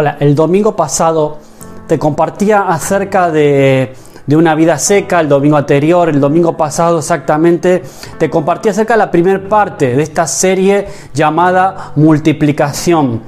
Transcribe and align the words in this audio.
Hola, 0.00 0.16
el 0.20 0.36
domingo 0.36 0.76
pasado 0.76 1.38
te 1.88 1.98
compartía 1.98 2.68
acerca 2.68 3.32
de, 3.32 3.96
una 4.28 4.54
vida 4.54 4.78
seca, 4.78 5.18
el 5.18 5.28
domingo 5.28 5.56
anterior, 5.56 6.08
el 6.08 6.20
domingo 6.20 6.56
pasado 6.56 7.00
exactamente, 7.00 7.82
te 8.16 8.30
compartí 8.30 8.68
acerca 8.68 8.94
de 8.94 8.98
la 8.98 9.10
primera 9.10 9.48
parte 9.48 9.96
de 9.96 10.02
esta 10.04 10.28
serie 10.28 10.86
llamada 11.12 11.94
multiplicación. 11.96 13.22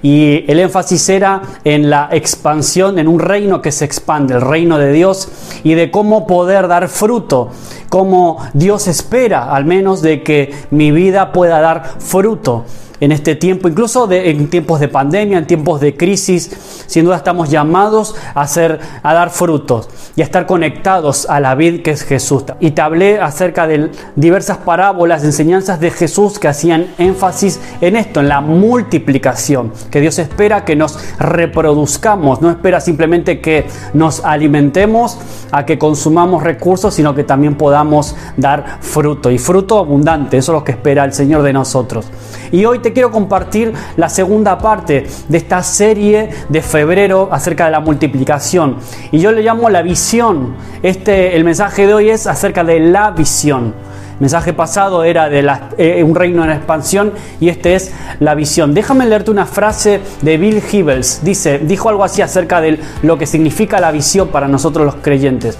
Y 0.00 0.50
el 0.50 0.60
énfasis 0.60 1.10
era 1.10 1.42
en 1.62 1.90
la 1.90 2.08
expansión, 2.10 2.98
en 2.98 3.06
un 3.06 3.20
reino 3.20 3.60
que 3.60 3.70
se 3.70 3.84
expande, 3.84 4.32
el 4.32 4.40
reino 4.40 4.78
de 4.78 4.92
Dios, 4.92 5.28
y 5.62 5.74
de 5.74 5.90
cómo 5.90 6.26
poder 6.26 6.68
dar 6.68 6.88
fruto, 6.88 7.50
cómo 7.90 8.38
Dios 8.54 8.88
espera 8.88 9.54
al 9.54 9.66
menos 9.66 10.00
de 10.00 10.22
que 10.22 10.54
mi 10.70 10.90
vida 10.90 11.32
pueda 11.32 11.60
dar 11.60 11.84
fruto 11.98 12.64
en 13.00 13.12
este 13.12 13.34
tiempo, 13.34 13.68
incluso 13.68 14.10
en 14.10 14.48
tiempos 14.48 14.80
de 14.80 14.88
pandemia, 14.88 15.38
en 15.38 15.46
tiempos 15.46 15.80
de 15.80 15.96
crisis, 15.96 16.84
sin 16.86 17.04
duda 17.04 17.16
estamos 17.16 17.50
llamados 17.50 18.14
a, 18.34 18.42
hacer, 18.42 18.78
a 19.02 19.14
dar 19.14 19.30
frutos 19.30 19.88
y 20.16 20.22
a 20.22 20.24
estar 20.24 20.46
conectados 20.46 21.28
a 21.28 21.40
la 21.40 21.54
vid 21.54 21.82
que 21.82 21.90
es 21.90 22.02
Jesús. 22.02 22.44
Y 22.60 22.70
te 22.72 22.82
hablé 22.82 23.20
acerca 23.20 23.66
de 23.66 23.90
diversas 24.16 24.58
parábolas, 24.58 25.24
enseñanzas 25.24 25.80
de 25.80 25.90
Jesús 25.90 26.38
que 26.38 26.48
hacían 26.48 26.86
énfasis 26.98 27.60
en 27.80 27.96
esto, 27.96 28.20
en 28.20 28.28
la 28.28 28.40
multiplicación, 28.40 29.72
que 29.90 30.00
Dios 30.00 30.18
espera 30.18 30.64
que 30.64 30.76
nos 30.76 30.98
reproduzcamos, 31.18 32.40
no 32.40 32.50
espera 32.50 32.80
simplemente 32.80 33.40
que 33.40 33.66
nos 33.92 34.24
alimentemos, 34.24 35.18
a 35.50 35.64
que 35.64 35.78
consumamos 35.78 36.42
recursos, 36.42 36.94
sino 36.94 37.14
que 37.14 37.24
también 37.24 37.56
podamos 37.56 38.16
dar 38.36 38.78
fruto 38.80 39.30
y 39.30 39.38
fruto 39.38 39.78
abundante, 39.78 40.36
eso 40.36 40.52
es 40.52 40.58
lo 40.58 40.64
que 40.64 40.72
espera 40.72 41.04
el 41.04 41.12
Señor 41.12 41.42
de 41.42 41.52
nosotros. 41.52 42.06
Y 42.50 42.64
hoy 42.64 42.80
te 42.84 42.92
quiero 42.92 43.10
compartir 43.10 43.72
la 43.96 44.10
segunda 44.10 44.58
parte 44.58 45.06
de 45.26 45.38
esta 45.38 45.62
serie 45.62 46.28
de 46.50 46.60
febrero 46.60 47.30
acerca 47.32 47.64
de 47.64 47.70
la 47.70 47.80
multiplicación. 47.80 48.76
Y 49.10 49.18
yo 49.18 49.32
le 49.32 49.42
llamo 49.42 49.70
la 49.70 49.80
visión. 49.80 50.54
Este, 50.82 51.34
el 51.34 51.44
mensaje 51.44 51.86
de 51.86 51.94
hoy 51.94 52.10
es 52.10 52.26
acerca 52.26 52.62
de 52.62 52.80
la 52.80 53.10
visión. 53.10 53.74
El 54.12 54.20
mensaje 54.20 54.52
pasado 54.52 55.02
era 55.02 55.30
de 55.30 55.50
eh, 55.78 56.04
un 56.04 56.14
reino 56.14 56.44
en 56.44 56.50
expansión 56.50 57.14
y 57.40 57.48
este 57.48 57.74
es 57.74 57.90
la 58.20 58.34
visión. 58.34 58.74
Déjame 58.74 59.06
leerte 59.06 59.30
una 59.30 59.46
frase 59.46 60.00
de 60.20 60.36
Bill 60.36 60.62
Hybels. 60.70 61.24
Dice, 61.24 61.60
dijo 61.60 61.88
algo 61.88 62.04
así 62.04 62.20
acerca 62.20 62.60
de 62.60 62.78
lo 63.02 63.16
que 63.16 63.26
significa 63.26 63.80
la 63.80 63.92
visión 63.92 64.28
para 64.28 64.46
nosotros 64.46 64.84
los 64.84 64.96
creyentes. 64.96 65.56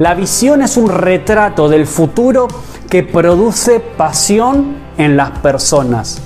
La 0.00 0.14
visión 0.14 0.62
es 0.62 0.76
un 0.76 0.90
retrato 0.90 1.68
del 1.68 1.86
futuro 1.86 2.48
que 2.90 3.04
produce 3.04 3.78
pasión 3.78 4.76
en 4.98 5.16
las 5.16 5.30
personas. 5.38 6.20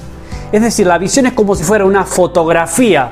Es 0.52 0.62
decir, 0.62 0.86
la 0.86 0.98
visión 0.98 1.26
es 1.26 1.32
como 1.32 1.54
si 1.54 1.62
fuera 1.62 1.84
una 1.84 2.04
fotografía 2.04 3.10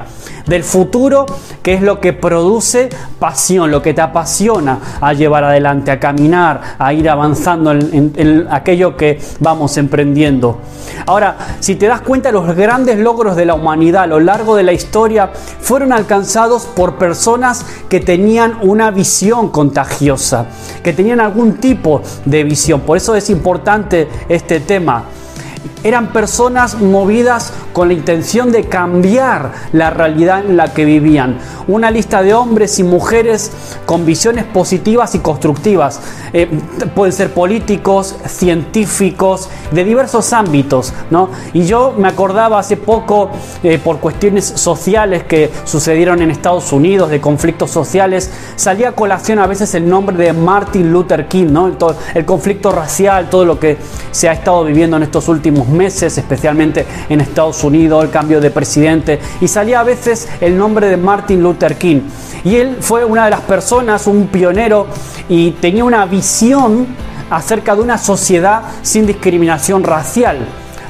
del 0.49 0.65
futuro, 0.65 1.27
que 1.63 1.75
es 1.75 1.83
lo 1.83 2.01
que 2.01 2.13
produce 2.13 2.89
pasión, 3.19 3.71
lo 3.71 3.83
que 3.83 3.95
te 3.95 4.01
apasiona 4.01 4.79
a 5.01 5.13
llevar 5.13 5.45
adelante, 5.45 5.91
a 5.91 6.01
caminar, 6.01 6.61
a 6.79 6.93
ir 6.93 7.09
avanzando 7.09 7.71
en, 7.71 8.47
aquello 8.51 8.97
que 8.97 9.21
vamos 9.41 9.77
emprendiendo. 9.77 10.59
Ahora, 11.07 11.37
si 11.61 11.77
te 11.77 11.87
das 11.87 12.01
cuenta, 12.01 12.33
los 12.33 12.57
grandes 12.57 12.99
logros 12.99 13.37
de 13.37 13.45
la 13.45 13.55
humanidad 13.55 14.05
a 14.05 14.07
lo 14.07 14.21
largo 14.21 14.57
de 14.57 14.63
la 14.63 14.73
historia 14.73 15.31
fueron 15.61 15.93
alcanzados 15.93 16.65
por 16.65 16.97
personas 16.97 17.65
que 17.89 18.01
tenían 18.01 18.59
una 18.63 18.91
visión 18.91 19.51
contagiosa, 19.51 20.47
que 20.83 20.93
tenían 20.93 21.21
algún 21.21 21.59
tipo 21.59 22.03
de 22.25 22.43
visión. 22.43 22.81
Por 22.81 22.97
eso 22.97 23.15
es 23.15 23.29
importante 23.31 24.09
este 24.29 24.61
tema 24.61 25.05
eran 25.85 26.13
personas 26.13 26.81
movidas 26.81 27.53
con 27.73 27.89
la 27.89 27.95
intención 27.95 28.51
de 28.51 28.65
cambiar 28.65 29.53
la 29.73 29.91
realidad 29.91 30.45
en 30.45 30.57
la 30.57 30.73
que 30.73 30.85
vivían. 30.85 31.39
Una 31.69 31.91
lista 31.91 32.23
de 32.23 32.35
hombres 32.35 32.79
y 32.79 32.83
mujeres 32.83 33.53
con 33.87 34.05
visiones 34.05 34.45
positivas 34.45 35.15
y 35.15 35.21
constructivas. 35.21 36.01
Eh, 36.33 36.49
pueden 36.95 37.13
ser 37.13 37.33
políticos, 37.33 38.17
científicos, 38.27 39.49
de 39.71 39.85
diversos 39.85 40.33
ámbitos. 40.33 40.93
¿no? 41.11 41.31
Y 41.53 41.65
yo 41.65 41.95
me 41.97 42.09
acordaba 42.09 42.59
hace 42.59 42.77
poco, 42.77 43.31
eh, 43.63 43.79
por 43.83 43.99
cuestiones 43.99 44.45
sociales 44.45 45.25
que 45.25 45.51
sucedieron 45.65 46.23
en 46.23 46.31
Estados 46.31 46.73
Unidos, 46.73 47.11
de 47.11 47.21
conflictos 47.21 47.71
sociales, 47.71 48.31
salía 48.57 48.91
a 48.91 48.93
colación 48.93 49.39
a 49.39 49.47
veces 49.47 49.75
el 49.75 49.89
nombre 49.89 50.17
de 50.17 50.33
Martin 50.33 50.93
Luther 50.93 51.29
King, 51.29 51.47
¿no? 51.51 51.71
el 52.15 52.25
conflicto 52.25 52.73
racial, 52.73 53.29
todo 53.31 53.45
lo 53.45 53.59
que 53.59 53.77
se 54.11 54.29
ha 54.29 54.33
estado 54.33 54.65
viviendo 54.65 54.97
en 54.97 55.05
estos 55.05 55.29
últimos 55.29 55.68
meses, 55.69 56.17
especialmente 56.19 56.87
en 57.09 57.21
Estados 57.21 57.63
Unidos, 57.65 58.05
el 58.05 58.11
cambio 58.11 58.41
de 58.41 58.51
presidente, 58.51 59.19
y 59.41 59.49
salía 59.49 59.81
a 59.81 59.85
veces 59.85 60.29
el 60.41 60.57
nombre 60.57 60.89
de 60.89 60.97
Martin 60.97 61.43
Luther 61.43 61.77
King. 61.77 62.01
Y 62.45 62.57
él 62.57 62.77
fue 62.81 63.05
una 63.05 63.25
de 63.25 63.31
las 63.31 63.41
personas, 63.41 64.07
un 64.07 64.29
pionero, 64.29 64.87
y 65.29 65.53
tenía 65.53 65.85
una 65.85 66.07
visión 66.07 66.87
acerca 67.31 67.75
de 67.75 67.83
una 67.83 67.99
sociedad 67.99 68.63
sin 68.83 69.07
discriminación 69.07 69.85
racial. 69.85 70.39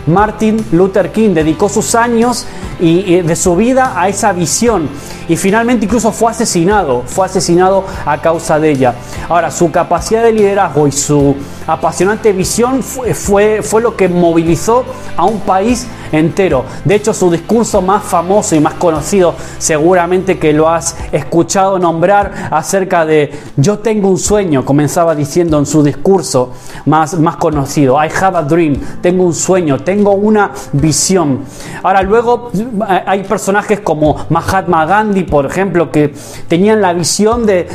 Martin 0.06 0.64
Luther 0.72 1.12
King 1.12 1.34
dedicó 1.34 1.68
sus 1.68 1.94
años 1.94 2.46
y, 2.80 3.20
de 3.22 3.36
su 3.36 3.56
vida 3.56 3.94
a 3.96 4.08
esa 4.08 4.32
visión 4.32 4.88
y 5.28 5.36
finalmente 5.36 5.84
incluso 5.84 6.10
fue 6.12 6.30
asesinado, 6.30 7.02
fue 7.06 7.26
asesinado 7.26 7.84
a 8.06 8.18
causa 8.20 8.58
de 8.58 8.70
ella. 8.70 8.94
Ahora, 9.28 9.50
su 9.50 9.70
capacidad 9.70 10.22
de 10.22 10.32
liderazgo 10.32 10.86
y 10.86 10.92
su 10.92 11.36
apasionante 11.66 12.32
visión 12.32 12.82
fue, 12.82 13.12
fue, 13.12 13.60
fue 13.62 13.82
lo 13.82 13.94
que 13.94 14.08
movilizó 14.08 14.84
a 15.16 15.26
un 15.26 15.40
país 15.40 15.86
entero. 16.12 16.64
De 16.84 16.94
hecho, 16.94 17.12
su 17.12 17.30
discurso 17.30 17.82
más 17.82 18.02
famoso 18.04 18.56
y 18.56 18.60
más 18.60 18.74
conocido, 18.74 19.34
seguramente 19.58 20.38
que 20.38 20.52
lo 20.52 20.68
has 20.68 20.96
escuchado 21.12 21.78
nombrar 21.78 22.48
acerca 22.50 23.04
de 23.04 23.30
yo 23.56 23.78
tengo 23.80 24.08
un 24.08 24.18
sueño, 24.18 24.64
comenzaba 24.64 25.14
diciendo 25.14 25.58
en 25.58 25.66
su 25.66 25.82
discurso 25.82 26.52
más, 26.86 27.18
más 27.18 27.36
conocido, 27.36 28.02
I 28.02 28.08
have 28.20 28.38
a 28.38 28.42
dream, 28.42 28.80
tengo 29.02 29.24
un 29.24 29.34
sueño, 29.34 29.78
tengo 29.80 30.12
una 30.12 30.52
visión. 30.72 31.40
Ahora 31.82 32.02
luego 32.02 32.50
hay 32.88 33.22
personajes 33.24 33.80
como 33.80 34.26
Mahatma 34.30 34.86
Gandhi, 34.86 35.24
por 35.24 35.46
ejemplo, 35.46 35.90
que 35.90 36.14
tenían 36.48 36.80
la 36.80 36.92
visión 36.92 37.46
de, 37.46 37.68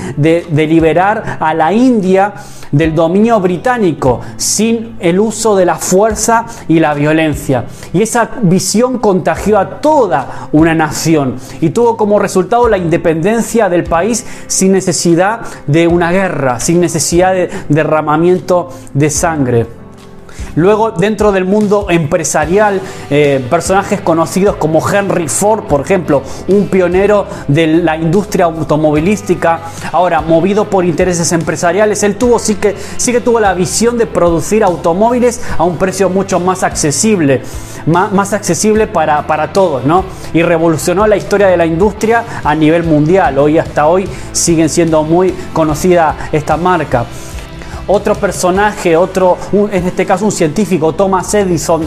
liberar 0.53 1.37
a 1.39 1.53
la 1.53 1.73
India 1.73 2.33
del 2.71 2.95
dominio 2.95 3.39
británico 3.39 4.21
sin 4.35 4.95
el 4.99 5.19
uso 5.19 5.55
de 5.55 5.65
la 5.65 5.75
fuerza 5.75 6.45
y 6.67 6.79
la 6.79 6.93
violencia. 6.93 7.65
Y 7.93 8.01
esa 8.01 8.29
visión 8.41 8.97
contagió 8.99 9.59
a 9.59 9.81
toda 9.81 10.49
una 10.51 10.73
nación 10.73 11.35
y 11.61 11.69
tuvo 11.69 11.97
como 11.97 12.19
resultado 12.19 12.67
la 12.67 12.77
independencia 12.77 13.69
del 13.69 13.83
país 13.83 14.25
sin 14.47 14.71
necesidad 14.71 15.41
de 15.67 15.87
una 15.87 16.11
guerra, 16.11 16.59
sin 16.59 16.79
necesidad 16.79 17.33
de 17.33 17.49
derramamiento 17.69 18.69
de 18.93 19.09
sangre. 19.09 19.82
Luego, 20.55 20.91
dentro 20.91 21.31
del 21.31 21.45
mundo 21.45 21.87
empresarial, 21.89 22.79
eh, 23.09 23.43
personajes 23.49 24.01
conocidos 24.01 24.55
como 24.57 24.87
Henry 24.87 25.27
Ford, 25.27 25.63
por 25.63 25.81
ejemplo, 25.81 26.21
un 26.47 26.67
pionero 26.67 27.25
de 27.47 27.67
la 27.67 27.97
industria 27.97 28.45
automovilística, 28.45 29.61
ahora 29.91 30.21
movido 30.21 30.65
por 30.65 30.85
intereses 30.85 31.31
empresariales, 31.31 32.03
él 32.03 32.17
tuvo, 32.17 32.37
sí 32.37 32.55
que, 32.55 32.75
sí 32.97 33.11
que 33.11 33.19
tuvo 33.21 33.39
la 33.39 33.53
visión 33.55 33.97
de 33.97 34.05
producir 34.05 34.63
automóviles 34.63 35.41
a 35.57 35.63
un 35.63 35.77
precio 35.77 36.09
mucho 36.09 36.39
más 36.39 36.61
accesible, 36.61 37.41
más, 37.87 38.11
más 38.11 38.33
accesible 38.33 38.85
para, 38.85 39.25
para 39.25 39.51
todos, 39.51 39.83
¿no? 39.85 40.05
Y 40.33 40.43
revolucionó 40.43 41.07
la 41.07 41.17
historia 41.17 41.47
de 41.47 41.57
la 41.57 41.65
industria 41.65 42.23
a 42.43 42.53
nivel 42.53 42.83
mundial. 42.83 43.39
Hoy 43.39 43.57
hasta 43.57 43.87
hoy 43.87 44.07
siguen 44.31 44.69
siendo 44.69 45.03
muy 45.03 45.33
conocida 45.51 46.29
esta 46.31 46.57
marca. 46.57 47.05
Otro 47.87 48.15
personaje, 48.15 48.95
otro, 48.95 49.37
en 49.51 49.85
este 49.85 50.05
caso 50.05 50.25
un 50.25 50.31
científico, 50.31 50.93
Thomas 50.93 51.33
Edison, 51.33 51.83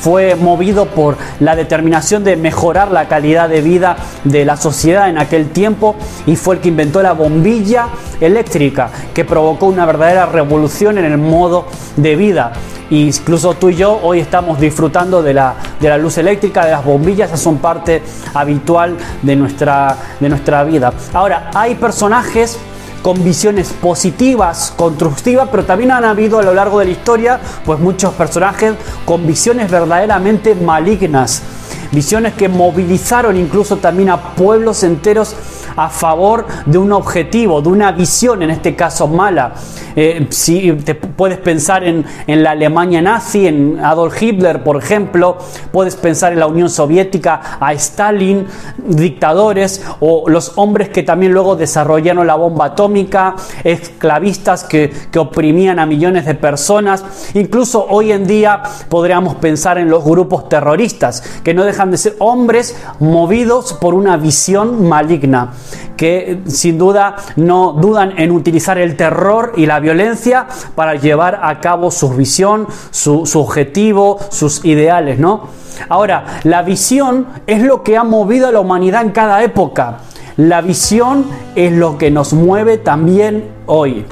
fue 0.00 0.34
movido 0.34 0.86
por 0.86 1.16
la 1.40 1.56
determinación 1.56 2.24
de 2.24 2.36
mejorar 2.36 2.90
la 2.90 3.08
calidad 3.08 3.48
de 3.48 3.60
vida 3.60 3.96
de 4.24 4.44
la 4.44 4.56
sociedad 4.56 5.10
en 5.10 5.18
aquel 5.18 5.50
tiempo 5.50 5.96
y 6.26 6.36
fue 6.36 6.54
el 6.54 6.60
que 6.60 6.68
inventó 6.68 7.02
la 7.02 7.12
bombilla 7.12 7.88
eléctrica 8.20 8.90
que 9.12 9.24
provocó 9.24 9.66
una 9.66 9.84
verdadera 9.86 10.24
revolución 10.24 10.98
en 10.98 11.04
el 11.04 11.18
modo 11.18 11.66
de 11.96 12.16
vida. 12.16 12.52
Incluso 12.90 13.54
tú 13.54 13.70
y 13.70 13.76
yo 13.76 14.00
hoy 14.02 14.20
estamos 14.20 14.58
disfrutando 14.58 15.22
de 15.22 15.34
la, 15.34 15.54
de 15.80 15.88
la 15.88 15.98
luz 15.98 16.16
eléctrica, 16.18 16.64
de 16.64 16.72
las 16.72 16.84
bombillas, 16.84 17.38
son 17.38 17.58
parte 17.58 18.02
habitual 18.34 18.96
de 19.22 19.36
nuestra, 19.36 19.96
de 20.18 20.28
nuestra 20.28 20.64
vida. 20.64 20.92
Ahora, 21.12 21.50
hay 21.54 21.74
personajes 21.74 22.58
con 23.02 23.22
visiones 23.24 23.72
positivas, 23.72 24.72
constructivas, 24.76 25.48
pero 25.50 25.64
también 25.64 25.90
han 25.90 26.04
habido 26.04 26.38
a 26.38 26.42
lo 26.42 26.54
largo 26.54 26.78
de 26.78 26.86
la 26.86 26.90
historia 26.90 27.40
pues 27.64 27.78
muchos 27.78 28.14
personajes 28.14 28.74
con 29.04 29.26
visiones 29.26 29.70
verdaderamente 29.70 30.54
malignas, 30.54 31.42
visiones 31.92 32.34
que 32.34 32.48
movilizaron 32.48 33.36
incluso 33.36 33.76
también 33.76 34.10
a 34.10 34.34
pueblos 34.34 34.82
enteros 34.82 35.34
a 35.76 35.88
favor 35.88 36.46
de 36.66 36.78
un 36.78 36.92
objetivo, 36.92 37.62
de 37.62 37.68
una 37.68 37.92
visión, 37.92 38.42
en 38.42 38.50
este 38.50 38.74
caso 38.76 39.06
mala. 39.06 39.54
Eh, 39.96 40.26
si 40.30 40.72
te 40.72 40.94
puedes 40.94 41.38
pensar 41.38 41.84
en, 41.84 42.04
en 42.26 42.42
la 42.42 42.50
Alemania 42.52 43.00
nazi, 43.00 43.46
en 43.46 43.80
Adolf 43.82 44.20
Hitler, 44.20 44.62
por 44.62 44.76
ejemplo, 44.76 45.38
puedes 45.72 45.96
pensar 45.96 46.32
en 46.32 46.40
la 46.40 46.46
Unión 46.46 46.70
Soviética, 46.70 47.58
a 47.60 47.72
Stalin, 47.72 48.46
dictadores 48.78 49.82
o 50.00 50.28
los 50.28 50.52
hombres 50.56 50.90
que 50.90 51.02
también 51.02 51.32
luego 51.32 51.56
desarrollaron 51.56 52.26
la 52.26 52.34
bomba 52.34 52.66
atómica, 52.66 53.36
esclavistas 53.64 54.64
que, 54.64 54.92
que 55.10 55.18
oprimían 55.18 55.78
a 55.78 55.86
millones 55.86 56.26
de 56.26 56.34
personas. 56.34 57.04
Incluso 57.34 57.86
hoy 57.88 58.12
en 58.12 58.26
día 58.26 58.62
podríamos 58.88 59.36
pensar 59.36 59.78
en 59.78 59.88
los 59.88 60.04
grupos 60.04 60.48
terroristas, 60.48 61.22
que 61.42 61.54
no 61.54 61.64
dejan 61.64 61.79
de 61.88 61.96
ser 61.96 62.16
hombres 62.18 62.76
movidos 62.98 63.72
por 63.72 63.94
una 63.94 64.16
visión 64.16 64.88
maligna, 64.88 65.52
que 65.96 66.42
sin 66.46 66.78
duda 66.78 67.16
no 67.36 67.72
dudan 67.72 68.18
en 68.18 68.30
utilizar 68.32 68.78
el 68.78 68.96
terror 68.96 69.52
y 69.56 69.66
la 69.66 69.80
violencia 69.80 70.46
para 70.74 70.96
llevar 70.96 71.40
a 71.42 71.60
cabo 71.60 71.90
su 71.90 72.10
visión, 72.10 72.66
su, 72.90 73.24
su 73.24 73.40
objetivo, 73.40 74.18
sus 74.30 74.64
ideales, 74.64 75.18
¿no? 75.18 75.48
Ahora, 75.88 76.40
la 76.44 76.62
visión 76.62 77.26
es 77.46 77.62
lo 77.62 77.82
que 77.82 77.96
ha 77.96 78.04
movido 78.04 78.48
a 78.48 78.52
la 78.52 78.60
humanidad 78.60 79.02
en 79.02 79.10
cada 79.10 79.42
época. 79.42 79.98
La 80.36 80.60
visión 80.60 81.24
es 81.54 81.72
lo 81.72 81.98
que 81.98 82.10
nos 82.10 82.32
mueve 82.32 82.78
también 82.78 83.48
hoy. 83.66 84.04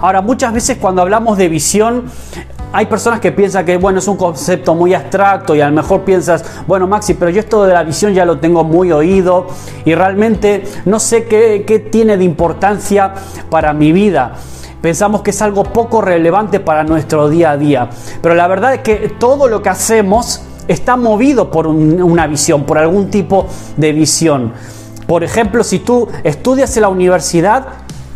Ahora, 0.00 0.22
muchas 0.22 0.52
veces 0.52 0.78
cuando 0.80 1.02
hablamos 1.02 1.38
de 1.38 1.48
visión, 1.48 2.04
hay 2.72 2.86
personas 2.86 3.20
que 3.20 3.32
piensan 3.32 3.64
que 3.64 3.76
bueno, 3.76 3.98
es 3.98 4.08
un 4.08 4.16
concepto 4.16 4.74
muy 4.74 4.94
abstracto 4.94 5.54
y 5.54 5.60
a 5.60 5.68
lo 5.68 5.74
mejor 5.74 6.02
piensas, 6.02 6.44
bueno 6.66 6.86
Maxi, 6.86 7.14
pero 7.14 7.30
yo 7.30 7.40
esto 7.40 7.64
de 7.64 7.74
la 7.74 7.82
visión 7.82 8.14
ya 8.14 8.24
lo 8.24 8.38
tengo 8.38 8.64
muy 8.64 8.90
oído 8.92 9.46
y 9.84 9.94
realmente 9.94 10.64
no 10.86 10.98
sé 10.98 11.24
qué, 11.24 11.64
qué 11.66 11.78
tiene 11.78 12.16
de 12.16 12.24
importancia 12.24 13.12
para 13.50 13.72
mi 13.72 13.92
vida. 13.92 14.32
Pensamos 14.80 15.22
que 15.22 15.30
es 15.30 15.40
algo 15.42 15.62
poco 15.64 16.00
relevante 16.00 16.58
para 16.58 16.82
nuestro 16.82 17.28
día 17.28 17.52
a 17.52 17.56
día. 17.56 17.88
Pero 18.20 18.34
la 18.34 18.48
verdad 18.48 18.74
es 18.74 18.80
que 18.80 19.14
todo 19.16 19.46
lo 19.46 19.62
que 19.62 19.68
hacemos 19.68 20.42
está 20.66 20.96
movido 20.96 21.52
por 21.52 21.68
un, 21.68 22.02
una 22.02 22.26
visión, 22.26 22.64
por 22.64 22.78
algún 22.78 23.08
tipo 23.08 23.46
de 23.76 23.92
visión. 23.92 24.52
Por 25.06 25.22
ejemplo, 25.22 25.62
si 25.62 25.78
tú 25.78 26.08
estudias 26.24 26.76
en 26.76 26.82
la 26.82 26.88
universidad, 26.88 27.66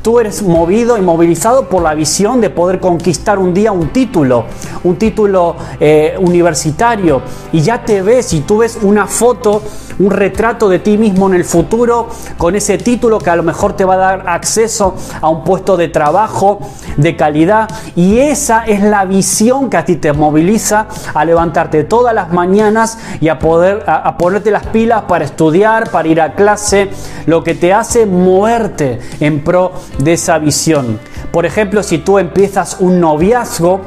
tú 0.07 0.21
eres 0.21 0.41
movido 0.41 0.97
y 0.97 1.01
movilizado 1.01 1.69
por 1.69 1.83
la 1.83 1.93
visión 1.93 2.41
de 2.41 2.49
poder 2.49 2.79
conquistar 2.79 3.41
un 3.41 3.53
día 3.53 3.73
un 3.73 3.89
título, 3.89 4.45
un 4.85 4.95
título 4.95 5.57
eh, 5.81 6.15
universitario. 6.21 7.23
Y 7.51 7.61
ya 7.61 7.85
te 7.85 8.03
ves 8.03 8.33
y 8.33 8.43
tú 8.43 8.59
ves 8.59 8.79
una 8.83 9.09
foto, 9.09 9.61
un 9.99 10.11
retrato 10.11 10.69
de 10.69 10.79
ti 10.79 10.99
mismo 10.99 11.29
en 11.29 11.35
el 11.35 11.45
futuro 11.45 12.09
con 12.37 12.55
ese 12.55 12.79
título 12.79 13.19
que 13.19 13.31
a 13.31 13.37
lo 13.37 13.43
mejor 13.43 13.75
te 13.75 13.85
va 13.85 13.95
a 13.95 13.99
dar 13.99 14.25
acceso 14.27 14.95
a 15.21 15.29
un 15.29 15.45
puesto 15.45 15.77
de 15.77 15.89
trabajo 15.89 16.61
de 16.97 17.17
calidad. 17.17 17.69
Y 17.95 18.19
esa 18.19 18.65
es 18.65 18.83
la 18.83 19.05
visión 19.05 19.71
que 19.71 19.77
a 19.77 19.85
ti 19.85 19.97
te 19.97 20.13
moviliza 20.13 20.87
a 21.15 21.25
levantarte 21.25 21.85
todas 21.85 22.15
las 22.15 22.33
mañanas 22.33 22.99
y 23.21 23.29
a 23.29 23.39
poder 23.39 23.85
a, 23.87 24.17
ponerte 24.17 24.51
las 24.51 24.67
pilas 24.67 25.03
para 25.03 25.25
estudiar, 25.25 25.91
para 25.91 26.09
ir 26.09 26.21
a 26.21 26.35
clase, 26.35 26.91
lo 27.27 27.43
que 27.43 27.55
te 27.55 27.73
hace 27.73 28.07
moverte 28.07 28.99
en 29.21 29.43
pro 29.43 29.73
de 29.99 30.15
esa 30.15 30.39
visión. 30.39 30.99
Por 31.31 31.47
ejemplo, 31.47 31.83
si 31.83 31.99
tú 31.99 32.19
empiezas 32.19 32.77
un 32.81 33.01
noviazgo, 33.01 33.81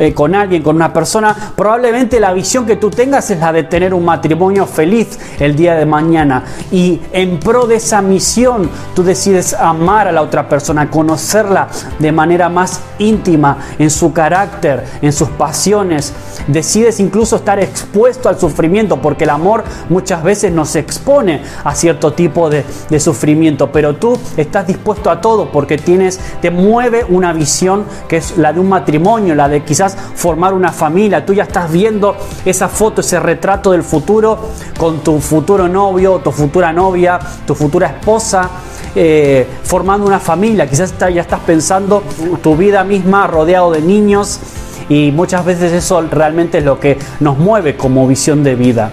eh, 0.00 0.14
con 0.14 0.34
alguien, 0.34 0.62
con 0.62 0.76
una 0.76 0.94
persona, 0.94 1.36
probablemente 1.54 2.18
la 2.18 2.32
visión 2.32 2.64
que 2.64 2.76
tú 2.76 2.88
tengas 2.88 3.30
es 3.30 3.38
la 3.38 3.52
de 3.52 3.64
tener 3.64 3.92
un 3.92 4.02
matrimonio 4.02 4.64
feliz 4.64 5.18
el 5.38 5.54
día 5.54 5.74
de 5.74 5.84
mañana. 5.84 6.42
Y 6.72 6.98
en 7.12 7.38
pro 7.38 7.66
de 7.66 7.74
esa 7.74 8.00
misión, 8.00 8.70
tú 8.94 9.02
decides 9.02 9.52
amar 9.52 10.08
a 10.08 10.12
la 10.12 10.22
otra 10.22 10.48
persona, 10.48 10.88
conocerla 10.88 11.68
de 11.98 12.12
manera 12.12 12.48
más 12.48 12.80
íntima, 12.98 13.58
en 13.78 13.90
su 13.90 14.14
carácter, 14.14 14.86
en 15.02 15.12
sus 15.12 15.28
pasiones. 15.28 16.14
Decides 16.46 16.98
incluso 16.98 17.36
estar 17.36 17.60
expuesto 17.60 18.30
al 18.30 18.40
sufrimiento, 18.40 19.02
porque 19.02 19.24
el 19.24 19.30
amor 19.30 19.64
muchas 19.90 20.22
veces 20.22 20.50
nos 20.50 20.76
expone 20.76 21.42
a 21.62 21.74
cierto 21.74 22.14
tipo 22.14 22.48
de, 22.48 22.64
de 22.88 23.00
sufrimiento, 23.00 23.70
pero 23.70 23.96
tú 23.96 24.18
estás 24.38 24.66
dispuesto 24.66 25.10
a 25.10 25.20
todo 25.20 25.52
porque 25.52 25.76
tienes, 25.76 26.18
te 26.40 26.50
mueve 26.50 27.04
una 27.06 27.34
visión 27.34 27.84
que 28.08 28.16
es 28.16 28.38
la 28.38 28.54
de 28.54 28.60
un 28.60 28.70
matrimonio, 28.70 29.34
la 29.34 29.48
de 29.48 29.62
quizás 29.62 29.89
formar 29.96 30.54
una 30.54 30.72
familia, 30.72 31.24
tú 31.24 31.32
ya 31.32 31.44
estás 31.44 31.70
viendo 31.70 32.16
esa 32.44 32.68
foto, 32.68 33.00
ese 33.00 33.20
retrato 33.20 33.72
del 33.72 33.82
futuro 33.82 34.38
con 34.78 35.00
tu 35.00 35.20
futuro 35.20 35.68
novio, 35.68 36.18
tu 36.18 36.30
futura 36.30 36.72
novia, 36.72 37.18
tu 37.46 37.54
futura 37.54 37.88
esposa, 37.88 38.48
eh, 38.94 39.46
formando 39.62 40.06
una 40.06 40.18
familia, 40.18 40.68
quizás 40.68 40.94
ya 40.98 41.20
estás 41.20 41.40
pensando 41.40 42.02
tu 42.42 42.56
vida 42.56 42.82
misma 42.84 43.26
rodeado 43.26 43.70
de 43.70 43.80
niños 43.80 44.40
y 44.88 45.12
muchas 45.12 45.44
veces 45.44 45.72
eso 45.72 46.00
realmente 46.10 46.58
es 46.58 46.64
lo 46.64 46.80
que 46.80 46.98
nos 47.20 47.38
mueve 47.38 47.76
como 47.76 48.06
visión 48.08 48.42
de 48.42 48.56
vida. 48.56 48.90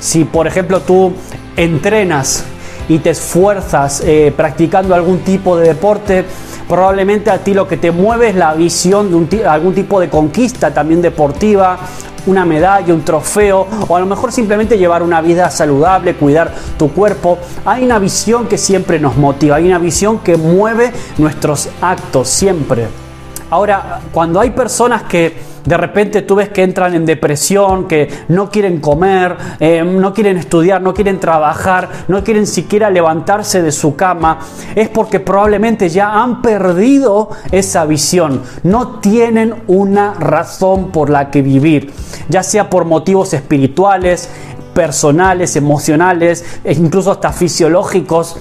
Si 0.00 0.24
por 0.24 0.46
ejemplo 0.46 0.80
tú 0.80 1.12
entrenas 1.56 2.44
y 2.88 2.98
te 2.98 3.10
esfuerzas 3.10 4.02
eh, 4.04 4.32
practicando 4.36 4.94
algún 4.94 5.20
tipo 5.20 5.56
de 5.56 5.68
deporte, 5.68 6.24
probablemente 6.68 7.30
a 7.30 7.38
ti 7.38 7.54
lo 7.54 7.66
que 7.66 7.76
te 7.76 7.90
mueve 7.90 8.28
es 8.28 8.34
la 8.34 8.54
visión 8.54 9.28
de 9.28 9.46
algún 9.46 9.74
tipo 9.74 10.00
de 10.00 10.08
conquista 10.08 10.72
también 10.72 11.00
deportiva, 11.00 11.78
una 12.26 12.44
medalla, 12.44 12.92
un 12.92 13.04
trofeo, 13.04 13.66
o 13.88 13.96
a 13.96 14.00
lo 14.00 14.06
mejor 14.06 14.32
simplemente 14.32 14.76
llevar 14.76 15.02
una 15.02 15.20
vida 15.20 15.50
saludable, 15.50 16.14
cuidar 16.14 16.52
tu 16.78 16.92
cuerpo. 16.92 17.38
Hay 17.64 17.84
una 17.84 17.98
visión 17.98 18.46
que 18.46 18.58
siempre 18.58 19.00
nos 19.00 19.16
motiva, 19.16 19.56
hay 19.56 19.66
una 19.66 19.78
visión 19.78 20.18
que 20.18 20.36
mueve 20.36 20.92
nuestros 21.16 21.68
actos 21.80 22.28
siempre. 22.28 23.07
Ahora, 23.50 24.00
cuando 24.12 24.40
hay 24.40 24.50
personas 24.50 25.04
que 25.04 25.58
de 25.64 25.76
repente 25.76 26.22
tú 26.22 26.36
ves 26.36 26.48
que 26.48 26.62
entran 26.62 26.94
en 26.94 27.04
depresión, 27.04 27.88
que 27.88 28.08
no 28.28 28.50
quieren 28.50 28.80
comer, 28.80 29.36
eh, 29.60 29.82
no 29.84 30.14
quieren 30.14 30.38
estudiar, 30.38 30.80
no 30.80 30.94
quieren 30.94 31.20
trabajar, 31.20 31.88
no 32.08 32.24
quieren 32.24 32.46
siquiera 32.46 32.90
levantarse 32.90 33.62
de 33.62 33.70
su 33.72 33.94
cama, 33.94 34.38
es 34.74 34.88
porque 34.88 35.20
probablemente 35.20 35.88
ya 35.90 36.22
han 36.22 36.40
perdido 36.40 37.30
esa 37.50 37.84
visión, 37.84 38.42
no 38.62 39.00
tienen 39.00 39.62
una 39.66 40.14
razón 40.14 40.90
por 40.90 41.10
la 41.10 41.30
que 41.30 41.42
vivir, 41.42 41.92
ya 42.28 42.42
sea 42.42 42.70
por 42.70 42.86
motivos 42.86 43.34
espirituales, 43.34 44.30
personales, 44.72 45.56
emocionales, 45.56 46.44
e 46.64 46.72
incluso 46.72 47.10
hasta 47.10 47.32
fisiológicos, 47.32 48.36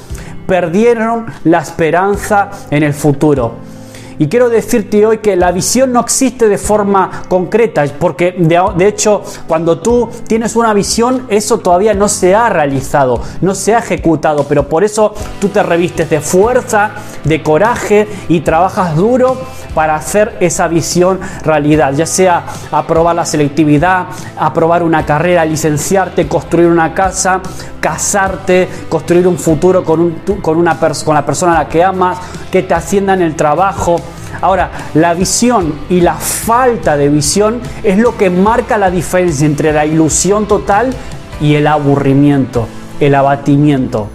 perdieron 0.45 1.25
la 1.43 1.59
esperanza 1.59 2.51
en 2.71 2.83
el 2.83 2.93
futuro. 2.93 3.76
Y 4.19 4.27
quiero 4.27 4.49
decirte 4.49 5.05
hoy 5.05 5.19
que 5.19 5.35
la 5.35 5.51
visión 5.51 5.93
no 5.93 5.99
existe 5.99 6.47
de 6.47 6.57
forma 6.57 7.23
concreta, 7.27 7.85
porque 7.99 8.35
de, 8.37 8.87
hecho 8.87 9.23
cuando 9.47 9.79
tú 9.79 10.09
tienes 10.27 10.55
una 10.55 10.73
visión, 10.73 11.27
eso 11.29 11.59
todavía 11.59 11.93
no 11.93 12.09
se 12.09 12.33
ha 12.33 12.49
realizado, 12.49 13.21
no 13.41 13.53
se 13.53 13.75
ha 13.75 13.79
ejecutado, 13.79 14.45
pero 14.47 14.67
por 14.67 14.83
eso 14.83 15.13
tú 15.39 15.49
te 15.49 15.61
revistes 15.61 16.09
de 16.09 16.19
fuerza, 16.19 16.91
de 17.23 17.43
coraje 17.43 18.07
y 18.27 18.39
trabajas 18.39 18.95
duro 18.95 19.37
para 19.75 19.95
hacer 19.95 20.35
esa 20.39 20.67
visión 20.67 21.19
realidad, 21.43 21.93
ya 21.93 22.07
sea 22.07 22.43
aprobar 22.71 23.15
la 23.15 23.25
selectividad, 23.25 24.07
aprobar 24.39 24.81
una 24.81 25.05
carrera, 25.05 25.45
licenciarte, 25.45 26.27
construir 26.27 26.69
una 26.69 26.95
casa, 26.95 27.41
casarte, 27.87 28.67
construir 28.89 29.25
un 29.29 29.37
futuro 29.37 29.81
con, 29.81 30.01
un, 30.01 30.11
con, 30.41 30.57
una 30.57 30.77
con 30.77 31.15
la 31.15 31.25
persona 31.25 31.55
a 31.55 31.63
la 31.63 31.69
que 31.69 31.81
amas, 31.81 32.17
que 32.51 32.61
te 32.61 32.73
asciendan 32.73 33.21
el 33.21 33.33
trabajo. 33.33 33.95
Ahora, 34.41 34.69
la 34.93 35.13
visión 35.13 35.73
y 35.89 36.01
la 36.01 36.15
falta 36.15 36.97
de 36.97 37.07
visión 37.07 37.61
es 37.83 37.97
lo 37.97 38.17
que 38.17 38.29
marca 38.29 38.77
la 38.77 38.91
diferencia 38.91 39.45
entre 39.47 39.71
la 39.71 39.85
ilusión 39.85 40.49
total 40.49 40.93
y 41.39 41.55
el 41.55 41.65
aburrimiento, 41.65 42.67
el 42.99 43.15
abatimiento. 43.15 44.09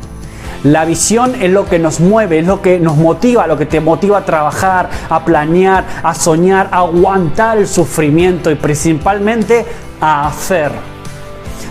La 0.64 0.84
visión 0.84 1.34
es 1.40 1.50
lo 1.50 1.64
que 1.64 1.78
nos 1.78 1.98
mueve, 1.98 2.40
es 2.40 2.46
lo 2.46 2.60
que 2.60 2.78
nos 2.78 2.98
motiva, 2.98 3.46
lo 3.46 3.56
que 3.56 3.64
te 3.64 3.80
motiva 3.80 4.18
a 4.18 4.24
trabajar, 4.26 4.90
a 5.08 5.24
planear, 5.24 5.84
a 6.02 6.14
soñar, 6.14 6.68
a 6.72 6.80
aguantar 6.80 7.56
el 7.56 7.66
sufrimiento 7.66 8.50
y 8.50 8.54
principalmente 8.54 9.64
a 9.98 10.26
hacer. 10.28 10.91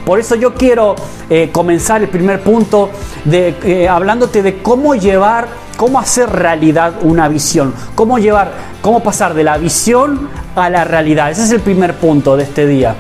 Por 0.06 0.20
eso 0.20 0.36
yo 0.36 0.54
quiero 0.54 0.96
eh, 1.30 1.50
comenzar 1.52 2.02
el 2.02 2.10
primer 2.10 2.42
punto 2.42 2.90
de, 3.26 3.56
eh, 3.64 3.88
hablándote 3.88 4.42
de 4.42 4.62
cómo 4.62 4.96
llevar, 4.96 5.48
cómo 5.78 6.00
hacer 6.00 6.30
realidad 6.30 6.94
una 7.02 7.28
visión, 7.28 7.74
cómo 7.96 8.18
llevar, 8.18 8.52
cómo 8.82 9.02
pasar 9.02 9.34
de 9.34 9.44
la 9.44 9.58
visión 9.58 10.30
a 10.56 10.70
la 10.70 10.84
realidad. 10.84 11.30
Ese 11.32 11.44
es 11.44 11.52
el 11.52 11.62
primer 11.62 11.96
punto 11.96 12.36
de 12.36 12.44
este 12.44 12.66
día. 12.66 12.96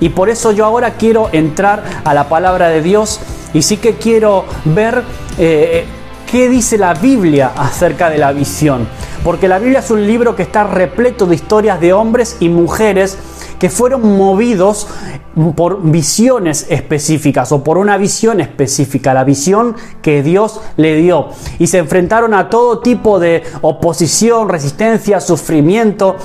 Y 0.00 0.08
por 0.08 0.30
eso 0.30 0.52
yo 0.52 0.64
ahora 0.64 0.94
quiero 0.94 1.28
entrar 1.32 1.84
a 2.04 2.14
la 2.14 2.28
palabra 2.28 2.68
de 2.68 2.80
Dios 2.80 3.20
y 3.52 3.62
sí 3.62 3.76
que 3.76 3.96
quiero 3.96 4.46
ver 4.64 5.02
eh, 5.38 5.84
qué 6.30 6.48
dice 6.48 6.78
la 6.78 6.94
Biblia 6.94 7.52
acerca 7.54 8.08
de 8.08 8.16
la 8.16 8.32
visión. 8.32 8.88
Porque 9.22 9.46
la 9.46 9.58
Biblia 9.58 9.80
es 9.80 9.90
un 9.90 10.06
libro 10.06 10.34
que 10.34 10.42
está 10.42 10.64
repleto 10.64 11.26
de 11.26 11.34
historias 11.34 11.78
de 11.80 11.92
hombres 11.92 12.38
y 12.40 12.48
mujeres 12.48 13.18
que 13.60 13.68
fueron 13.68 14.16
movidos 14.16 14.88
por 15.54 15.82
visiones 15.82 16.66
específicas 16.70 17.52
o 17.52 17.62
por 17.62 17.78
una 17.78 17.98
visión 17.98 18.40
específica, 18.40 19.14
la 19.14 19.22
visión 19.22 19.76
que 20.02 20.22
Dios 20.22 20.60
le 20.76 20.96
dio. 20.96 21.28
Y 21.58 21.66
se 21.68 21.78
enfrentaron 21.78 22.34
a 22.34 22.48
todo 22.48 22.80
tipo 22.80 23.20
de 23.20 23.44
oposición, 23.60 24.48
resistencia, 24.48 25.20
sufrimiento 25.20 26.16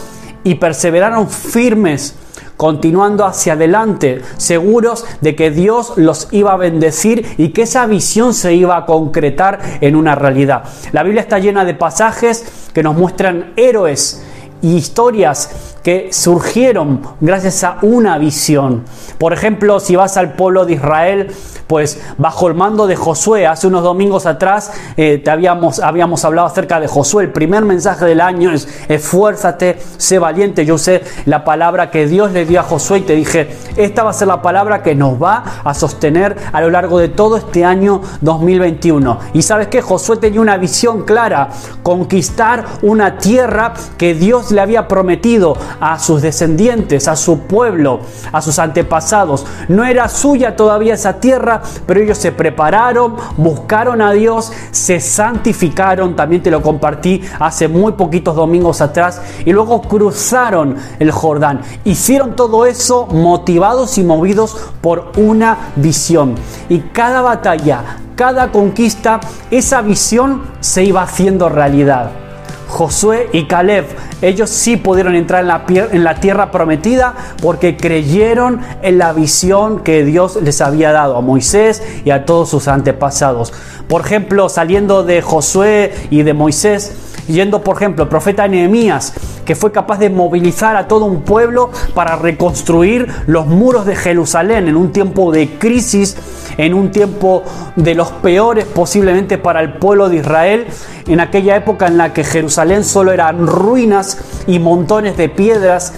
y 0.44 0.56
perseveraron 0.56 1.30
firmes 1.30 2.16
continuando 2.56 3.26
hacia 3.26 3.52
adelante, 3.54 4.22
seguros 4.38 5.06
de 5.20 5.36
que 5.36 5.52
Dios 5.52 5.94
los 5.98 6.30
iba 6.32 6.54
a 6.54 6.58
bendecir 6.58 7.26
y 7.38 7.50
que 7.50 7.64
esa 7.64 7.86
visión 7.86 8.34
se 8.34 8.54
iba 8.54 8.78
a 8.78 8.86
concretar 8.86 9.60
en 9.82 9.98
una 9.98 10.16
realidad. 10.16 10.64
La 10.94 11.04
Biblia 11.04 11.22
está 11.22 11.40
llena 11.40 11.66
de 11.66 11.74
pasajes 11.74 12.70
que 12.74 12.82
nos 12.82 12.96
muestran 12.96 13.52
héroes 13.58 14.24
y 14.62 14.76
historias 14.76 15.76
que 15.84 16.10
surgieron 16.12 17.02
gracias 17.22 17.64
a 17.64 17.78
una 17.84 18.18
visión. 18.18 18.84
Por 19.20 19.34
ejemplo, 19.34 19.80
si 19.80 19.96
vas 19.96 20.18
al 20.18 20.34
pueblo 20.34 20.66
de 20.66 20.74
Israel, 20.74 21.32
pues 21.68 22.02
bajo 22.18 22.48
el 22.48 22.56
mando 22.56 22.88
de 22.88 22.96
Josué, 22.96 23.46
hace 23.48 23.68
unos 23.68 23.84
domingos 23.84 24.26
atrás 24.26 24.72
eh, 24.98 25.22
te 25.24 25.30
habíamos, 25.30 25.80
habíamos 25.80 26.26
hablado 26.26 26.48
acerca 26.48 26.80
de 26.80 26.88
Josué. 26.88 27.26
El 27.26 27.32
primer 27.32 27.64
mensaje 27.66 28.06
del 28.06 28.22
año 28.22 28.52
es 28.52 28.68
esfuérzate, 28.88 29.78
sé 29.98 30.20
valiente. 30.20 30.66
Yo 30.66 30.76
usé 30.76 31.04
la 31.26 31.44
palabra 31.44 31.92
que 31.92 32.08
Dios 32.08 32.32
le 32.32 32.46
dio 32.46 32.60
a 32.60 32.64
Josué 32.64 33.00
y 33.00 33.02
te 33.02 33.14
dije, 33.14 33.50
esta 33.78 34.04
va 34.04 34.10
a 34.10 34.14
ser 34.14 34.28
la 34.28 34.42
palabra 34.42 34.82
que 34.82 34.96
nos 34.96 35.22
va 35.22 35.44
a 35.64 35.74
sostener 35.74 36.36
a 36.52 36.62
lo 36.62 36.70
largo 36.70 37.00
de 37.00 37.10
todo 37.10 37.38
este 37.38 37.64
año 37.64 38.02
2021. 38.22 39.20
Y 39.34 39.42
sabes 39.44 39.68
que 39.68 39.82
Josué 39.82 40.18
tenía 40.18 40.42
una 40.42 40.58
visión 40.58 41.04
clara, 41.04 41.50
conquistar 41.84 42.66
una 42.82 43.18
tierra 43.18 43.74
que 43.98 44.14
Dios 44.14 44.52
le 44.56 44.62
había 44.62 44.88
prometido 44.88 45.56
a 45.80 46.00
sus 46.00 46.22
descendientes, 46.22 47.08
a 47.08 47.16
su 47.16 47.42
pueblo, 47.42 48.00
a 48.32 48.42
sus 48.42 48.58
antepasados. 48.58 49.46
No 49.68 49.86
era 49.86 50.10
suya 50.10 50.56
todavía 50.56 50.96
esa 50.96 51.20
tierra, 51.20 51.62
pero 51.86 52.00
ellos 52.00 52.18
se 52.18 52.32
prepararon, 52.32 53.16
buscaron 53.38 54.02
a 54.02 54.12
Dios, 54.14 54.52
se 54.72 55.00
santificaron, 55.00 56.16
también 56.16 56.42
te 56.42 56.52
lo 56.52 56.62
compartí 56.62 57.22
hace 57.40 57.68
muy 57.68 57.94
poquitos 57.94 58.36
domingos 58.36 58.82
atrás, 58.82 59.22
y 59.46 59.54
luego 59.54 59.82
cruzaron 59.82 60.78
el 61.00 61.12
Jordán. 61.12 61.62
Hicieron 61.84 62.36
todo 62.36 62.66
eso 62.66 63.08
motivados 63.08 63.98
y 63.98 64.04
movidos 64.04 64.58
por 64.82 65.12
una 65.18 65.72
visión. 65.76 66.36
Y 66.70 66.80
cada 66.80 67.22
batalla, 67.22 67.98
cada 68.16 68.52
conquista, 68.52 69.20
esa 69.52 69.82
visión 69.82 70.44
se 70.60 70.84
iba 70.84 71.02
haciendo 71.04 71.50
realidad. 71.50 72.25
Josué 72.68 73.30
y 73.34 73.46
Caleb, 73.46 73.86
ellos 74.22 74.50
sí 74.50 74.78
pudieron 74.78 75.16
entrar 75.16 75.42
en 75.42 75.48
la, 75.48 75.64
en 75.92 76.04
la, 76.04 76.16
tierra 76.16 76.52
prometida 76.52 77.14
porque 77.42 77.78
creyeron 77.78 78.62
en 78.82 78.98
la 78.98 79.14
visión 79.14 79.80
que 79.80 80.04
Dios 80.04 80.38
les 80.42 80.62
había 80.62 80.92
dado 80.92 81.16
a 81.18 81.22
Moisés 81.22 81.84
y 82.04 82.12
a 82.12 82.26
todos 82.26 82.50
sus 82.50 82.68
antepasados. 82.68 83.54
Por 83.88 84.02
ejemplo, 84.02 84.50
saliendo 84.50 85.04
de 85.04 85.22
Josué 85.22 85.94
y 86.10 86.24
de 86.24 86.34
Moisés, 86.34 87.15
yendo 87.28 87.62
por 87.62 87.78
ejemplo 87.78 88.04
el 88.04 88.10
profeta 88.10 88.48
Nehemías, 88.48 89.14
que 89.46 89.56
fue 89.56 89.72
capaz 89.72 90.00
de 90.00 90.10
movilizar 90.10 90.76
a 90.76 90.88
todo 90.88 91.06
un 91.06 91.22
pueblo 91.22 91.70
para 91.94 92.16
reconstruir 92.16 93.08
los 93.28 93.48
muros 93.48 93.86
de 93.86 93.96
Jerusalén 93.96 94.68
en 94.68 94.76
un 94.76 94.92
tiempo 94.92 95.32
de 95.32 95.58
crisis, 95.58 96.18
en 96.58 96.74
un 96.74 96.92
tiempo 96.92 97.44
de 97.76 97.96
los 97.96 98.12
peores 98.12 98.66
posiblemente 98.66 99.38
para 99.38 99.62
el 99.62 99.74
pueblo 99.74 100.10
de 100.10 100.18
Israel, 100.18 100.68
en 101.08 101.20
aquella 101.20 101.56
época 101.56 101.88
en 101.88 101.98
la 101.98 102.14
que 102.14 102.24
Jerusalén 102.24 102.84
solo 102.84 103.12
eran 103.12 103.46
ruinas 103.46 104.18
y 104.48 104.60
montones 104.60 105.18
de 105.18 105.30
piedras. 105.30 105.94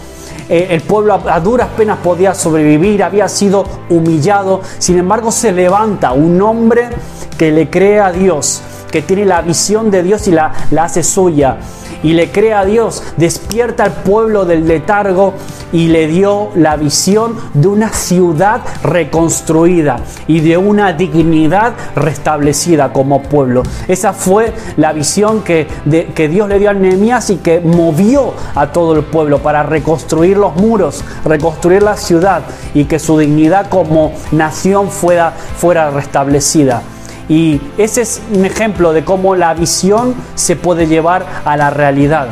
Eh, 0.50 0.68
el 0.72 0.82
pueblo 0.82 1.14
a, 1.14 1.40
duras 1.42 1.68
penas 1.76 1.98
podía 2.02 2.34
sobrevivir, 2.34 3.04
había 3.04 3.28
sido 3.28 3.66
humillado. 3.90 4.62
Sin 4.80 4.98
embargo, 4.98 5.32
se 5.32 5.52
levanta 5.52 6.14
un 6.14 6.42
hombre 6.42 6.90
que 7.38 7.52
le 7.52 7.70
cree 7.70 8.00
a 8.00 8.12
Dios, 8.12 8.62
que 8.92 9.02
tiene 9.02 9.26
la 9.26 9.42
visión 9.42 9.92
de 9.92 10.04
Dios 10.04 10.28
y 10.28 10.32
la, 10.32 10.54
la 10.72 10.86
hace 10.86 11.04
suya 11.04 11.58
y 12.04 12.14
le 12.14 12.32
cree 12.32 12.54
a 12.54 12.66
Dios, 12.66 13.04
despierta 13.18 13.84
al 13.84 13.92
pueblo 13.92 14.46
del 14.46 14.68
letargo 14.68 15.34
y 15.72 15.88
le 15.88 16.08
dio 16.08 16.50
la 16.56 16.78
visión 16.78 17.36
de 17.54 17.68
una 17.68 17.90
ciudad 17.90 18.62
reconstruida 18.84 19.98
y 20.28 20.40
de 20.40 20.58
una 20.58 20.94
dignidad 20.94 21.74
restablecida 21.96 22.94
como 22.94 23.24
pueblo. 23.24 23.64
Esa 23.88 24.14
fue 24.14 24.54
la 24.78 24.94
visión 24.94 25.44
que, 25.44 25.68
que 26.16 26.28
Dios 26.30 26.48
le 26.48 26.60
dio 26.60 26.70
a 26.70 26.74
Nehemías 26.74 27.30
y 27.30 27.38
que 27.38 27.60
movió 27.60 28.34
a 28.56 28.68
todo 28.68 28.96
el 28.96 29.04
pueblo 29.04 29.40
para 29.40 29.64
reconstruir 29.64 30.38
los 30.38 30.56
muros, 30.56 31.04
reconstruir 31.26 31.84
la 31.84 31.98
ciudad 31.98 32.44
y 32.74 32.86
que 32.86 33.00
su 33.00 33.18
dignidad 33.18 33.70
como 33.70 34.14
nación 34.32 34.90
fuera, 34.90 35.32
fuera 35.32 35.92
restablecida. 35.92 36.82
Y 37.30 37.60
ese 37.78 38.02
es 38.02 38.22
un 38.34 38.46
ejemplo 38.46 38.94
de 38.94 39.04
cómo 39.04 39.36
la 39.36 39.54
visión 39.54 40.16
se 40.36 40.56
puede 40.56 40.88
llevar 40.88 41.26
a 41.44 41.58
la 41.58 41.70
realidad. 41.70 42.28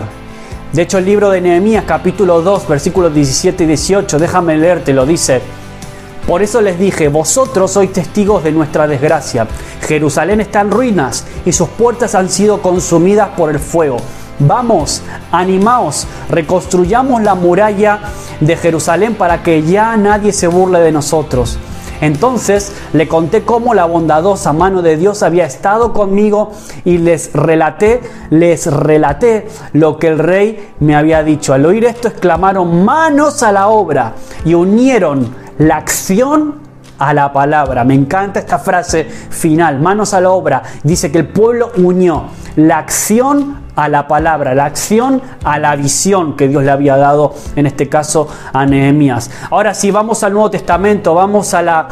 De 0.71 0.81
hecho, 0.81 0.97
el 0.97 1.05
libro 1.05 1.29
de 1.29 1.41
Nehemías 1.41 1.83
capítulo 1.85 2.41
2, 2.41 2.67
versículos 2.67 3.13
17 3.13 3.63
y 3.63 3.67
18, 3.67 4.19
déjame 4.19 4.57
leerte, 4.57 4.93
lo 4.93 5.05
dice. 5.05 5.41
Por 6.27 6.41
eso 6.41 6.59
les 6.59 6.79
dije, 6.79 7.07
vosotros 7.07 7.71
sois 7.71 7.93
testigos 7.93 8.43
de 8.43 8.51
nuestra 8.51 8.87
desgracia. 8.87 9.47
Jerusalén 9.81 10.41
está 10.41 10.61
en 10.61 10.71
ruinas 10.71 11.25
y 11.45 11.51
sus 11.51 11.69
puertas 11.69 12.15
han 12.15 12.29
sido 12.29 12.61
consumidas 12.61 13.29
por 13.37 13.51
el 13.51 13.59
fuego. 13.59 13.97
Vamos, 14.39 15.01
animaos, 15.31 16.07
reconstruyamos 16.29 17.21
la 17.21 17.35
muralla 17.35 17.99
de 18.39 18.57
Jerusalén 18.57 19.15
para 19.15 19.43
que 19.43 19.63
ya 19.63 19.95
nadie 19.97 20.33
se 20.33 20.47
burle 20.47 20.79
de 20.79 20.91
nosotros. 20.91 21.57
Entonces 22.01 22.73
le 22.93 23.07
conté 23.07 23.43
cómo 23.43 23.73
la 23.73 23.85
bondadosa 23.85 24.53
mano 24.53 24.81
de 24.81 24.97
Dios 24.97 25.23
había 25.23 25.45
estado 25.45 25.93
conmigo 25.93 26.51
y 26.83 26.97
les 26.97 27.33
relaté, 27.33 28.01
les 28.29 28.67
relaté 28.67 29.47
lo 29.73 29.97
que 29.97 30.07
el 30.07 30.19
rey 30.19 30.73
me 30.79 30.95
había 30.95 31.23
dicho. 31.23 31.53
Al 31.53 31.65
oír 31.65 31.85
esto 31.85 32.07
exclamaron 32.07 32.83
manos 32.83 33.43
a 33.43 33.51
la 33.51 33.67
obra 33.67 34.13
y 34.43 34.53
unieron 34.53 35.33
la 35.57 35.77
acción 35.77 36.55
a 36.97 37.13
la 37.13 37.31
palabra. 37.31 37.83
Me 37.83 37.93
encanta 37.93 38.39
esta 38.39 38.59
frase 38.59 39.03
final, 39.05 39.79
manos 39.79 40.13
a 40.13 40.21
la 40.21 40.31
obra. 40.31 40.63
Dice 40.83 41.11
que 41.11 41.19
el 41.19 41.27
pueblo 41.27 41.71
unió 41.77 42.25
la 42.55 42.77
acción 42.77 43.65
a 43.75 43.89
la 43.89 44.07
palabra, 44.07 44.55
la 44.55 44.65
acción 44.65 45.21
a 45.43 45.59
la 45.59 45.75
visión 45.75 46.35
que 46.35 46.47
Dios 46.47 46.63
le 46.63 46.71
había 46.71 46.95
dado, 46.97 47.33
en 47.55 47.65
este 47.65 47.89
caso 47.89 48.27
a 48.53 48.65
Nehemías. 48.65 49.29
Ahora 49.49 49.73
si 49.73 49.91
vamos 49.91 50.23
al 50.23 50.33
Nuevo 50.33 50.49
Testamento, 50.49 51.13
vamos 51.13 51.53
a 51.53 51.61
la, 51.61 51.87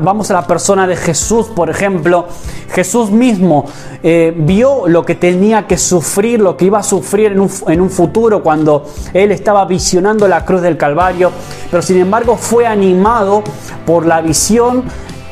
vamos 0.00 0.30
a 0.30 0.34
la 0.34 0.46
persona 0.46 0.86
de 0.86 0.96
Jesús, 0.96 1.46
por 1.46 1.70
ejemplo. 1.70 2.26
Jesús 2.72 3.10
mismo 3.10 3.64
eh, 4.02 4.34
vio 4.36 4.88
lo 4.88 5.04
que 5.04 5.14
tenía 5.14 5.66
que 5.66 5.78
sufrir, 5.78 6.40
lo 6.40 6.56
que 6.56 6.66
iba 6.66 6.80
a 6.80 6.82
sufrir 6.82 7.32
en 7.32 7.40
un, 7.40 7.50
en 7.68 7.80
un 7.80 7.90
futuro 7.90 8.42
cuando 8.42 8.86
él 9.14 9.32
estaba 9.32 9.64
visionando 9.64 10.28
la 10.28 10.44
cruz 10.44 10.62
del 10.62 10.76
Calvario, 10.76 11.30
pero 11.70 11.82
sin 11.82 11.98
embargo 11.98 12.36
fue 12.36 12.66
animado 12.66 13.42
por 13.86 14.04
la 14.04 14.20
visión 14.20 14.84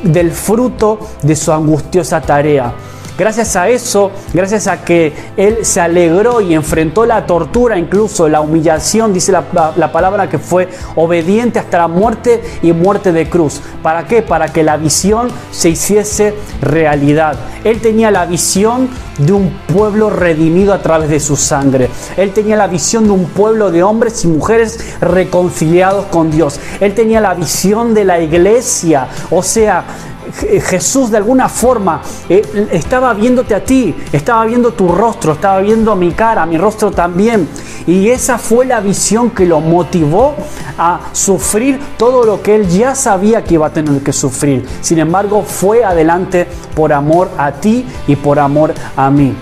del 0.03 0.31
fruto 0.31 0.99
de 1.21 1.35
su 1.35 1.51
angustiosa 1.51 2.21
tarea. 2.21 2.73
Gracias 3.17 3.55
a 3.55 3.67
eso, 3.67 4.11
gracias 4.31 4.67
a 4.67 4.85
que 4.85 5.11
Él 5.37 5.65
se 5.65 5.81
alegró 5.81 6.39
y 6.39 6.53
enfrentó 6.53 7.03
la 7.03 7.25
tortura, 7.25 7.77
incluso 7.79 8.29
la 8.29 8.41
humillación, 8.41 9.11
dice 9.11 9.31
la, 9.31 9.91
palabra 9.91 10.29
que 10.29 10.37
fue 10.37 10.69
obediente 10.95 11.57
hasta 11.57 11.79
la 11.79 11.87
muerte 11.87 12.43
y 12.61 12.73
muerte 12.73 13.11
de 13.11 13.27
cruz. 13.27 13.59
¿Para 13.81 14.05
qué? 14.05 14.21
Para 14.21 14.49
que 14.49 14.61
la 14.61 14.77
visión 14.77 15.29
se 15.49 15.69
hiciese 15.69 16.35
realidad. 16.61 17.35
Él 17.63 17.81
tenía 17.81 18.11
la 18.11 18.27
visión 18.27 18.87
de 19.17 19.33
un 19.33 19.49
pueblo 19.73 20.11
redimido 20.11 20.71
a 20.71 20.83
través 20.83 21.09
de 21.09 21.19
su 21.19 21.35
sangre. 21.35 21.89
Él 22.17 22.33
tenía 22.33 22.55
la 22.55 22.67
visión 22.67 23.05
de 23.05 23.11
un 23.11 23.25
pueblo 23.25 23.71
de 23.71 23.81
hombres 23.81 24.23
y 24.25 24.27
mujeres 24.27 24.79
reconciliados 25.01 26.05
con 26.05 26.29
Dios. 26.29 26.59
Él 26.79 26.93
tenía 26.93 27.19
la 27.19 27.33
visión 27.33 27.95
de 27.95 28.05
la 28.05 28.19
iglesia, 28.19 29.07
o 29.31 29.41
sea, 29.41 29.85
Jesús 30.33 31.11
de 31.11 31.17
alguna 31.17 31.49
forma 31.49 32.01
eh, 32.29 32.69
estaba 32.71 33.13
viéndote 33.13 33.55
a 33.55 33.63
ti, 33.63 33.95
estaba 34.11 34.45
viendo 34.45 34.73
tu 34.73 34.87
rostro, 34.89 35.33
estaba 35.33 35.59
viendo 35.59 35.95
mi 35.95 36.11
cara, 36.11 36.45
mi 36.45 36.57
rostro 36.57 36.91
también. 36.91 37.47
Y 37.85 38.09
esa 38.09 38.37
fue 38.37 38.65
la 38.65 38.81
visión 38.81 39.29
que 39.29 39.45
lo 39.45 39.61
motivó 39.61 40.35
a 40.77 40.99
sufrir 41.13 41.79
todo 41.97 42.25
lo 42.25 42.41
que 42.41 42.55
él 42.55 42.67
ya 42.67 42.95
sabía 42.95 43.43
que 43.43 43.53
iba 43.53 43.67
a 43.67 43.69
tener 43.71 44.01
que 44.01 44.11
sufrir. 44.11 44.67
Sin 44.81 44.99
embargo, 44.99 45.43
fue 45.43 45.85
adelante 45.85 46.47
por 46.75 46.91
amor 46.91 47.29
a 47.37 47.51
ti 47.53 47.85
y 48.07 48.15
por 48.17 48.39
amor 48.39 48.73
a 48.95 49.09
mí. 49.09 49.33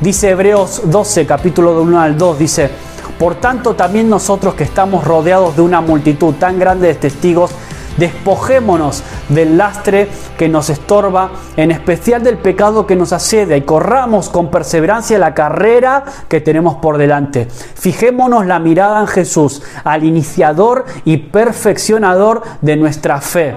Dice 0.00 0.30
Hebreos 0.30 0.82
12, 0.84 1.24
capítulo 1.24 1.74
de 1.74 1.80
1 1.80 2.00
al 2.00 2.18
2, 2.18 2.38
dice, 2.38 2.70
por 3.18 3.36
tanto 3.36 3.74
también 3.74 4.10
nosotros 4.10 4.54
que 4.54 4.64
estamos 4.64 5.04
rodeados 5.04 5.56
de 5.56 5.62
una 5.62 5.80
multitud 5.80 6.34
tan 6.34 6.58
grande 6.58 6.88
de 6.88 6.94
testigos, 6.94 7.52
Despojémonos 7.96 9.02
del 9.28 9.56
lastre 9.56 10.08
que 10.36 10.48
nos 10.48 10.70
estorba, 10.70 11.30
en 11.56 11.70
especial 11.70 12.22
del 12.22 12.38
pecado 12.38 12.86
que 12.86 12.96
nos 12.96 13.12
asedia, 13.12 13.56
y 13.56 13.62
corramos 13.62 14.28
con 14.28 14.50
perseverancia 14.50 15.18
la 15.18 15.34
carrera 15.34 16.04
que 16.28 16.40
tenemos 16.40 16.76
por 16.76 16.98
delante. 16.98 17.46
Fijémonos 17.46 18.46
la 18.46 18.58
mirada 18.58 19.00
en 19.00 19.06
Jesús, 19.06 19.62
al 19.84 20.04
iniciador 20.04 20.84
y 21.04 21.18
perfeccionador 21.18 22.42
de 22.60 22.76
nuestra 22.76 23.20
fe 23.20 23.54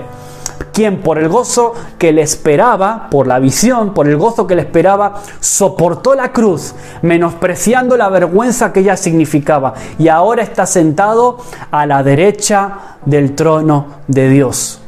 quien 0.78 1.02
por 1.02 1.18
el 1.18 1.28
gozo 1.28 1.74
que 1.98 2.12
le 2.12 2.22
esperaba, 2.22 3.08
por 3.10 3.26
la 3.26 3.40
visión, 3.40 3.96
por 3.96 4.08
el 4.08 4.16
gozo 4.16 4.46
que 4.46 4.54
le 4.54 4.62
esperaba, 4.62 5.24
soportó 5.40 6.14
la 6.14 6.32
cruz, 6.32 6.76
menospreciando 7.02 7.98
la 7.98 8.10
vergüenza 8.10 8.72
que 8.72 8.82
ella 8.82 8.96
significaba, 8.96 9.74
y 9.98 10.08
ahora 10.08 10.44
está 10.44 10.68
sentado 10.68 11.40
a 11.72 11.88
la 11.88 12.04
derecha 12.04 12.98
del 13.06 13.34
trono 13.34 13.88
de 14.08 14.30
Dios. 14.30 14.80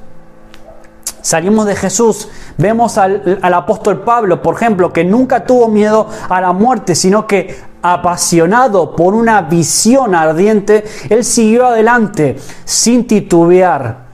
Salimos 1.24 1.66
de 1.66 1.76
Jesús, 1.76 2.30
vemos 2.60 3.00
al, 3.00 3.40
al, 3.42 3.54
apóstol 3.56 4.02
Pablo, 4.02 4.44
por 4.44 4.54
ejemplo, 4.54 4.94
que 4.94 5.04
nunca 5.04 5.44
tuvo 5.44 5.70
miedo 5.70 6.08
a 6.30 6.40
la 6.40 6.54
muerte, 6.54 6.94
sino 6.94 7.26
que 7.26 7.58
apasionado 7.82 8.96
por 8.96 9.16
una 9.16 9.42
visión 9.42 10.14
ardiente, 10.14 10.84
él 11.10 11.24
siguió 11.24 11.66
adelante 11.66 12.38
sin 12.64 13.08
titubear. 13.08 14.09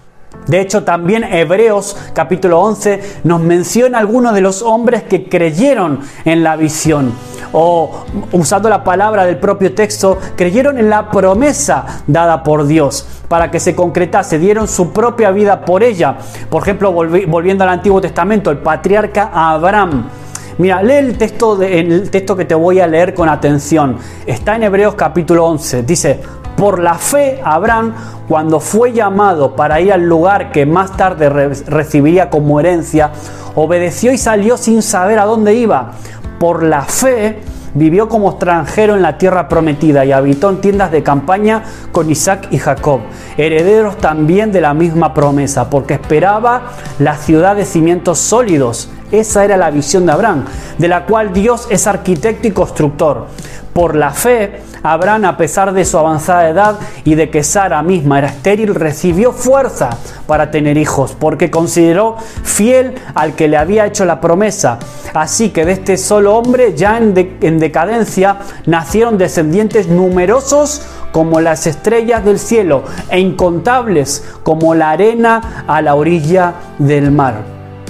De 0.48 0.62
hecho, 0.62 0.84
también 0.84 1.24
Hebreos 1.24 1.98
capítulo 2.14 2.60
11 2.62 3.22
nos 3.24 3.42
menciona 3.42 3.98
algunos 3.98 4.34
de 4.34 4.42
los 4.42 4.62
hombres 4.62 5.04
que 5.04 5.28
creyeron 5.28 6.02
en 6.24 6.44
la 6.44 6.56
visión 6.56 7.14
o 7.58 8.06
usando 8.34 8.68
la 8.68 8.84
palabra 8.84 9.26
del 9.26 9.38
propio 9.38 9.74
texto, 9.74 10.18
creyeron 10.36 10.78
en 10.78 10.90
la 10.90 11.10
promesa 11.10 12.04
dada 12.06 12.44
por 12.44 12.68
Dios 12.68 13.08
para 13.30 13.50
que 13.50 13.60
se 13.62 13.74
concretase, 13.74 14.38
dieron 14.40 14.68
su 14.68 14.92
propia 14.92 15.32
vida 15.32 15.64
por 15.64 15.82
ella. 15.82 16.18
Por 16.50 16.62
ejemplo, 16.62 16.92
volviendo 16.92 17.64
al 17.64 17.70
Antiguo 17.70 18.02
Testamento, 18.02 18.52
el 18.52 18.58
patriarca 18.58 19.32
Abraham. 19.34 20.10
Mira, 20.58 20.82
lee 20.84 20.94
el 20.94 21.18
texto, 21.18 21.62
el 21.62 22.10
texto 22.10 22.36
que 22.36 22.46
te 22.46 22.56
voy 22.56 22.80
a 22.80 22.88
leer 22.88 23.14
con 23.14 23.30
atención. 23.30 23.98
Está 24.26 24.56
en 24.56 24.64
Hebreos 24.64 24.96
capítulo 24.96 25.46
11. 25.46 25.84
Dice, 25.84 26.20
por 26.58 26.80
la 26.80 26.96
fe, 26.96 27.42
Abraham, 27.44 27.94
cuando 28.28 28.60
fue 28.60 28.94
llamado 28.94 29.56
para 29.56 29.82
ir 29.82 29.92
al 29.92 30.04
lugar 30.04 30.52
que 30.52 30.66
más 30.66 30.96
tarde 30.96 31.30
recibiría 31.30 32.30
como 32.30 32.60
herencia, 32.60 33.12
obedeció 33.56 34.12
y 34.12 34.18
salió 34.18 34.58
sin 34.58 34.82
saber 34.82 35.20
a 35.20 35.26
dónde 35.26 35.54
iba. 35.54 35.92
Por 36.40 36.64
la 36.64 36.84
fe, 36.84 37.42
vivió 37.76 38.08
como 38.08 38.32
extranjero 38.32 38.96
en 38.96 39.02
la 39.02 39.18
tierra 39.18 39.48
prometida 39.48 40.06
y 40.06 40.12
habitó 40.12 40.50
en 40.50 40.62
tiendas 40.62 40.92
de 40.92 41.04
campaña 41.04 41.64
con 41.92 42.10
Isaac 42.10 42.48
y 42.52 42.58
Jacob, 42.58 43.02
herederos 43.38 43.98
también 43.98 44.52
de 44.52 44.62
la 44.62 44.74
misma 44.74 45.14
promesa, 45.14 45.70
porque 45.70 45.96
esperaba 45.96 46.72
la 47.00 47.18
ciudad 47.18 47.56
de 47.56 47.66
cimientos 47.66 48.20
sólidos. 48.20 48.90
Esa 49.12 49.46
era 49.46 49.56
la 49.56 49.70
visión 49.70 50.06
de 50.06 50.14
Abraham, 50.14 50.46
de 50.78 50.88
la 50.88 51.06
cual 51.06 51.32
Dios 51.32 51.68
es 51.70 51.86
arquitecto 51.86 52.48
y 52.48 52.52
constructor. 52.52 53.28
Por 53.76 53.98
la 53.98 54.12
fe, 54.12 54.62
Abraham, 54.84 55.26
a 55.26 55.36
pesar 55.36 55.74
de 55.74 55.84
su 55.84 55.98
avanzada 55.98 56.48
edad 56.48 56.80
y 57.04 57.16
de 57.16 57.30
que 57.30 57.44
Sara 57.44 57.84
misma 57.84 58.20
era 58.20 58.30
estéril, 58.30 58.74
recibió 58.74 59.34
fuerza 59.34 59.90
para 60.28 60.50
tener 60.50 60.78
hijos, 60.78 61.14
porque 61.20 61.52
consideró 61.52 62.16
fiel 62.42 62.96
al 63.16 63.36
que 63.36 63.50
le 63.50 63.58
había 63.58 63.86
hecho 63.86 64.06
la 64.06 64.22
promesa. 64.22 64.80
Así 65.14 65.50
que 65.50 65.66
de 65.66 65.74
este 65.74 65.98
solo 65.98 66.38
hombre, 66.38 66.74
ya 66.74 66.98
en, 66.98 67.38
en 67.42 67.60
decadencia, 67.60 68.38
nacieron 68.66 69.18
descendientes 69.18 69.90
numerosos 69.90 70.82
como 71.12 71.42
las 71.42 71.68
estrellas 71.68 72.24
del 72.24 72.40
cielo 72.40 72.84
e 73.10 73.20
incontables 73.20 74.24
como 74.44 74.74
la 74.74 74.92
arena 74.92 75.66
a 75.68 75.82
la 75.82 75.96
orilla 75.96 76.54
del 76.80 77.12
mar. 77.12 77.44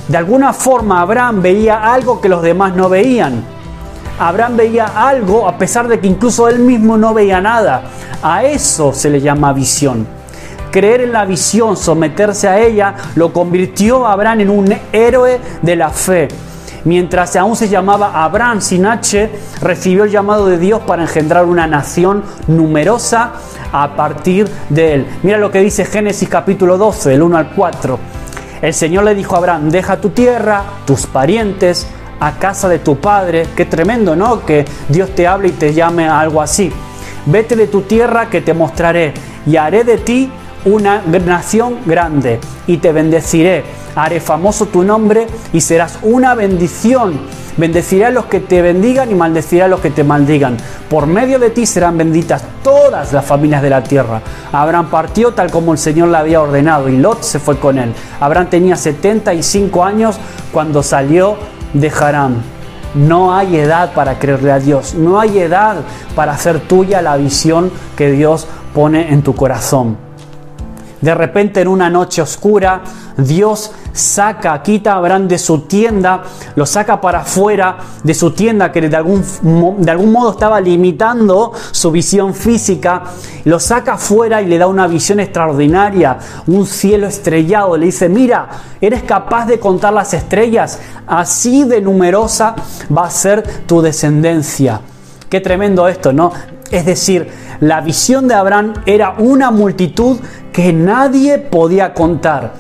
De 0.08 0.18
alguna 0.18 0.52
forma 0.52 1.02
Abraham 1.02 1.44
veía 1.44 1.94
algo 1.94 2.22
que 2.22 2.30
los 2.30 2.42
demás 2.42 2.76
no 2.76 2.90
veían 2.90 3.55
Abraham 4.20 4.58
veía 4.58 4.86
algo 4.86 5.48
a 5.48 5.58
pesar 5.58 5.88
de 5.88 6.00
que 6.00 6.08
incluso 6.08 6.48
él 6.48 6.60
mismo 6.60 6.98
no 6.98 7.14
veía 7.14 7.42
nada. 7.42 7.84
A 8.24 8.44
eso 8.44 8.94
se 8.94 9.10
le 9.10 9.20
llama 9.22 9.54
visión. 9.54 10.08
Creer 10.72 11.02
en 11.02 11.14
la 11.14 11.26
visión, 11.26 11.78
someterse 11.78 12.48
a 12.48 12.60
ella, 12.60 12.96
lo 13.16 13.32
convirtió 13.32 14.06
a 14.06 14.14
Abraham 14.14 14.42
en 14.42 14.50
un 14.50 14.78
héroe 14.92 15.40
de 15.62 15.76
la 15.76 15.90
fe. 15.90 16.28
Mientras 16.86 17.36
aún 17.36 17.56
se 17.56 17.68
llamaba 17.68 18.24
Abraham 18.24 18.62
sin 18.62 18.86
H, 18.86 19.30
recibió 19.62 20.04
el 20.04 20.12
llamado 20.12 20.46
de 20.46 20.60
Dios 20.60 20.82
para 20.86 21.02
engendrar 21.02 21.46
una 21.46 21.66
nación 21.66 22.24
numerosa 22.48 23.32
a 23.72 23.96
partir 23.96 24.48
de 24.70 24.94
él. 24.94 25.08
Mira 25.24 25.38
lo 25.38 25.50
que 25.50 25.62
dice 25.62 25.84
Génesis 25.86 26.30
capítulo 26.30 26.78
12, 26.78 27.10
del 27.10 27.24
1 27.24 27.38
al 27.38 27.50
4. 27.52 28.00
El 28.62 28.74
Señor 28.74 29.04
le 29.04 29.16
dijo 29.16 29.36
a 29.36 29.40
Abraham, 29.40 29.70
deja 29.70 29.98
tu 29.98 30.10
tierra, 30.10 30.64
tus 30.86 31.08
parientes, 31.08 31.88
a 32.20 32.34
casa 32.34 32.70
de 32.70 32.80
tu 32.80 32.98
padre. 32.98 33.48
Qué 33.56 33.66
tremendo, 33.66 34.16
¿no? 34.16 34.46
Que 34.46 34.66
Dios 34.90 35.14
te 35.16 35.28
hable 35.28 35.50
y 35.50 35.52
te 35.52 35.74
llame 35.74 36.08
a 36.08 36.20
algo 36.20 36.42
así. 36.42 36.72
Vete 37.26 37.56
de 37.56 37.68
tu 37.68 37.82
tierra 37.82 38.30
que 38.30 38.42
te 38.42 38.54
mostraré 38.54 39.14
y 39.46 39.58
haré 39.58 39.84
de 39.84 39.98
ti 39.98 40.32
una 40.66 41.02
nación 41.02 41.78
grande 41.86 42.40
y 42.68 42.78
te 42.78 42.92
bendeciré. 42.92 43.64
Haré 43.96 44.20
famoso 44.20 44.66
tu 44.66 44.84
nombre 44.84 45.28
y 45.54 45.62
serás 45.62 46.00
una 46.02 46.36
bendición. 46.36 47.20
Bendeciré 47.58 48.06
a 48.06 48.10
los 48.10 48.26
que 48.26 48.42
te 48.42 48.62
bendigan 48.62 49.10
y 49.10 49.16
maldeciré 49.16 49.64
a 49.64 49.68
los 49.70 49.80
que 49.80 49.90
te 49.90 50.04
maldigan. 50.04 50.58
Por 50.90 51.08
medio 51.08 51.40
de 51.40 51.52
ti 51.52 51.66
serán 51.66 51.98
benditas 51.98 52.44
todas 52.62 53.14
las 53.14 53.24
familias 53.24 53.62
de 53.62 53.70
la 53.70 53.82
tierra. 53.82 54.22
Abraham 54.52 54.90
partió 54.90 55.32
tal 55.32 55.50
como 55.50 55.72
el 55.72 55.78
Señor 55.78 56.10
le 56.10 56.18
había 56.18 56.42
ordenado 56.42 56.90
y 56.90 56.98
Lot 56.98 57.24
se 57.24 57.40
fue 57.40 57.58
con 57.58 57.78
él. 57.78 57.94
Abraham 58.20 58.48
tenía 58.50 58.76
75 58.76 59.86
años 59.86 60.18
cuando 60.52 60.84
salió 60.84 61.38
dejarán. 61.76 62.42
No 62.94 63.36
hay 63.36 63.58
edad 63.58 63.94
para 63.94 64.18
creerle 64.20 64.52
a 64.52 64.60
Dios, 64.60 64.96
no 64.96 65.20
hay 65.20 65.40
edad 65.40 65.78
para 66.16 66.32
hacer 66.32 66.62
tuya 66.62 67.02
la 67.02 67.18
visión 67.18 67.70
que 67.96 68.12
Dios 68.12 68.48
pone 68.74 69.12
en 69.12 69.22
tu 69.22 69.36
corazón. 69.36 69.98
De 71.02 71.14
repente 71.14 71.62
en 71.62 71.68
una 71.68 71.90
noche 71.90 72.22
oscura, 72.22 72.82
Dios 73.18 73.72
saca, 73.96 74.62
quita 74.62 74.94
a 74.94 74.98
Abraham 74.98 75.28
de 75.28 75.38
su 75.38 75.62
tienda, 75.62 76.24
lo 76.56 76.66
saca 76.66 77.00
para 77.00 77.22
afuera 77.22 77.78
de 78.04 78.14
su 78.14 78.32
tienda 78.32 78.72
que 78.72 78.82
de 78.82 78.96
algún, 78.96 79.24
de 79.80 79.92
algún 79.92 80.12
modo 80.12 80.32
estaba 80.32 80.60
limitando 80.60 81.54
su 81.72 81.92
visión 81.92 82.36
física, 82.36 83.04
lo 83.46 83.60
saca 83.60 83.94
afuera 83.94 84.42
y 84.42 84.48
le 84.48 84.58
da 84.58 84.68
una 84.68 84.88
visión 84.88 85.20
extraordinaria, 85.20 86.18
un 86.48 86.66
cielo 86.66 87.08
estrellado, 87.08 87.78
le 87.78 87.88
dice, 87.88 88.10
mira, 88.10 88.50
eres 88.82 89.04
capaz 89.04 89.46
de 89.46 89.60
contar 89.60 89.94
las 89.94 90.14
estrellas, 90.14 90.80
así 91.08 91.64
de 91.64 91.82
numerosa 91.82 92.56
va 92.96 93.06
a 93.06 93.10
ser 93.10 93.44
tu 93.66 93.82
descendencia. 93.82 94.82
Qué 95.30 95.40
tremendo 95.40 95.88
esto, 95.88 96.12
¿no? 96.14 96.32
Es 96.70 96.86
decir, 96.86 97.30
la 97.62 97.82
visión 97.82 98.28
de 98.28 98.34
Abraham 98.34 98.74
era 98.86 99.16
una 99.18 99.52
multitud 99.52 100.18
que 100.52 100.74
nadie 100.74 101.38
podía 101.38 101.94
contar. 101.94 102.54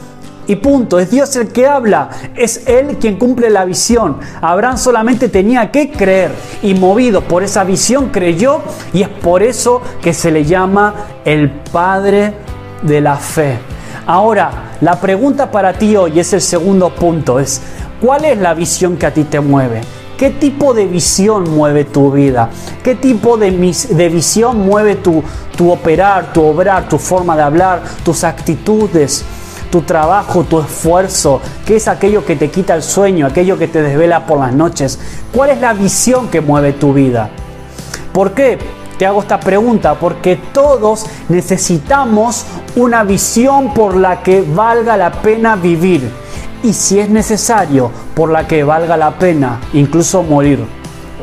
Y 0.47 0.57
punto, 0.57 0.99
es 0.99 1.09
Dios 1.09 1.35
el 1.35 1.47
que 1.47 1.65
habla, 1.65 2.09
es 2.35 2.67
Él 2.67 2.97
quien 2.99 3.17
cumple 3.17 3.49
la 3.49 3.65
visión. 3.65 4.17
Abraham 4.41 4.77
solamente 4.77 5.27
tenía 5.27 5.71
que 5.71 5.91
creer 5.91 6.31
y 6.61 6.75
movido 6.75 7.21
por 7.21 7.43
esa 7.43 7.63
visión 7.63 8.09
creyó 8.09 8.61
y 8.93 9.01
es 9.01 9.09
por 9.09 9.41
eso 9.41 9.81
que 10.01 10.13
se 10.13 10.31
le 10.31 10.45
llama 10.45 10.93
el 11.25 11.49
Padre 11.49 12.33
de 12.83 13.01
la 13.01 13.15
Fe. 13.15 13.57
Ahora, 14.05 14.51
la 14.81 14.99
pregunta 14.99 15.49
para 15.49 15.73
ti 15.73 15.95
hoy 15.95 16.19
es 16.19 16.31
el 16.33 16.41
segundo 16.41 16.93
punto, 16.93 17.39
es 17.39 17.61
¿cuál 17.99 18.25
es 18.25 18.37
la 18.37 18.53
visión 18.53 18.97
que 18.97 19.07
a 19.07 19.13
ti 19.13 19.23
te 19.23 19.39
mueve? 19.39 19.81
¿Qué 20.15 20.29
tipo 20.29 20.73
de 20.73 20.85
visión 20.85 21.49
mueve 21.49 21.85
tu 21.85 22.11
vida? 22.11 22.49
¿Qué 22.83 22.95
tipo 22.95 23.35
de, 23.35 23.49
visión 23.49 24.59
mueve 24.59 24.95
tu 24.95 25.23
operar, 25.69 26.31
tu 26.31 26.43
obrar, 26.45 26.87
tu 26.87 26.97
forma 26.97 27.35
de 27.35 27.41
hablar, 27.41 27.81
tus 28.03 28.23
actitudes? 28.23 29.25
Tu 29.71 29.81
trabajo, 29.81 30.43
tu 30.43 30.59
esfuerzo, 30.59 31.41
qué 31.65 31.77
es 31.77 31.87
aquello 31.87 32.25
que 32.25 32.35
te 32.35 32.49
quita 32.49 32.75
el 32.75 32.83
sueño, 32.83 33.25
aquello 33.25 33.57
que 33.57 33.67
te 33.67 33.81
desvela 33.81 34.25
por 34.25 34.39
las 34.39 34.53
noches. 34.53 34.99
¿Cuál 35.33 35.51
es 35.51 35.61
la 35.61 35.73
visión 35.73 36.29
que 36.29 36.41
mueve 36.41 36.73
tu 36.73 36.93
vida? 36.93 37.29
¿Por 38.13 38.31
qué? 38.31 38.57
Te 38.97 39.05
hago 39.05 39.21
esta 39.21 39.39
pregunta 39.39 39.95
porque 39.95 40.37
todos 40.53 41.05
necesitamos 41.27 42.45
una 42.77 43.03
visión 43.03 43.73
por 43.73 43.97
la 43.97 44.23
que 44.23 44.41
valga 44.41 44.95
la 44.95 45.11
pena 45.11 45.57
vivir 45.57 46.09
y 46.63 46.73
si 46.73 46.99
es 46.99 47.09
necesario, 47.09 47.91
por 48.15 48.31
la 48.31 48.47
que 48.47 48.63
valga 48.63 48.95
la 48.95 49.11
pena 49.19 49.59
incluso 49.73 50.23
morir. 50.23 50.65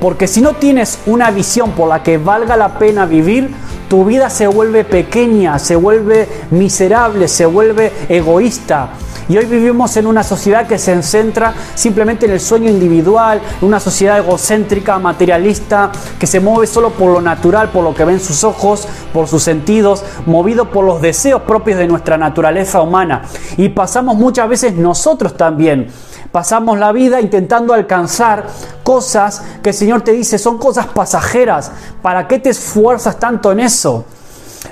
Porque 0.02 0.26
si 0.26 0.40
no 0.40 0.54
tienes 0.54 0.98
una 1.06 1.30
visión 1.30 1.70
por 1.70 1.88
la 1.88 2.02
que 2.02 2.18
valga 2.18 2.56
la 2.56 2.76
pena 2.76 3.06
vivir, 3.06 3.54
tu 3.88 4.04
vida 4.04 4.30
se 4.30 4.48
vuelve 4.48 4.82
pequeña, 4.82 5.60
se 5.60 5.76
vuelve 5.76 6.26
miserable, 6.50 7.28
se 7.28 7.46
vuelve 7.46 7.92
egoísta. 8.08 8.88
Y 9.28 9.37
hoy 9.37 9.44
vivimos 9.46 9.96
en 9.96 10.06
una 10.06 10.22
sociedad 10.22 10.66
que 10.66 10.78
se 10.78 11.02
centra 11.02 11.54
simplemente 11.74 12.26
en 12.26 12.32
el 12.32 12.40
sueño 12.40 12.68
individual, 12.68 13.40
una 13.61 13.80
sociedad 13.80 14.18
egocéntrica, 14.18 14.98
materialista, 14.98 15.90
que 16.18 16.26
se 16.26 16.40
mueve 16.40 16.66
solo 16.66 16.90
por 16.90 17.12
lo 17.12 17.20
natural, 17.20 17.70
por 17.70 17.85
lo 17.85 17.94
que 17.94 18.04
ven 18.04 18.20
sus 18.20 18.44
ojos, 18.44 18.87
por 19.12 19.28
sus 19.28 19.42
sentidos, 19.42 20.04
movido 20.26 20.70
por 20.70 20.85
los 20.85 21.00
deseos 21.00 21.42
propios 21.42 21.78
de 21.78 21.87
nuestra 21.87 22.16
naturaleza 22.18 22.80
humana. 22.80 23.22
Y 23.56 23.68
pasamos 23.68 24.16
muchas 24.16 24.48
veces 24.48 24.74
nosotros 24.74 25.37
también 25.37 25.88
Pasamos 26.32 26.78
la 26.78 26.92
vida 26.92 27.20
intentando 27.20 27.74
alcanzar 27.74 28.46
cosas 28.82 29.42
que 29.62 29.68
el 29.68 29.74
Señor 29.74 30.00
te 30.00 30.12
dice 30.12 30.38
son 30.38 30.56
cosas 30.56 30.87
pasajeras. 30.87 31.70
¿Para 32.00 32.26
qué 32.26 32.38
te 32.38 32.48
esfuerzas 32.48 33.20
tanto 33.20 33.52
en 33.52 33.61
eso? 33.61 34.06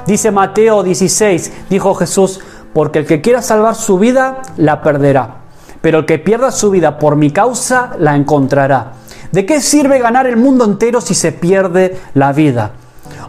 Dice 0.06 0.30
Mateo 0.30 0.82
16, 0.82 1.52
dijo 1.68 1.94
Jesús, 1.94 2.40
porque 2.72 3.00
el 3.00 3.06
que 3.06 3.20
quiera 3.20 3.42
salvar 3.42 3.74
su 3.74 3.98
vida, 3.98 4.42
la 4.56 4.82
perderá. 4.82 5.36
Pero 5.80 6.00
el 6.00 6.06
que 6.06 6.18
pierda 6.18 6.50
su 6.50 6.70
vida 6.70 6.98
por 6.98 7.16
mi 7.16 7.30
causa, 7.30 7.92
la 7.98 8.16
encontrará. 8.16 8.92
¿De 9.32 9.46
qué 9.46 9.60
sirve 9.60 9.98
ganar 9.98 10.26
el 10.26 10.36
mundo 10.36 10.64
entero 10.64 11.00
si 11.00 11.14
se 11.14 11.32
pierde 11.32 11.98
la 12.14 12.32
vida? 12.32 12.72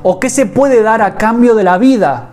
¿O 0.04 0.20
qué 0.20 0.30
se 0.30 0.46
puede 0.46 0.82
dar 0.82 1.02
a 1.02 1.16
cambio 1.16 1.56
de 1.56 1.64
la 1.64 1.78
vida? 1.78 2.31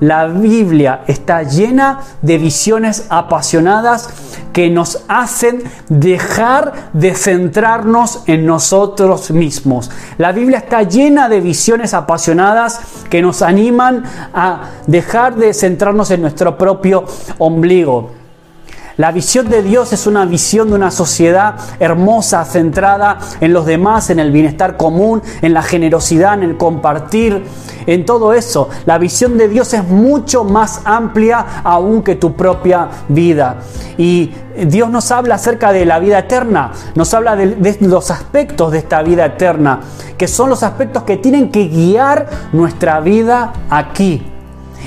La 0.00 0.26
Biblia 0.26 1.02
está 1.06 1.42
llena 1.42 2.00
de 2.20 2.36
visiones 2.36 3.06
apasionadas 3.08 4.10
que 4.52 4.68
nos 4.70 5.04
hacen 5.08 5.62
dejar 5.88 6.90
de 6.92 7.14
centrarnos 7.14 8.22
en 8.26 8.46
nosotros 8.46 9.30
mismos. 9.30 9.90
La 10.18 10.32
Biblia 10.32 10.58
está 10.58 10.82
llena 10.82 11.28
de 11.28 11.40
visiones 11.40 11.94
apasionadas 11.94 12.80
que 13.10 13.22
nos 13.22 13.42
animan 13.42 14.04
a 14.34 14.70
dejar 14.86 15.36
de 15.36 15.54
centrarnos 15.54 16.10
en 16.10 16.22
nuestro 16.22 16.58
propio 16.58 17.04
ombligo. 17.38 18.25
La 18.96 19.12
visión 19.12 19.50
de 19.50 19.62
Dios 19.62 19.92
es 19.92 20.06
una 20.06 20.24
visión 20.24 20.70
de 20.70 20.74
una 20.74 20.90
sociedad 20.90 21.56
hermosa, 21.80 22.46
centrada 22.46 23.18
en 23.42 23.52
los 23.52 23.66
demás, 23.66 24.08
en 24.08 24.18
el 24.18 24.30
bienestar 24.30 24.78
común, 24.78 25.22
en 25.42 25.52
la 25.52 25.62
generosidad, 25.62 26.32
en 26.32 26.42
el 26.42 26.56
compartir, 26.56 27.44
en 27.86 28.06
todo 28.06 28.32
eso. 28.32 28.70
La 28.86 28.96
visión 28.96 29.36
de 29.36 29.48
Dios 29.48 29.74
es 29.74 29.84
mucho 29.84 30.44
más 30.44 30.80
amplia 30.86 31.44
aún 31.62 32.02
que 32.02 32.14
tu 32.14 32.34
propia 32.36 32.88
vida. 33.08 33.56
Y 33.98 34.32
Dios 34.66 34.88
nos 34.88 35.10
habla 35.10 35.34
acerca 35.34 35.72
de 35.72 35.84
la 35.84 35.98
vida 35.98 36.20
eterna, 36.20 36.72
nos 36.94 37.12
habla 37.12 37.36
de, 37.36 37.54
de 37.54 37.76
los 37.82 38.10
aspectos 38.10 38.72
de 38.72 38.78
esta 38.78 39.02
vida 39.02 39.26
eterna, 39.26 39.80
que 40.16 40.26
son 40.26 40.48
los 40.48 40.62
aspectos 40.62 41.02
que 41.02 41.18
tienen 41.18 41.50
que 41.50 41.68
guiar 41.68 42.30
nuestra 42.52 43.00
vida 43.00 43.52
aquí. 43.68 44.35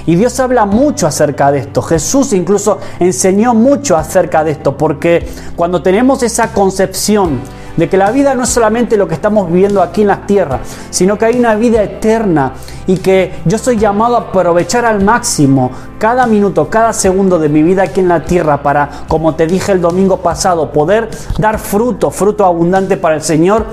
Y 0.05 0.15
Dios 0.15 0.39
habla 0.39 0.65
mucho 0.65 1.07
acerca 1.07 1.51
de 1.51 1.59
esto. 1.59 1.81
Jesús 1.81 2.33
incluso 2.33 2.79
enseñó 2.99 3.53
mucho 3.53 3.97
acerca 3.97 4.43
de 4.43 4.51
esto, 4.51 4.77
porque 4.77 5.27
cuando 5.55 5.81
tenemos 5.81 6.23
esa 6.23 6.51
concepción 6.53 7.41
de 7.79 7.87
que 7.87 7.97
la 7.97 8.11
vida 8.11 8.35
no 8.35 8.43
es 8.43 8.49
solamente 8.49 8.97
lo 8.97 9.07
que 9.07 9.13
estamos 9.15 9.47
viviendo 9.47 9.81
aquí 9.81 10.01
en 10.01 10.07
la 10.07 10.25
tierra, 10.25 10.59
sino 10.89 11.17
que 11.17 11.25
hay 11.25 11.39
una 11.39 11.55
vida 11.55 11.81
eterna 11.81 12.53
y 12.87 12.97
que 12.97 13.33
yo 13.45 13.57
soy 13.57 13.77
llamado 13.77 14.17
a 14.17 14.19
aprovechar 14.19 14.85
al 14.85 15.03
máximo 15.03 15.71
cada 15.97 16.27
minuto, 16.27 16.69
cada 16.69 16.91
segundo 16.91 17.39
de 17.39 17.49
mi 17.49 17.63
vida 17.63 17.83
aquí 17.83 18.01
en 18.01 18.09
la 18.09 18.25
tierra 18.25 18.61
para, 18.61 18.89
como 19.07 19.35
te 19.35 19.47
dije 19.47 19.71
el 19.71 19.81
domingo 19.81 20.17
pasado, 20.17 20.71
poder 20.71 21.09
dar 21.37 21.57
fruto, 21.57 22.11
fruto 22.11 22.45
abundante 22.45 22.97
para 22.97 23.15
el 23.15 23.21
Señor 23.21 23.65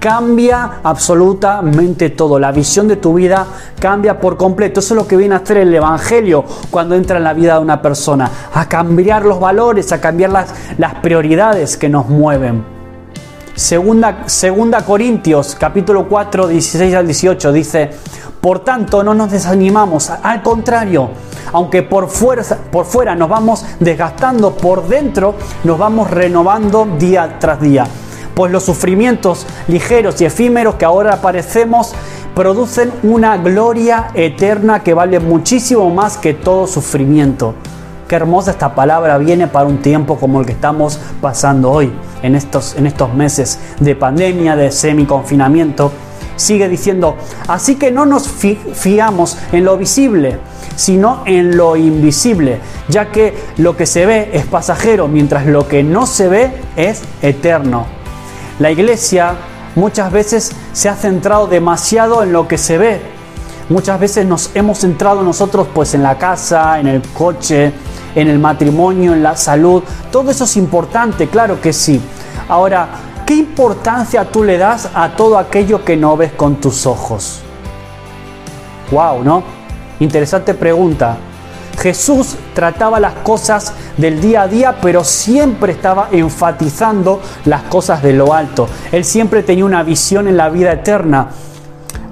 cambia 0.00 0.80
absolutamente 0.82 2.10
todo. 2.10 2.38
La 2.40 2.50
visión 2.50 2.88
de 2.88 2.96
tu 2.96 3.14
vida 3.14 3.46
cambia 3.78 4.18
por 4.18 4.36
completo. 4.36 4.80
Eso 4.80 4.94
es 4.94 5.00
lo 5.02 5.06
que 5.06 5.16
viene 5.16 5.34
a 5.34 5.38
hacer 5.38 5.58
el 5.58 5.72
Evangelio 5.72 6.44
cuando 6.70 6.96
entra 6.96 7.18
en 7.18 7.24
la 7.24 7.34
vida 7.34 7.54
de 7.54 7.60
una 7.60 7.80
persona. 7.80 8.28
A 8.54 8.66
cambiar 8.66 9.24
los 9.24 9.38
valores, 9.38 9.92
a 9.92 10.00
cambiar 10.00 10.30
las, 10.30 10.52
las 10.78 10.94
prioridades 10.96 11.76
que 11.76 11.88
nos 11.88 12.08
mueven. 12.08 12.64
Segunda, 13.54 14.22
segunda 14.26 14.84
Corintios 14.86 15.54
capítulo 15.58 16.08
4, 16.08 16.48
16 16.48 16.94
al 16.94 17.04
18 17.04 17.52
dice, 17.52 17.90
por 18.40 18.60
tanto 18.60 19.02
no 19.02 19.12
nos 19.12 19.30
desanimamos, 19.30 20.08
al 20.08 20.40
contrario, 20.40 21.10
aunque 21.52 21.82
por, 21.82 22.08
fuerza, 22.08 22.56
por 22.70 22.86
fuera 22.86 23.14
nos 23.14 23.28
vamos 23.28 23.66
desgastando, 23.78 24.52
por 24.54 24.88
dentro 24.88 25.34
nos 25.64 25.76
vamos 25.76 26.08
renovando 26.08 26.88
día 26.98 27.36
tras 27.38 27.60
día 27.60 27.86
pues 28.40 28.52
los 28.52 28.64
sufrimientos 28.64 29.46
ligeros 29.68 30.18
y 30.22 30.24
efímeros 30.24 30.76
que 30.76 30.86
ahora 30.86 31.12
aparecemos 31.12 31.92
producen 32.34 32.90
una 33.02 33.36
gloria 33.36 34.12
eterna 34.14 34.82
que 34.82 34.94
vale 34.94 35.20
muchísimo 35.20 35.90
más 35.90 36.16
que 36.16 36.32
todo 36.32 36.66
sufrimiento. 36.66 37.52
Qué 38.08 38.16
hermosa 38.16 38.52
esta 38.52 38.74
palabra 38.74 39.18
viene 39.18 39.46
para 39.46 39.66
un 39.66 39.82
tiempo 39.82 40.16
como 40.16 40.40
el 40.40 40.46
que 40.46 40.52
estamos 40.52 40.98
pasando 41.20 41.70
hoy, 41.70 41.92
en 42.22 42.34
estos, 42.34 42.76
en 42.76 42.86
estos 42.86 43.12
meses 43.12 43.58
de 43.78 43.94
pandemia, 43.94 44.56
de 44.56 44.72
semi-confinamiento. 44.72 45.92
Sigue 46.36 46.66
diciendo, 46.66 47.16
así 47.46 47.74
que 47.74 47.90
no 47.90 48.06
nos 48.06 48.26
fiamos 48.26 49.36
en 49.52 49.66
lo 49.66 49.76
visible, 49.76 50.38
sino 50.76 51.24
en 51.26 51.58
lo 51.58 51.76
invisible, 51.76 52.58
ya 52.88 53.12
que 53.12 53.34
lo 53.58 53.76
que 53.76 53.84
se 53.84 54.06
ve 54.06 54.30
es 54.32 54.46
pasajero, 54.46 55.08
mientras 55.08 55.44
lo 55.44 55.68
que 55.68 55.82
no 55.82 56.06
se 56.06 56.28
ve 56.28 56.52
es 56.76 57.02
eterno. 57.20 57.99
La 58.60 58.70
iglesia 58.70 59.36
muchas 59.74 60.12
veces 60.12 60.52
se 60.74 60.90
ha 60.90 60.94
centrado 60.94 61.46
demasiado 61.46 62.22
en 62.22 62.30
lo 62.30 62.46
que 62.46 62.58
se 62.58 62.76
ve. 62.76 63.00
Muchas 63.70 63.98
veces 63.98 64.26
nos 64.26 64.50
hemos 64.54 64.80
centrado 64.80 65.22
nosotros 65.22 65.66
pues 65.72 65.94
en 65.94 66.02
la 66.02 66.18
casa, 66.18 66.78
en 66.78 66.86
el 66.86 67.00
coche, 67.00 67.72
en 68.14 68.28
el 68.28 68.38
matrimonio, 68.38 69.14
en 69.14 69.22
la 69.22 69.34
salud. 69.34 69.82
Todo 70.12 70.30
eso 70.30 70.44
es 70.44 70.58
importante, 70.58 71.28
claro 71.28 71.58
que 71.58 71.72
sí. 71.72 72.02
Ahora, 72.50 72.88
¿qué 73.24 73.34
importancia 73.34 74.26
tú 74.26 74.44
le 74.44 74.58
das 74.58 74.90
a 74.92 75.16
todo 75.16 75.38
aquello 75.38 75.82
que 75.82 75.96
no 75.96 76.18
ves 76.18 76.32
con 76.32 76.56
tus 76.56 76.84
ojos? 76.84 77.40
Wow, 78.90 79.24
¿no? 79.24 79.42
Interesante 80.00 80.52
pregunta. 80.52 81.16
Jesús 81.80 82.36
trataba 82.52 83.00
las 83.00 83.14
cosas 83.14 83.72
del 83.96 84.20
día 84.20 84.42
a 84.42 84.48
día, 84.48 84.76
pero 84.82 85.02
siempre 85.02 85.72
estaba 85.72 86.08
enfatizando 86.12 87.22
las 87.46 87.62
cosas 87.62 88.02
de 88.02 88.12
lo 88.12 88.34
alto. 88.34 88.68
Él 88.92 89.02
siempre 89.02 89.42
tenía 89.42 89.64
una 89.64 89.82
visión 89.82 90.28
en 90.28 90.36
la 90.36 90.50
vida 90.50 90.72
eterna. 90.72 91.28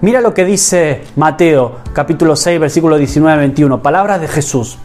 Mira 0.00 0.22
lo 0.22 0.32
que 0.32 0.46
dice 0.46 1.04
Mateo 1.16 1.80
capítulo 1.92 2.34
6 2.34 2.58
versículo 2.58 2.98
19-21, 2.98 3.82
palabras 3.82 4.22
de 4.22 4.28
Jesús. 4.28 4.78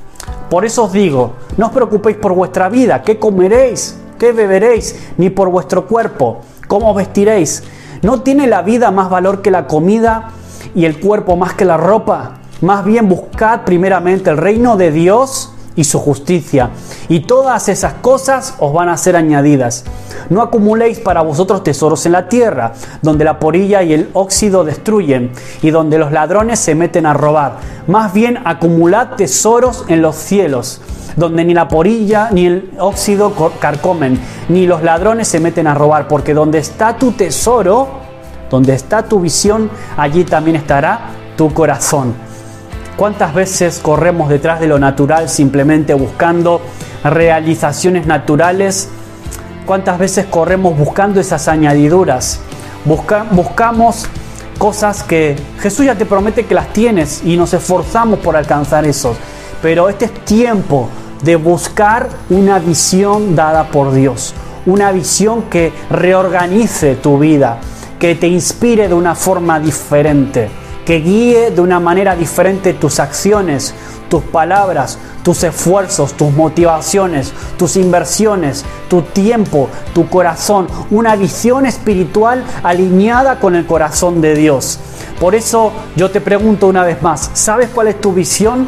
Por 0.50 0.66
eso 0.66 0.84
os 0.84 0.92
digo, 0.92 1.36
no 1.56 1.68
os 1.68 1.72
preocupéis 1.72 2.18
por 2.18 2.34
vuestra 2.34 2.68
vida, 2.68 3.04
qué 3.04 3.18
comeréis, 3.18 3.98
qué 4.20 4.34
beberéis, 4.34 5.12
ni 5.18 5.30
por 5.30 5.50
vuestro 5.50 5.88
cuerpo, 5.88 6.42
cómo 6.68 6.92
os 6.92 6.98
vestiréis. 6.98 7.64
¿No 8.02 8.22
tiene 8.22 8.48
la 8.48 8.62
vida 8.64 8.92
más 8.92 9.10
valor 9.10 9.42
que 9.42 9.50
la 9.50 9.66
comida 9.66 10.32
y 10.76 10.84
el 10.84 11.00
cuerpo 11.00 11.38
más 11.38 11.54
que 11.54 11.64
la 11.64 11.78
ropa? 11.78 12.43
Más 12.64 12.86
bien 12.86 13.10
buscad 13.10 13.66
primeramente 13.66 14.30
el 14.30 14.38
reino 14.38 14.78
de 14.78 14.90
Dios 14.90 15.52
y 15.76 15.84
su 15.84 16.00
justicia, 16.00 16.70
y 17.10 17.20
todas 17.20 17.68
esas 17.68 17.96
cosas 17.96 18.56
os 18.58 18.72
van 18.72 18.88
a 18.88 18.96
ser 18.96 19.18
añadidas. 19.18 19.84
No 20.30 20.42
acumuléis 20.42 20.98
para 21.00 21.22
vosotros 21.24 21.62
tesoros 21.66 22.06
en 22.06 22.14
la 22.14 22.30
tierra, 22.30 22.72
donde 23.02 23.26
la 23.26 23.38
porilla 23.38 23.84
y 23.84 23.92
el 23.92 24.10
óxido 24.14 24.64
destruyen, 24.64 25.34
y 25.62 25.72
donde 25.72 25.98
los 25.98 26.14
ladrones 26.14 26.58
se 26.58 26.74
meten 26.74 27.06
a 27.06 27.14
robar. 27.14 27.58
Más 27.88 28.14
bien 28.14 28.40
acumulad 28.46 29.18
tesoros 29.18 29.84
en 29.90 30.02
los 30.02 30.16
cielos, 30.16 30.80
donde 31.18 31.44
ni 31.44 31.54
la 31.54 31.68
porilla 31.68 32.30
ni 32.32 32.46
el 32.46 32.72
óxido 32.80 33.34
carcomen, 33.60 34.18
ni 34.48 34.68
los 34.68 34.84
ladrones 34.84 35.28
se 35.28 35.42
meten 35.42 35.68
a 35.68 35.74
robar, 35.74 36.08
porque 36.08 36.34
donde 36.34 36.60
está 36.60 36.98
tu 36.98 37.12
tesoro, 37.12 37.90
donde 38.50 38.74
está 38.74 39.04
tu 39.04 39.20
visión, 39.20 39.70
allí 39.98 40.24
también 40.24 40.56
estará 40.56 41.10
tu 41.36 41.54
corazón. 41.54 42.32
¿Cuántas 42.96 43.34
veces 43.34 43.80
corremos 43.80 44.30
detrás 44.30 44.60
de 44.60 44.68
lo 44.68 44.78
natural 44.78 45.28
simplemente 45.28 45.96
buscando 45.96 46.62
realizaciones 47.04 48.06
naturales? 48.06 48.88
¿Cuántas 49.66 49.98
veces 49.98 50.28
corremos 50.30 50.78
buscando 50.78 51.20
esas 51.20 51.48
añadiduras? 51.48 52.40
buscamos 52.86 54.06
cosas 54.58 55.04
que 55.04 55.38
Jesús 55.60 55.86
ya 55.86 55.96
te 55.96 56.06
promete 56.06 56.46
que 56.46 56.54
las 56.54 56.72
tienes 56.72 57.24
y 57.24 57.36
nos 57.36 57.54
esforzamos 57.54 58.20
por 58.20 58.36
alcanzar 58.36 58.86
eso. 58.86 59.16
Pero 59.62 59.90
este 59.90 60.06
es 60.06 60.14
tiempo 60.26 60.90
de 61.24 61.36
buscar 61.38 62.10
una 62.30 62.60
visión 62.60 63.36
dada 63.36 63.64
por 63.70 63.92
Dios, 63.94 64.36
una 64.68 64.92
visión 64.92 65.44
que 65.44 65.74
reorganice 65.90 66.96
tu 66.96 67.18
vida, 67.18 67.58
que 67.98 68.14
te 68.14 68.28
inspire 68.28 68.88
de 68.88 68.94
una 68.94 69.16
forma 69.16 69.60
diferente 69.60 70.63
que 70.86 71.00
guíe 71.00 71.52
de 71.52 71.62
una 71.62 71.80
manera 71.80 72.16
diferente 72.16 72.74
tus 72.74 73.00
acciones, 73.00 73.74
tus 74.10 74.24
palabras, 74.24 74.98
tus 75.24 75.44
esfuerzos, 75.44 76.14
tus 76.14 76.32
motivaciones, 76.32 77.34
tus 77.58 77.78
inversiones, 77.78 78.64
tu 78.90 79.02
tiempo, 79.02 79.70
tu 79.94 80.10
corazón, 80.10 80.68
una 80.92 81.16
visión 81.16 81.66
espiritual 81.66 82.44
alineada 82.62 83.40
con 83.40 83.56
el 83.56 83.66
corazón 83.66 84.22
de 84.22 84.36
Dios. 84.36 84.80
Por 85.20 85.36
eso 85.36 85.72
yo 85.96 86.12
te 86.12 86.22
pregunto 86.22 86.68
una 86.68 86.84
vez 86.84 87.02
más, 87.02 87.32
¿sabes 87.34 87.70
cuál 87.74 87.88
es 87.88 88.00
tu 88.02 88.14
visión? 88.14 88.68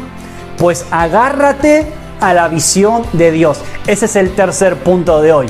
Pues 0.58 0.86
agárrate 0.90 1.92
a 2.20 2.32
la 2.32 2.48
visión 2.48 3.04
de 3.12 3.30
Dios. 3.30 3.60
Ese 3.86 4.06
es 4.06 4.16
el 4.16 4.34
tercer 4.34 4.76
punto 4.76 5.20
de 5.20 5.32
hoy. 5.32 5.46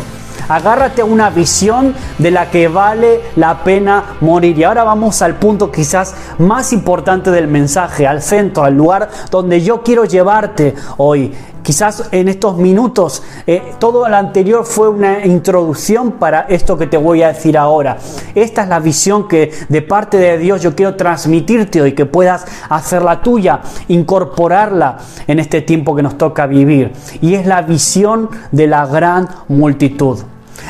Agárrate 0.48 1.02
a 1.02 1.04
una 1.04 1.30
visión 1.30 1.94
de 2.18 2.30
la 2.30 2.50
que 2.50 2.68
vale 2.68 3.20
la 3.37 3.64
pena 3.64 4.16
morir. 4.20 4.59
Y 4.59 4.64
ahora 4.64 4.85
vamos 4.85 5.20
al 5.22 5.35
punto 5.37 5.72
quizás 5.72 6.14
más 6.38 6.72
importante 6.72 7.30
del 7.30 7.48
mensaje, 7.48 8.06
al 8.06 8.22
centro, 8.22 8.64
al 8.64 8.74
lugar 8.74 9.09
donde 9.30 9.61
yo 9.61 9.82
quiero 9.82 10.04
llevarte 10.04 10.74
hoy. 10.98 11.32
Quizás 11.66 12.11
en 12.12 12.28
estos 12.28 12.59
minutos 12.59 13.24
eh, 13.44 13.72
todo 13.80 14.09
lo 14.09 14.16
anterior 14.16 14.64
fue 14.64 14.88
una 14.88 15.26
introducción 15.26 16.12
para 16.12 16.42
esto 16.42 16.78
que 16.78 16.87
te 16.87 16.96
voy 16.96 17.24
a 17.24 17.32
decir 17.32 17.59
ahora. 17.59 17.98
Esta 18.37 18.62
es 18.62 18.68
la 18.68 18.78
visión 18.78 19.26
que 19.26 19.50
de 19.68 19.82
parte 19.82 20.16
de 20.16 20.38
Dios 20.38 20.62
yo 20.62 20.76
quiero 20.76 20.94
transmitirte 20.94 21.82
hoy, 21.82 21.92
que 21.92 22.06
puedas 22.06 22.46
hacerla 22.68 23.20
tuya, 23.20 23.62
incorporarla 23.88 24.98
en 25.26 25.40
este 25.40 25.61
tiempo 25.61 25.96
que 25.96 26.04
nos 26.04 26.16
toca 26.16 26.46
vivir. 26.46 26.92
Y 27.20 27.35
es 27.35 27.46
la 27.46 27.62
visión 27.62 28.30
de 28.52 28.68
la 28.68 28.87
gran 28.87 29.28
multitud. 29.48 30.20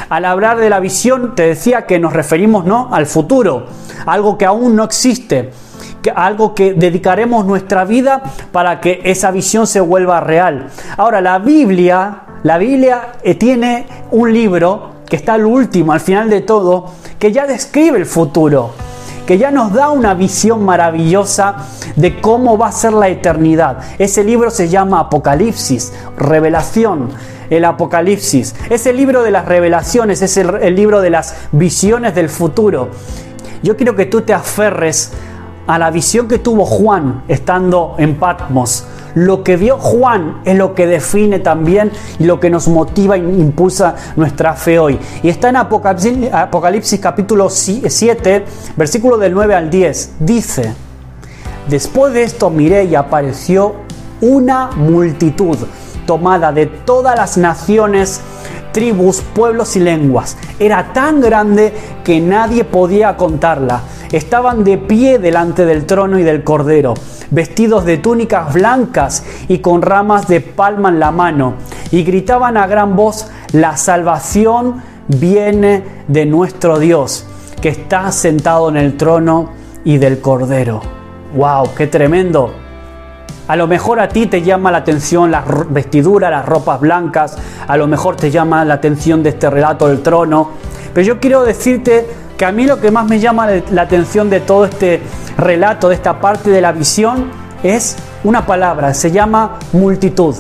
Al 0.09 0.25
hablar 0.25 0.59
de 0.59 0.71
la 0.71 0.81
visión 0.81 1.35
te 1.35 1.47
decía 1.47 1.87
que 1.87 1.99
nos 1.99 2.13
referimos 2.13 2.65
no 2.65 2.89
al 2.93 3.07
futuro, 3.07 3.67
algo 4.07 4.39
que 4.39 4.47
aún 4.47 4.77
no 4.77 4.85
existe 4.85 5.51
algo 6.15 6.55
que 6.55 6.75
dedicaremos 6.75 7.45
nuestra 7.45 7.85
vida 7.85 8.23
para 8.53 8.81
que 8.81 9.01
esa 9.05 9.31
visión 9.31 9.67
se 9.67 9.81
vuelva 9.81 10.21
real. 10.21 10.69
Ahora, 10.97 11.21
la 11.21 11.39
Biblia, 11.39 12.23
la 12.43 12.59
Biblia 12.59 13.13
eh, 13.23 13.35
tiene 13.35 13.87
un 14.11 14.33
libro 14.33 14.97
que 15.09 15.17
está 15.17 15.35
al 15.35 15.47
último, 15.47 15.93
al 15.93 16.01
final 16.01 16.29
de 16.29 16.41
todo, 16.41 16.93
que 17.19 17.33
ya 17.33 17.47
describe 17.47 17.99
el 17.99 18.07
futuro, 18.07 18.73
que 19.27 19.39
ya 19.39 19.51
nos 19.51 19.73
da 19.73 19.91
una 19.91 20.15
visión 20.15 20.65
maravillosa 20.65 21.57
de 21.95 22.21
cómo 22.21 22.59
va 22.59 22.69
a 22.69 22.73
ser 22.73 22.93
la 22.93 23.09
eternidad. 23.09 23.79
Ese 23.99 24.25
libro 24.25 24.51
se 24.51 24.69
llama 24.69 25.01
Apocalipsis, 25.01 25.93
Revelación 26.17 27.11
el 27.51 27.65
Apocalipsis. 27.65 28.55
Es 28.71 28.87
el 28.87 28.97
libro 28.97 29.23
de 29.23 29.31
las 29.31 29.47
revelaciones, 29.47 30.23
es 30.23 30.37
el, 30.37 30.75
libro 30.75 31.01
de 31.01 31.11
las 31.11 31.35
visiones 31.53 32.15
del 32.15 32.29
futuro. 32.29 32.91
Yo 33.63 33.77
quiero 33.77 33.97
que 33.97 34.07
tú 34.07 34.23
te 34.23 34.33
aferres 34.33 35.13
a 35.67 35.79
la 35.79 35.91
visión 35.91 36.29
que 36.29 36.39
tuvo 36.39 36.65
Juan 36.65 37.23
estando 37.29 37.97
en 37.99 38.17
Patmos. 38.17 38.85
Lo 39.15 39.43
que 39.43 39.57
vio 39.57 39.79
Juan 39.79 40.43
es 40.45 40.57
lo 40.57 40.75
que 40.75 40.87
define 40.87 41.39
también 41.39 41.91
y 42.19 42.25
lo 42.25 42.39
que 42.39 42.51
nos 42.51 42.69
motiva 42.69 43.17
e 43.17 43.21
impulsa 43.21 43.97
nuestra 44.15 44.53
fe 44.53 44.79
hoy. 44.79 44.99
Y 45.23 45.31
está 45.31 45.49
en 45.49 45.57
Apocalipsis, 45.57 46.33
Apocalipsis 46.33 47.01
capítulo 47.01 47.49
7, 47.49 48.45
versículo 48.77 49.17
del 49.17 49.33
9 49.33 49.55
al 49.55 49.71
10. 49.71 50.17
Dice, 50.21 50.75
después 51.67 52.13
de 52.13 52.25
esto 52.25 52.51
miré 52.51 52.85
y 52.85 52.95
apareció 52.95 53.75
una 54.21 54.71
multitud 54.77 55.57
tomada 56.07 56.53
de 56.53 56.67
todas 56.67 57.17
las 57.17 57.37
naciones, 57.37 58.21
tribus, 58.73 59.21
pueblos 59.21 59.77
y 59.77 59.81
lenguas. 59.81 60.37
Era 60.59 60.93
tan 60.93 61.21
grande 61.21 61.73
que 62.05 62.21
nadie 62.21 62.65
podía 62.65 63.17
contarla 63.17 63.83
estaban 64.13 64.65
de 64.65 64.79
pie 64.79 65.19
delante 65.19 65.65
del 65.65 65.87
trono 65.87 66.19
y 66.19 66.23
del 66.23 66.45
cordero, 66.45 66.95
vestidos 67.31 67.85
de 67.85 67.99
túnicas 67.99 68.53
blancas 68.55 69.25
y 69.49 69.59
con 69.59 69.83
ramas 69.83 70.29
de 70.29 70.41
palma 70.41 70.89
en 70.89 71.01
la 71.01 71.11
mano, 71.11 71.55
y 71.91 72.03
gritaban 72.03 72.57
a 72.57 72.67
gran 72.67 72.97
voz, 72.97 73.29
la 73.53 73.77
salvación 73.77 74.83
viene 75.09 75.83
de 76.09 76.27
nuestro 76.27 76.79
Dios, 76.79 77.27
que 77.61 77.69
está 77.69 78.13
sentado 78.13 78.69
en 78.69 78.77
el 78.77 78.97
trono 78.97 79.51
y 79.85 79.99
del 79.99 80.21
cordero. 80.21 80.81
¡Wow! 81.35 81.71
¡Qué 81.77 81.87
tremendo! 81.87 82.66
A 83.49 83.57
lo 83.57 83.67
mejor 83.67 84.01
a 84.01 84.09
ti 84.09 84.27
te 84.27 84.43
llama 84.43 84.73
la 84.73 84.79
atención 84.79 85.31
las 85.31 85.45
vestiduras, 85.71 86.31
las 86.31 86.45
ropas 86.45 86.81
blancas, 86.81 87.39
a 87.67 87.77
lo 87.77 87.87
mejor 87.87 88.17
te 88.17 88.31
llama 88.31 88.65
la 88.65 88.75
atención 88.75 89.23
de 89.23 89.31
este 89.31 89.49
relato 89.49 89.89
del 89.89 90.03
trono, 90.03 90.51
pero 90.93 91.07
yo 91.07 91.21
quiero 91.21 91.45
decirte 91.45 92.09
que 92.37 92.45
a 92.45 92.53
mí 92.53 92.67
lo 92.67 92.81
que 92.81 92.91
más 92.91 93.07
me 93.07 93.21
llama 93.21 93.49
la 93.71 93.83
atención 93.83 94.29
de 94.31 94.41
todo 94.41 94.65
este 94.65 95.01
relato, 95.39 95.89
de 95.89 95.95
esta 95.95 96.21
parte 96.21 96.51
de 96.51 96.61
la 96.61 96.73
visión, 96.73 97.31
es 97.63 97.97
una 98.25 98.45
palabra, 98.47 98.93
se 98.95 99.11
llama 99.11 99.59
multitud. 99.73 100.35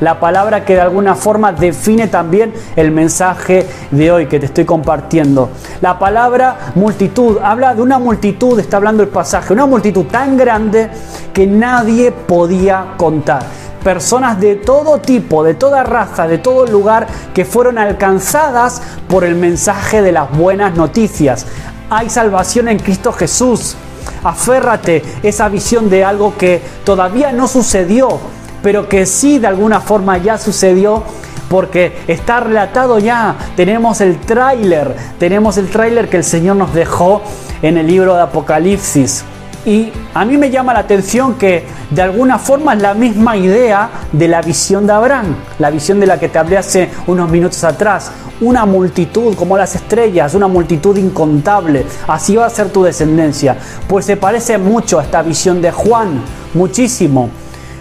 La 0.00 0.20
palabra 0.20 0.64
que 0.64 0.74
de 0.74 0.82
alguna 0.82 1.14
forma 1.14 1.52
define 1.52 2.08
también 2.08 2.52
el 2.76 2.90
mensaje 2.90 3.66
de 3.90 4.12
hoy 4.12 4.26
que 4.26 4.38
te 4.38 4.46
estoy 4.46 4.66
compartiendo. 4.66 5.48
La 5.80 5.98
palabra 5.98 6.72
multitud 6.74 7.38
habla 7.42 7.74
de 7.74 7.80
una 7.80 7.98
multitud, 7.98 8.58
está 8.60 8.76
hablando 8.76 9.02
el 9.02 9.08
pasaje, 9.08 9.54
una 9.54 9.64
multitud 9.64 10.04
tan 10.04 10.36
grande 10.36 10.90
que 11.32 11.46
nadie 11.46 12.12
podía 12.12 12.94
contar 12.96 13.42
personas 13.86 14.40
de 14.40 14.56
todo 14.56 14.98
tipo, 14.98 15.44
de 15.44 15.54
toda 15.54 15.84
raza, 15.84 16.26
de 16.26 16.38
todo 16.38 16.66
lugar 16.66 17.06
que 17.32 17.44
fueron 17.44 17.78
alcanzadas 17.78 18.82
por 19.08 19.22
el 19.22 19.36
mensaje 19.36 20.02
de 20.02 20.10
las 20.10 20.36
buenas 20.36 20.74
noticias. 20.74 21.46
Hay 21.88 22.10
salvación 22.10 22.66
en 22.66 22.80
Cristo 22.80 23.12
Jesús. 23.12 23.76
Aférrate 24.24 25.04
esa 25.22 25.48
visión 25.48 25.88
de 25.88 26.04
algo 26.04 26.36
que 26.36 26.60
todavía 26.84 27.30
no 27.30 27.46
sucedió, 27.46 28.18
pero 28.66 28.88
que 28.88 29.06
sí 29.06 29.38
de 29.38 29.46
alguna 29.46 29.78
forma 29.78 30.18
ya 30.18 30.38
sucedió 30.38 31.04
porque 31.48 31.98
está 32.08 32.40
relatado 32.40 32.98
ya. 32.98 33.36
Tenemos 33.54 34.00
el 34.00 34.18
tráiler, 34.18 34.92
tenemos 35.20 35.56
el 35.56 35.68
tráiler 35.68 36.08
que 36.08 36.16
el 36.16 36.24
Señor 36.24 36.56
nos 36.56 36.74
dejó 36.74 37.22
en 37.62 37.78
el 37.78 37.86
libro 37.86 38.16
de 38.16 38.22
Apocalipsis. 38.22 39.22
Y 39.64 39.92
a 40.14 40.24
mí 40.24 40.36
me 40.36 40.50
llama 40.50 40.72
la 40.72 40.80
atención 40.80 41.34
que 41.34 41.64
de 41.90 42.02
alguna 42.02 42.40
forma 42.40 42.74
es 42.74 42.82
la 42.82 42.94
misma 42.94 43.36
idea 43.36 43.88
de 44.10 44.26
la 44.26 44.42
visión 44.42 44.84
de 44.84 44.94
Abraham, 44.94 45.36
la 45.60 45.70
visión 45.70 46.00
de 46.00 46.08
la 46.08 46.18
que 46.18 46.28
te 46.28 46.40
hablé 46.40 46.56
hace 46.56 46.90
unos 47.06 47.30
minutos 47.30 47.62
atrás. 47.62 48.10
Una 48.40 48.66
multitud 48.66 49.36
como 49.36 49.56
las 49.56 49.76
estrellas, 49.76 50.34
una 50.34 50.48
multitud 50.48 50.96
incontable. 50.96 51.86
Así 52.08 52.34
va 52.34 52.46
a 52.46 52.50
ser 52.50 52.70
tu 52.70 52.82
descendencia. 52.82 53.56
Pues 53.86 54.06
se 54.06 54.16
parece 54.16 54.58
mucho 54.58 54.98
a 54.98 55.04
esta 55.04 55.22
visión 55.22 55.62
de 55.62 55.70
Juan, 55.70 56.20
muchísimo. 56.52 57.30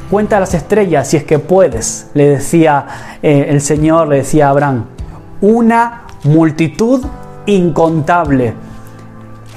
Cuenta 0.09 0.39
las 0.39 0.53
estrellas 0.53 1.07
si 1.07 1.17
es 1.17 1.23
que 1.23 1.39
puedes, 1.39 2.07
le 2.13 2.29
decía 2.29 2.85
eh, 3.23 3.47
el 3.49 3.59
Señor, 3.59 4.07
le 4.07 4.17
decía 4.17 4.49
Abraham. 4.49 4.85
Una 5.41 6.03
multitud 6.23 7.03
incontable. 7.47 8.53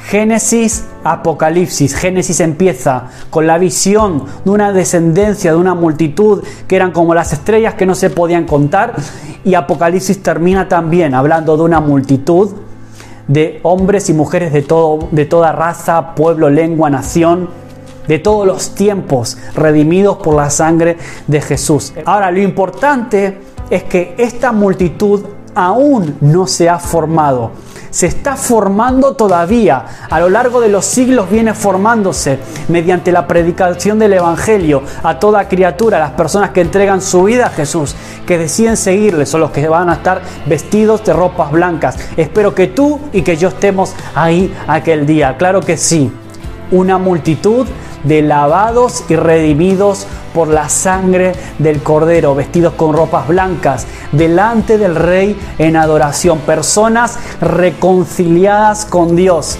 Génesis, 0.06 0.86
Apocalipsis. 1.04 1.94
Génesis 1.94 2.40
empieza 2.40 3.08
con 3.28 3.46
la 3.46 3.58
visión 3.58 4.24
de 4.42 4.50
una 4.50 4.72
descendencia, 4.72 5.50
de 5.50 5.58
una 5.58 5.74
multitud 5.74 6.42
que 6.66 6.76
eran 6.76 6.92
como 6.92 7.14
las 7.14 7.34
estrellas 7.34 7.74
que 7.74 7.84
no 7.84 7.94
se 7.94 8.08
podían 8.08 8.46
contar. 8.46 8.94
Y 9.44 9.52
Apocalipsis 9.54 10.22
termina 10.22 10.66
también 10.66 11.14
hablando 11.14 11.58
de 11.58 11.62
una 11.62 11.80
multitud 11.80 12.52
de 13.26 13.60
hombres 13.62 14.08
y 14.08 14.14
mujeres 14.14 14.50
de, 14.54 14.62
todo, 14.62 15.08
de 15.10 15.26
toda 15.26 15.52
raza, 15.52 16.14
pueblo, 16.14 16.48
lengua, 16.48 16.88
nación, 16.88 17.50
de 18.08 18.18
todos 18.18 18.46
los 18.46 18.74
tiempos, 18.74 19.38
redimidos 19.54 20.16
por 20.16 20.34
la 20.34 20.50
sangre 20.50 20.96
de 21.26 21.40
Jesús. 21.40 21.92
Ahora, 22.04 22.30
lo 22.30 22.40
importante 22.40 23.38
es 23.70 23.84
que 23.84 24.14
esta 24.18 24.50
multitud 24.50 25.24
aún 25.54 26.16
no 26.20 26.46
se 26.46 26.68
ha 26.68 26.78
formado 26.78 27.52
se 27.90 28.06
está 28.06 28.36
formando 28.36 29.14
todavía. 29.14 29.84
A 30.10 30.20
lo 30.20 30.28
largo 30.28 30.60
de 30.60 30.68
los 30.68 30.84
siglos 30.84 31.30
viene 31.30 31.54
formándose 31.54 32.38
mediante 32.68 33.12
la 33.12 33.26
predicación 33.26 33.98
del 33.98 34.14
Evangelio 34.14 34.82
a 35.02 35.18
toda 35.18 35.48
criatura, 35.48 35.98
las 35.98 36.12
personas 36.12 36.50
que 36.50 36.60
entregan 36.60 37.00
su 37.00 37.24
vida 37.24 37.46
a 37.46 37.50
Jesús, 37.50 37.94
que 38.26 38.38
deciden 38.38 38.76
seguirle, 38.76 39.26
son 39.26 39.40
los 39.40 39.50
que 39.50 39.68
van 39.68 39.88
a 39.88 39.94
estar 39.94 40.22
vestidos 40.46 41.04
de 41.04 41.12
ropas 41.12 41.50
blancas. 41.50 41.96
Espero 42.16 42.54
que 42.54 42.68
tú 42.68 43.00
y 43.12 43.22
que 43.22 43.36
yo 43.36 43.48
estemos 43.48 43.94
ahí 44.14 44.54
aquel 44.66 45.06
día. 45.06 45.36
Claro 45.36 45.60
que 45.60 45.76
sí. 45.76 46.12
Una 46.70 46.98
multitud 46.98 47.66
de 48.04 48.22
lavados 48.22 49.04
y 49.08 49.16
redimidos 49.16 50.06
por 50.34 50.48
la 50.48 50.68
sangre 50.68 51.32
del 51.58 51.82
Cordero, 51.82 52.34
vestidos 52.34 52.74
con 52.74 52.92
ropas 52.92 53.26
blancas, 53.28 53.86
delante 54.12 54.78
del 54.78 54.94
Rey 54.94 55.36
en 55.58 55.76
adoración, 55.76 56.38
personas 56.40 57.18
reconciliadas 57.40 58.84
con 58.84 59.16
Dios. 59.16 59.58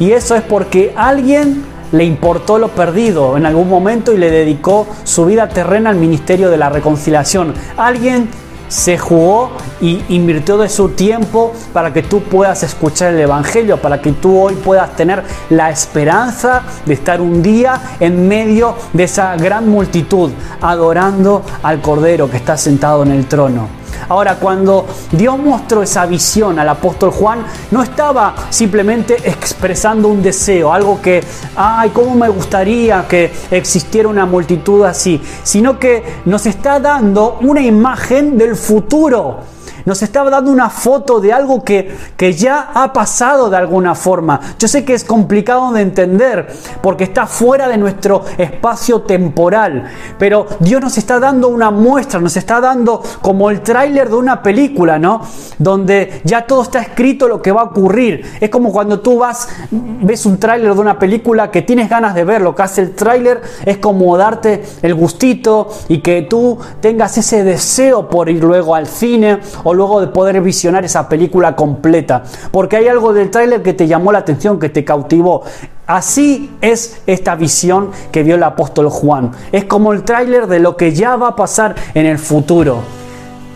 Y 0.00 0.12
eso 0.12 0.34
es 0.34 0.42
porque 0.42 0.92
alguien 0.96 1.64
le 1.92 2.04
importó 2.04 2.58
lo 2.58 2.68
perdido 2.68 3.36
en 3.36 3.46
algún 3.46 3.68
momento 3.68 4.12
y 4.12 4.18
le 4.18 4.30
dedicó 4.30 4.86
su 5.04 5.24
vida 5.24 5.48
terrena 5.48 5.90
al 5.90 5.96
ministerio 5.96 6.50
de 6.50 6.56
la 6.56 6.68
reconciliación. 6.68 7.54
Alguien 7.76 8.28
se 8.68 8.98
jugó 8.98 9.50
y 9.80 10.02
invirtió 10.08 10.58
de 10.58 10.68
su 10.68 10.90
tiempo 10.90 11.52
para 11.72 11.92
que 11.92 12.02
tú 12.02 12.22
puedas 12.22 12.62
escuchar 12.62 13.14
el 13.14 13.20
Evangelio, 13.20 13.76
para 13.76 14.00
que 14.00 14.12
tú 14.12 14.38
hoy 14.38 14.54
puedas 14.54 14.94
tener 14.96 15.22
la 15.50 15.70
esperanza 15.70 16.62
de 16.84 16.94
estar 16.94 17.20
un 17.20 17.42
día 17.42 17.80
en 18.00 18.26
medio 18.28 18.74
de 18.92 19.04
esa 19.04 19.36
gran 19.36 19.68
multitud 19.68 20.30
adorando 20.60 21.42
al 21.62 21.80
Cordero 21.80 22.30
que 22.30 22.36
está 22.36 22.56
sentado 22.56 23.02
en 23.02 23.12
el 23.12 23.26
trono. 23.26 23.85
Ahora, 24.08 24.36
cuando 24.36 24.86
Dios 25.10 25.38
mostró 25.38 25.82
esa 25.82 26.06
visión 26.06 26.58
al 26.58 26.68
apóstol 26.68 27.10
Juan, 27.10 27.44
no 27.70 27.82
estaba 27.82 28.34
simplemente 28.50 29.16
expresando 29.24 30.08
un 30.08 30.22
deseo, 30.22 30.72
algo 30.72 31.00
que, 31.00 31.22
ay, 31.56 31.90
cómo 31.90 32.14
me 32.14 32.28
gustaría 32.28 33.06
que 33.08 33.32
existiera 33.50 34.08
una 34.08 34.26
multitud 34.26 34.84
así, 34.84 35.20
sino 35.42 35.78
que 35.78 36.20
nos 36.24 36.46
está 36.46 36.80
dando 36.80 37.38
una 37.40 37.60
imagen 37.60 38.38
del 38.38 38.56
futuro 38.56 39.56
nos 39.86 40.02
está 40.02 40.22
dando 40.24 40.50
una 40.50 40.68
foto 40.68 41.20
de 41.20 41.32
algo 41.32 41.64
que, 41.64 41.96
que 42.16 42.34
ya 42.34 42.70
ha 42.74 42.92
pasado 42.92 43.48
de 43.48 43.56
alguna 43.56 43.94
forma. 43.94 44.40
Yo 44.58 44.68
sé 44.68 44.84
que 44.84 44.94
es 44.94 45.04
complicado 45.04 45.72
de 45.72 45.80
entender 45.80 46.48
porque 46.82 47.04
está 47.04 47.26
fuera 47.26 47.68
de 47.68 47.78
nuestro 47.78 48.24
espacio 48.36 49.02
temporal, 49.02 49.84
pero 50.18 50.46
Dios 50.60 50.82
nos 50.82 50.98
está 50.98 51.18
dando 51.18 51.48
una 51.48 51.70
muestra, 51.70 52.20
nos 52.20 52.36
está 52.36 52.60
dando 52.60 53.02
como 53.22 53.50
el 53.50 53.62
tráiler 53.62 54.08
de 54.08 54.16
una 54.16 54.42
película, 54.42 54.98
¿no? 54.98 55.22
Donde 55.58 56.20
ya 56.24 56.46
todo 56.46 56.62
está 56.62 56.80
escrito 56.80 57.28
lo 57.28 57.40
que 57.40 57.52
va 57.52 57.62
a 57.62 57.64
ocurrir. 57.64 58.24
Es 58.40 58.50
como 58.50 58.72
cuando 58.72 59.00
tú 59.00 59.18
vas, 59.18 59.48
ves 59.70 60.26
un 60.26 60.38
tráiler 60.38 60.74
de 60.74 60.80
una 60.80 60.98
película 60.98 61.50
que 61.50 61.62
tienes 61.62 61.88
ganas 61.88 62.14
de 62.14 62.24
ver, 62.24 62.42
lo 62.42 62.54
que 62.54 62.62
hace 62.62 62.82
el 62.82 62.94
tráiler 62.94 63.40
es 63.64 63.78
como 63.78 64.16
darte 64.16 64.64
el 64.82 64.94
gustito 64.94 65.68
y 65.88 65.98
que 65.98 66.22
tú 66.22 66.58
tengas 66.80 67.16
ese 67.18 67.44
deseo 67.44 68.08
por 68.08 68.28
ir 68.28 68.42
luego 68.42 68.74
al 68.74 68.86
cine 68.86 69.38
o 69.62 69.75
luego 69.76 70.00
de 70.00 70.08
poder 70.08 70.40
visionar 70.40 70.84
esa 70.84 71.08
película 71.08 71.54
completa. 71.54 72.24
Porque 72.50 72.76
hay 72.76 72.88
algo 72.88 73.12
del 73.12 73.30
tráiler 73.30 73.62
que 73.62 73.74
te 73.74 73.86
llamó 73.86 74.10
la 74.10 74.18
atención, 74.18 74.58
que 74.58 74.68
te 74.68 74.84
cautivó. 74.84 75.44
Así 75.86 76.56
es 76.60 77.00
esta 77.06 77.36
visión 77.36 77.90
que 78.10 78.24
vio 78.24 78.34
el 78.34 78.42
apóstol 78.42 78.88
Juan. 78.88 79.30
Es 79.52 79.64
como 79.64 79.92
el 79.92 80.02
tráiler 80.02 80.48
de 80.48 80.58
lo 80.58 80.76
que 80.76 80.92
ya 80.92 81.14
va 81.16 81.28
a 81.28 81.36
pasar 81.36 81.76
en 81.94 82.06
el 82.06 82.18
futuro. 82.18 82.80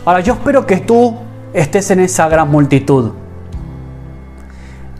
Ahora 0.04 0.20
yo 0.20 0.34
espero 0.34 0.64
que 0.66 0.76
tú 0.76 1.16
estés 1.52 1.90
en 1.90 2.00
esa 2.00 2.28
gran 2.28 2.48
multitud. 2.48 3.10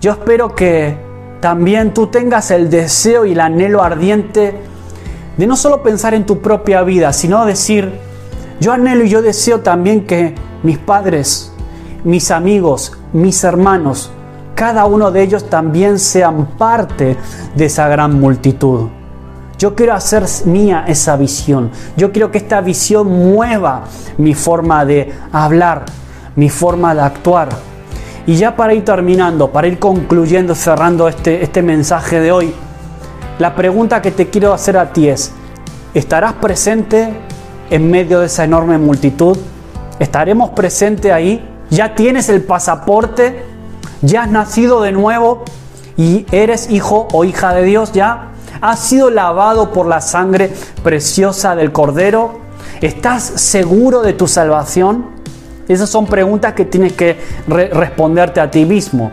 Yo 0.01 0.13
espero 0.13 0.55
que 0.55 0.97
también 1.41 1.95
tú 1.95 2.09
tengas 2.09 2.51
el 2.51 2.69
deseo 2.69 3.25
y 3.25 3.33
el 3.33 3.41
anhelo 3.41 3.83
ardiente 3.83 4.55
de 5.37 5.47
no 5.47 5.57
solo 5.57 5.83
pensar 5.83 6.15
en 6.15 6.27
tu 6.27 6.41
propia 6.41 6.83
vida, 6.83 7.13
sino 7.13 7.47
decir, 7.47 8.10
yo 8.61 8.73
anhelo 8.73 9.05
y 9.05 9.09
yo 9.09 9.23
deseo 9.23 9.61
también 9.61 10.07
que 10.07 10.35
mis 10.63 10.77
padres, 10.77 11.51
mis 12.05 12.31
amigos, 12.31 12.93
mis 13.13 13.43
hermanos, 13.43 14.11
cada 14.55 14.85
uno 14.85 15.11
de 15.11 15.23
ellos 15.23 15.49
también 15.49 15.99
sean 15.99 16.45
parte 16.59 17.17
de 17.55 17.65
esa 17.65 17.89
gran 17.89 18.21
multitud. 18.21 18.89
Yo 19.59 19.75
quiero 19.75 19.95
hacer 19.95 20.25
mía 20.45 20.85
esa 20.87 21.17
visión. 21.17 21.71
Yo 21.97 22.13
quiero 22.13 22.31
que 22.31 22.39
esta 22.39 22.61
visión 22.61 23.09
mueva 23.09 23.85
mi 24.19 24.35
forma 24.35 24.85
de 24.85 25.11
hablar, 25.33 25.87
mi 26.37 26.51
forma 26.51 26.95
de 26.95 27.01
actuar. 27.01 27.49
Y 28.27 28.35
ya 28.37 28.55
para 28.57 28.75
ir 28.75 28.85
terminando, 28.85 29.51
para 29.51 29.69
ir 29.69 29.79
concluyendo, 29.79 30.55
cerrando 30.55 31.09
este, 31.09 31.43
este 31.43 31.63
mensaje 31.63 32.21
de 32.21 32.31
hoy, 32.31 32.55
la 33.39 33.55
pregunta 33.55 34.03
que 34.03 34.11
te 34.11 34.29
quiero 34.29 34.53
hacer 34.53 34.77
a 34.77 34.93
ti 34.93 35.09
es, 35.09 35.33
¿estarás 35.95 36.35
presente 36.35 37.15
en 37.71 37.91
medio 37.91 38.21
de 38.21 38.27
esa 38.27 38.45
enorme 38.45 38.79
multitud? 38.79 39.39
¿Estaremos 39.99 40.51
presentes 40.51 41.13
ahí? 41.13 41.47
¿Ya 41.71 41.95
tienes 41.95 42.29
el 42.29 42.43
pasaporte? 42.43 43.45
¿Ya 44.03 44.23
has 44.23 44.31
nacido 44.31 44.83
de 44.83 44.93
nuevo 44.93 45.45
y 45.97 46.27
eres 46.33 46.71
hijo 46.71 47.07
o 47.13 47.25
hija 47.25 47.55
de 47.55 47.63
Dios 47.65 47.93
ya? 47.93 48.33
¿Has 48.61 48.81
sido 48.81 49.11
lavado 49.11 49.73
por 49.73 49.87
la 49.87 50.01
sangre 50.01 50.53
preciosa 50.83 51.55
del 51.55 51.73
Cordero? 51.73 52.41
¿Estás 52.81 53.23
seguro 53.23 54.03
de 54.03 54.13
tu 54.13 54.27
salvación? 54.27 55.07
Esas 55.69 55.89
son 55.89 56.07
preguntas 56.07 56.55
que 56.55 56.65
tienes 56.65 56.95
que 56.95 57.17
responderte 57.47 58.41
a 58.41 58.51
ti 58.51 58.65
mismo. 58.65 59.11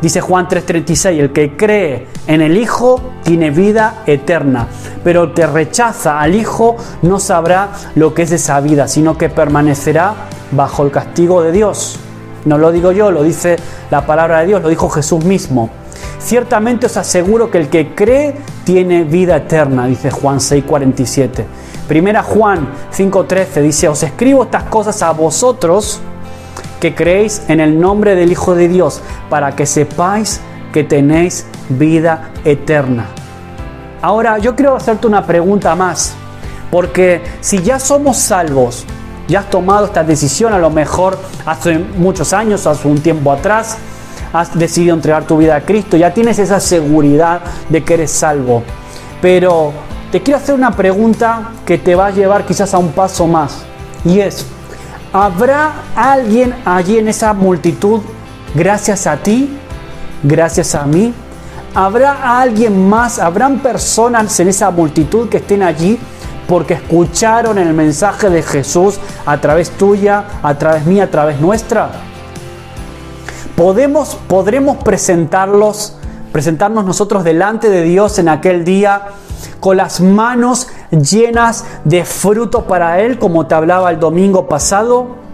Dice 0.00 0.20
Juan 0.20 0.46
3:36, 0.46 1.18
el 1.18 1.32
que 1.32 1.56
cree 1.56 2.06
en 2.26 2.42
el 2.42 2.56
Hijo 2.56 3.00
tiene 3.24 3.50
vida 3.50 4.02
eterna, 4.06 4.68
pero 5.02 5.24
el 5.24 5.32
que 5.32 5.46
rechaza 5.46 6.20
al 6.20 6.34
Hijo 6.34 6.76
no 7.02 7.18
sabrá 7.18 7.70
lo 7.94 8.12
que 8.12 8.22
es 8.22 8.32
esa 8.32 8.60
vida, 8.60 8.88
sino 8.88 9.16
que 9.16 9.30
permanecerá 9.30 10.14
bajo 10.52 10.84
el 10.84 10.90
castigo 10.90 11.42
de 11.42 11.52
Dios. 11.52 11.98
No 12.44 12.58
lo 12.58 12.72
digo 12.72 12.92
yo, 12.92 13.10
lo 13.10 13.22
dice 13.22 13.56
la 13.90 14.06
palabra 14.06 14.40
de 14.40 14.46
Dios, 14.46 14.62
lo 14.62 14.68
dijo 14.68 14.88
Jesús 14.90 15.24
mismo. 15.24 15.70
Ciertamente 16.18 16.86
os 16.86 16.96
aseguro 16.96 17.50
que 17.50 17.58
el 17.58 17.68
que 17.68 17.94
cree 17.94 18.34
tiene 18.64 19.04
vida 19.04 19.36
eterna, 19.36 19.86
dice 19.86 20.10
Juan 20.10 20.40
6:47. 20.40 21.44
Primera 21.88 22.22
Juan 22.22 22.68
5:13 22.92 23.62
dice, 23.62 23.88
os 23.88 24.02
escribo 24.02 24.42
estas 24.42 24.64
cosas 24.64 25.02
a 25.02 25.12
vosotros, 25.12 26.00
que 26.80 26.94
creéis 26.94 27.42
en 27.48 27.60
el 27.60 27.80
nombre 27.80 28.14
del 28.14 28.32
Hijo 28.32 28.54
de 28.54 28.68
Dios, 28.68 29.02
para 29.30 29.56
que 29.56 29.66
sepáis 29.66 30.40
que 30.72 30.84
tenéis 30.84 31.46
vida 31.68 32.30
eterna. 32.44 33.06
Ahora, 34.02 34.38
yo 34.38 34.54
quiero 34.54 34.76
hacerte 34.76 35.06
una 35.06 35.24
pregunta 35.26 35.74
más, 35.74 36.14
porque 36.70 37.22
si 37.40 37.62
ya 37.62 37.78
somos 37.78 38.18
salvos, 38.18 38.84
ya 39.28 39.40
has 39.40 39.50
tomado 39.50 39.86
esta 39.86 40.04
decisión 40.04 40.52
a 40.52 40.58
lo 40.58 40.70
mejor 40.70 41.18
hace 41.44 41.78
muchos 41.78 42.32
años, 42.32 42.66
hace 42.66 42.86
un 42.86 43.00
tiempo 43.00 43.32
atrás, 43.32 43.78
has 44.32 44.56
decidido 44.56 44.94
entregar 44.94 45.24
tu 45.24 45.38
vida 45.38 45.56
a 45.56 45.60
Cristo, 45.62 45.96
ya 45.96 46.12
tienes 46.12 46.38
esa 46.38 46.60
seguridad 46.60 47.40
de 47.68 47.82
que 47.82 47.94
eres 47.94 48.10
salvo. 48.10 48.62
Pero 49.22 49.72
te 50.12 50.22
quiero 50.22 50.38
hacer 50.38 50.54
una 50.54 50.72
pregunta 50.72 51.52
que 51.64 51.78
te 51.78 51.94
va 51.94 52.06
a 52.06 52.10
llevar 52.10 52.44
quizás 52.44 52.74
a 52.74 52.78
un 52.78 52.92
paso 52.92 53.26
más, 53.26 53.64
y 54.04 54.20
es, 54.20 54.46
¿Habrá 55.18 55.72
alguien 55.96 56.54
allí 56.66 56.98
en 56.98 57.08
esa 57.08 57.32
multitud 57.32 58.02
gracias 58.54 59.06
a 59.06 59.16
ti? 59.16 59.56
Gracias 60.22 60.74
a 60.74 60.84
mí. 60.84 61.14
¿Habrá 61.74 62.38
alguien 62.38 62.86
más? 62.86 63.18
¿Habrán 63.18 63.60
personas 63.60 64.38
en 64.40 64.48
esa 64.48 64.70
multitud 64.70 65.30
que 65.30 65.38
estén 65.38 65.62
allí 65.62 65.98
porque 66.46 66.74
escucharon 66.74 67.56
el 67.56 67.72
mensaje 67.72 68.28
de 68.28 68.42
Jesús 68.42 68.98
a 69.24 69.40
través 69.40 69.70
tuya, 69.70 70.22
a 70.42 70.54
través 70.58 70.84
mía, 70.84 71.04
a 71.04 71.10
través 71.10 71.40
nuestra? 71.40 71.92
¿Podemos, 73.56 74.18
podremos 74.28 74.76
presentarlos, 74.84 75.96
presentarnos 76.30 76.84
nosotros 76.84 77.24
delante 77.24 77.70
de 77.70 77.84
Dios 77.84 78.18
en 78.18 78.28
aquel 78.28 78.66
día 78.66 79.06
con 79.60 79.78
las 79.78 80.02
manos 80.02 80.68
llenas 81.02 81.64
de 81.84 82.04
fruto 82.04 82.64
para 82.64 83.00
Él, 83.00 83.18
como 83.18 83.46
te 83.46 83.54
hablaba 83.54 83.90
el 83.90 84.00
domingo 84.00 84.48
pasado? 84.48 85.26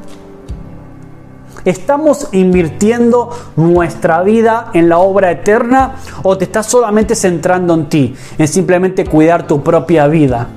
¿Estamos 1.64 2.29
invirtiendo 2.33 3.31
nuestra 3.55 4.22
vida 4.22 4.70
en 4.75 4.88
la 4.88 4.98
obra 4.98 5.31
eterna 5.31 5.94
o 6.25 6.37
te 6.37 6.44
estás 6.44 6.66
solamente 6.66 7.14
centrando 7.14 7.75
en 7.75 7.88
ti, 7.88 8.16
en 8.37 8.48
simplemente 8.48 9.05
cuidar 9.05 9.46
tu 9.46 9.62
propia 9.62 10.09
vida? 10.09 10.48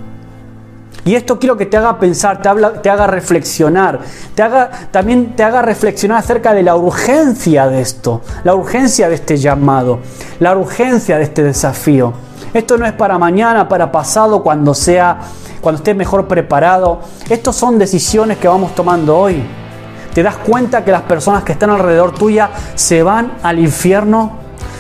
Y 1.06 1.13
esto 1.13 1.38
quiero 1.38 1.56
que 1.56 1.68
te 1.68 1.78
haga 1.78 2.00
pensar, 2.00 2.41
te, 2.41 2.50
te 2.82 2.89
haga 2.89 3.06
reflexionar, 3.06 4.00
te 4.34 4.41
haga, 4.41 4.72
también 4.89 5.36
te 5.36 5.44
haga 5.44 5.62
reflexionar 5.62 6.18
acerca 6.18 6.52
de 6.56 6.63
la 6.63 6.76
urgencia 6.76 7.68
de 7.68 7.82
esto, 7.82 8.22
la 8.44 8.56
urgencia 8.56 9.08
de 9.08 9.13
este 9.13 9.38
llamado, 9.38 10.00
la 10.39 10.58
urgencia 10.58 11.18
de 11.18 11.24
este 11.26 11.44
desafío. 11.44 12.13
Esto 12.56 12.78
no 12.78 12.86
es 12.86 12.94
para 12.94 13.18
mañana, 13.18 13.68
para 13.68 13.91
pasado, 13.91 14.41
cuando 14.41 14.74
sea, 14.74 15.20
cuando 15.60 15.80
estés 15.80 15.94
mejor 15.94 16.26
preparado. 16.26 17.02
Estos 17.30 17.54
son 17.54 17.78
decisiones 17.78 18.38
que 18.38 18.48
vamos 18.48 18.74
tomando 18.74 19.18
hoy. 19.18 19.44
¿Te 20.13 20.24
das 20.24 20.38
cuenta 20.38 20.86
que 20.86 20.89
las 20.89 21.02
personas 21.02 21.44
que 21.44 21.52
están 21.52 21.70
alrededor 21.72 22.13
tuya 22.13 22.52
se 22.76 23.04
van 23.04 23.34
al 23.44 23.60
infierno? 23.60 24.38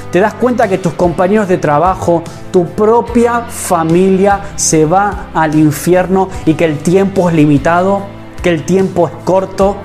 ¿Te 0.09 0.21
das 0.21 0.35
cuenta 0.35 0.69
que 0.69 0.77
tus 0.77 0.93
compañeros 0.93 1.49
de 1.49 1.57
trabajo, 1.57 2.23
tu 2.49 2.65
propia 2.65 3.41
familia 3.49 4.39
se 4.55 4.85
va 4.85 5.25
al 5.33 5.53
infierno 5.55 6.29
y 6.45 6.53
que 6.53 6.63
el 6.63 6.77
tiempo 6.77 7.27
es 7.27 7.35
limitado, 7.35 8.03
que 8.41 8.51
el 8.51 8.63
tiempo 8.63 9.05
es 9.09 9.13
corto, 9.25 9.75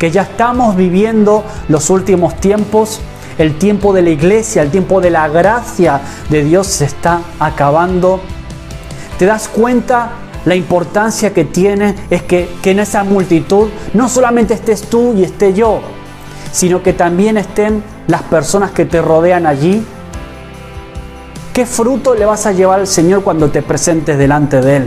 que 0.00 0.10
ya 0.10 0.22
estamos 0.22 0.74
viviendo 0.74 1.44
los 1.68 1.90
últimos 1.90 2.34
tiempos? 2.40 3.00
El 3.38 3.58
tiempo 3.58 3.92
de 3.92 4.02
la 4.02 4.10
iglesia, 4.10 4.62
el 4.62 4.70
tiempo 4.70 5.00
de 5.00 5.10
la 5.10 5.28
gracia 5.28 6.00
de 6.30 6.44
Dios 6.44 6.66
se 6.66 6.86
está 6.86 7.20
acabando. 7.38 8.20
¿Te 9.18 9.26
das 9.26 9.48
cuenta 9.48 10.10
la 10.46 10.54
importancia 10.54 11.34
que 11.34 11.44
tiene 11.44 11.94
es 12.08 12.22
que, 12.22 12.48
que, 12.62 12.70
en 12.70 12.78
esa 12.78 13.02
multitud 13.04 13.68
no 13.94 14.08
solamente 14.08 14.54
estés 14.54 14.82
tú 14.82 15.12
y 15.14 15.24
esté 15.24 15.52
yo, 15.52 15.80
sino 16.52 16.82
que 16.82 16.92
también 16.92 17.36
estén 17.36 17.82
las 18.06 18.22
personas 18.22 18.70
que 18.70 18.84
te 18.84 19.02
rodean 19.02 19.44
allí. 19.44 19.84
¿Qué 21.52 21.66
fruto 21.66 22.14
le 22.14 22.24
vas 22.24 22.46
a 22.46 22.52
llevar 22.52 22.80
al 22.80 22.86
Señor 22.86 23.22
cuando 23.22 23.50
te 23.50 23.62
presentes 23.62 24.18
delante 24.18 24.60
de 24.60 24.76
Él? 24.76 24.84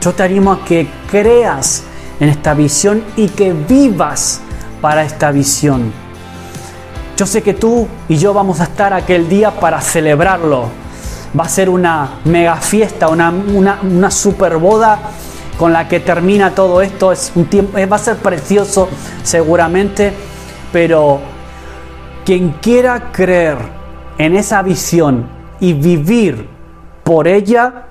Yo 0.00 0.12
te 0.12 0.22
animo 0.22 0.52
a 0.52 0.64
que 0.64 0.88
creas 1.10 1.82
en 2.20 2.28
esta 2.28 2.54
visión 2.54 3.02
y 3.16 3.28
que 3.28 3.52
vivas 3.52 4.40
para 4.80 5.04
esta 5.04 5.32
visión. 5.32 6.01
Yo 7.16 7.26
sé 7.26 7.42
que 7.42 7.54
tú 7.54 7.86
y 8.08 8.16
yo 8.16 8.32
vamos 8.32 8.60
a 8.60 8.64
estar 8.64 8.92
aquel 8.92 9.28
día 9.28 9.50
para 9.50 9.80
celebrarlo. 9.80 10.66
Va 11.38 11.44
a 11.44 11.48
ser 11.48 11.68
una 11.68 12.20
mega 12.24 12.56
fiesta, 12.56 13.08
una, 13.08 13.30
una, 13.30 14.10
super 14.10 14.56
boda 14.56 14.98
con 15.58 15.72
la 15.72 15.88
que 15.88 16.00
termina 16.00 16.54
todo 16.54 16.82
esto. 16.82 17.12
Es 17.12 17.32
un 17.34 17.46
tiempo, 17.46 17.78
va 17.90 17.96
a 17.96 17.98
ser 17.98 18.16
precioso 18.16 18.88
seguramente, 19.22 20.12
pero 20.72 21.20
quien 22.24 22.50
quiera 22.60 23.12
creer 23.12 23.58
en 24.18 24.36
esa 24.36 24.62
visión 24.62 25.26
y 25.60 25.72
vivir 25.74 26.48
por 27.04 27.28
ella, 27.28 27.86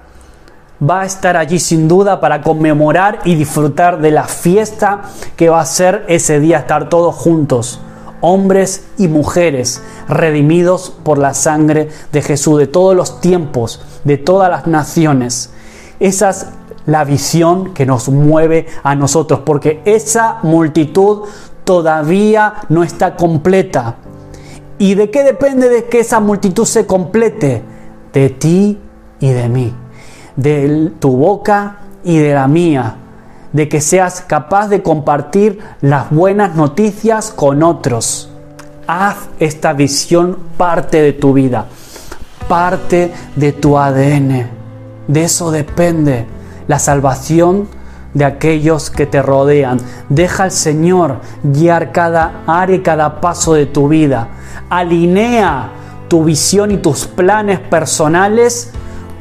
va 0.82 1.02
a 1.02 1.06
estar 1.06 1.38
allí 1.38 1.60
sin 1.60 1.88
duda 1.88 2.20
para 2.20 2.42
conmemorar 2.42 3.20
y 3.24 3.36
disfrutar 3.36 4.00
de 4.00 4.12
la 4.12 4.24
fiesta 4.24 5.02
que 5.36 5.50
va 5.50 5.62
a 5.62 5.66
ser 5.66 6.06
ese 6.08 6.40
día 6.40 6.60
estar 6.60 6.90
todos 6.90 7.14
juntos, 7.16 7.80
hombres 8.22 8.86
y 8.98 9.08
mujeres, 9.08 9.82
redimidos 10.08 10.94
por 11.04 11.18
la 11.18 11.34
sangre 11.34 11.90
de 12.12 12.22
Jesús, 12.22 12.60
de 12.60 12.68
todos 12.68 12.96
los 12.96 13.22
tiempos, 13.22 13.82
de 14.04 14.18
todas 14.18 14.50
las 14.50 14.68
naciones. 14.68 15.52
Esa 16.00 16.30
es 16.30 16.48
la 16.86 17.04
visión 17.04 17.74
que 17.74 17.86
nos 17.86 18.10
mueve 18.10 18.68
a 18.84 18.96
nosotros, 18.96 19.42
porque 19.46 19.82
esa 19.86 20.40
multitud 20.44 21.24
todavía 21.64 22.54
no 22.70 22.84
está 22.84 23.16
completa. 23.16 23.98
¿Y 24.78 24.96
de 24.96 25.12
qué 25.12 25.24
depende 25.24 25.70
de 25.70 25.86
que 25.86 26.00
esa 26.00 26.20
multitud 26.20 26.66
se 26.66 26.88
complete? 26.88 27.62
De 28.14 28.30
ti 28.30 28.80
y 29.20 29.30
de 29.30 29.50
mí 29.50 29.76
de 30.36 30.92
tu 31.00 31.16
boca 31.16 31.78
y 32.04 32.18
de 32.18 32.34
la 32.34 32.48
mía, 32.48 32.96
de 33.54 33.68
que 33.70 33.82
seas 33.82 34.22
capaz 34.22 34.68
de 34.68 34.82
compartir 34.82 35.60
las 35.82 36.10
buenas 36.10 36.56
noticias 36.56 37.32
con 37.32 37.64
otros. 37.64 38.30
Haz 38.88 39.18
esta 39.40 39.74
visión 39.74 40.38
parte 40.58 41.02
de 41.02 41.14
tu 41.14 41.34
vida, 41.34 41.66
parte 42.48 43.14
de 43.36 43.52
tu 43.52 43.78
ADN. 43.78 44.48
De 45.08 45.24
eso 45.24 45.52
depende 45.52 46.26
la 46.68 46.80
salvación 46.80 47.68
de 48.14 48.26
aquellos 48.26 48.90
que 48.90 49.06
te 49.06 49.22
rodean. 49.22 49.80
Deja 50.10 50.44
al 50.44 50.52
Señor 50.52 51.20
guiar 51.44 51.92
cada 51.92 52.44
área 52.48 52.76
y 52.76 52.82
cada 52.82 53.22
paso 53.22 53.54
de 53.54 53.66
tu 53.66 53.88
vida. 53.88 54.28
Alinea 54.70 55.72
tu 56.08 56.24
visión 56.26 56.72
y 56.72 56.78
tus 56.78 57.08
planes 57.08 57.60
personales 57.60 58.72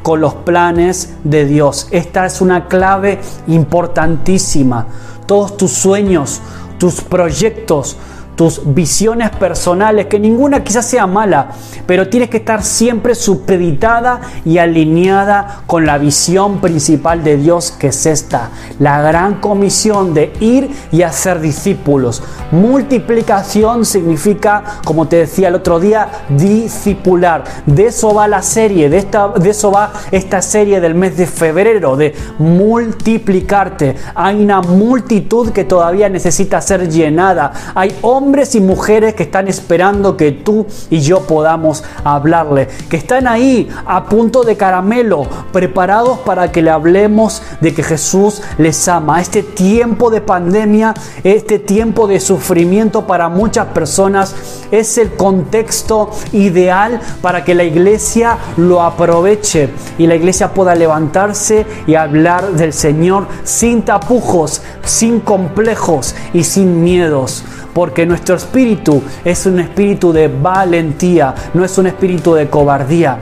con 0.03 0.21
los 0.21 0.35
planes 0.35 1.15
de 1.25 1.45
Dios. 1.45 1.89
Esta 1.91 2.27
es 2.27 2.41
una 2.41 2.69
clave 2.69 3.21
importantísima. 3.47 4.87
Todos 5.27 5.57
tus 5.57 5.73
sueños, 5.73 6.41
tus 6.79 7.03
proyectos, 7.03 7.97
tus 8.41 8.63
visiones 8.65 9.29
personales, 9.29 10.07
que 10.07 10.19
ninguna 10.19 10.65
quizás 10.65 10.87
sea 10.87 11.07
mala, 11.07 11.49
pero 11.87 12.09
tienes 12.09 12.31
que 12.31 12.39
estar 12.39 12.63
siempre 12.63 13.15
supeditada 13.15 14.23
y 14.47 14.57
alineada 14.57 15.61
con 15.67 15.85
la 15.85 15.99
visión 15.99 16.59
principal 16.59 17.23
de 17.23 17.37
Dios, 17.37 17.71
que 17.71 17.89
es 17.89 18.07
esta, 18.07 18.49
la 18.79 19.03
gran 19.03 19.43
comisión 19.43 20.15
de 20.15 20.33
ir 20.41 20.71
y 20.91 21.03
hacer 21.03 21.39
discípulos. 21.43 22.23
Multiplicación 22.51 23.85
significa, 23.85 24.81
como 24.87 25.07
te 25.07 25.17
decía 25.17 25.49
el 25.49 25.57
otro 25.57 25.79
día, 25.79 26.09
discipular. 26.31 27.45
De 27.67 27.89
eso 27.89 28.15
va 28.15 28.27
la 28.27 28.41
serie, 28.41 28.89
de, 28.89 28.97
esta, 28.97 29.29
de 29.29 29.51
eso 29.51 29.71
va 29.71 29.93
esta 30.11 30.41
serie 30.41 30.81
del 30.81 30.95
mes 30.95 31.15
de 31.19 31.27
febrero, 31.27 31.95
de 31.95 32.15
multiplicarte. 32.39 33.97
Hay 34.15 34.43
una 34.43 34.63
multitud 34.63 35.51
que 35.51 35.65
todavía 35.65 36.09
necesita 36.09 36.59
ser 36.63 36.89
llenada. 36.89 37.53
Hay 37.75 37.95
hombres 38.01 38.30
hombres 38.31 38.55
y 38.55 38.61
mujeres 38.61 39.15
que 39.15 39.25
están 39.25 39.49
esperando 39.49 40.17
que 40.17 40.31
tú 40.31 40.65
y 40.89 41.01
yo 41.01 41.23
podamos 41.23 41.83
hablarle, 42.05 42.69
que 42.89 42.97
están 42.97 43.27
ahí 43.27 43.69
a 43.85 44.05
punto 44.05 44.45
de 44.45 44.57
caramelo, 44.57 45.27
preparados 45.53 46.21
para 46.21 46.53
que 46.53 46.63
le 46.63 46.71
hablemos 46.71 47.43
de 47.61 47.75
que 47.75 47.83
Jesús 47.83 48.41
les 48.57 48.87
ama. 48.87 49.21
Este 49.21 49.43
tiempo 49.43 50.11
de 50.11 50.21
pandemia, 50.21 50.95
este 51.25 51.59
tiempo 51.59 52.07
de 52.07 52.21
sufrimiento 52.21 53.05
para 53.05 53.29
muchas 53.29 53.67
personas 53.67 54.37
es 54.71 54.97
el 54.97 55.11
contexto 55.17 56.13
ideal 56.33 57.01
para 57.23 57.43
que 57.43 57.57
la 57.57 57.65
iglesia 57.65 58.39
lo 58.57 58.81
aproveche 58.81 59.71
y 59.99 60.07
la 60.07 60.15
iglesia 60.15 60.55
pueda 60.55 60.77
levantarse 60.77 61.67
y 61.89 61.97
hablar 61.97 62.53
del 62.53 62.73
Señor 62.73 63.27
sin 63.43 63.83
tapujos, 63.83 64.63
sin 64.85 65.19
complejos 65.19 66.15
y 66.33 66.45
sin 66.45 66.85
miedos 66.85 67.43
porque 67.73 68.07
nuestro 68.07 68.37
espíritu 68.37 69.03
es 69.25 69.47
un 69.47 69.61
espíritu 69.61 70.13
de 70.13 70.29
valentía, 70.29 71.35
no 71.55 71.65
es 71.65 71.77
un 71.79 71.87
espíritu 71.87 72.35
de 72.35 72.49
cobardía. 72.49 73.19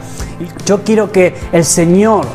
Yo 0.65 0.83
quiero 0.83 1.11
que 1.11 1.35
el 1.53 1.65
Señor 1.65 2.27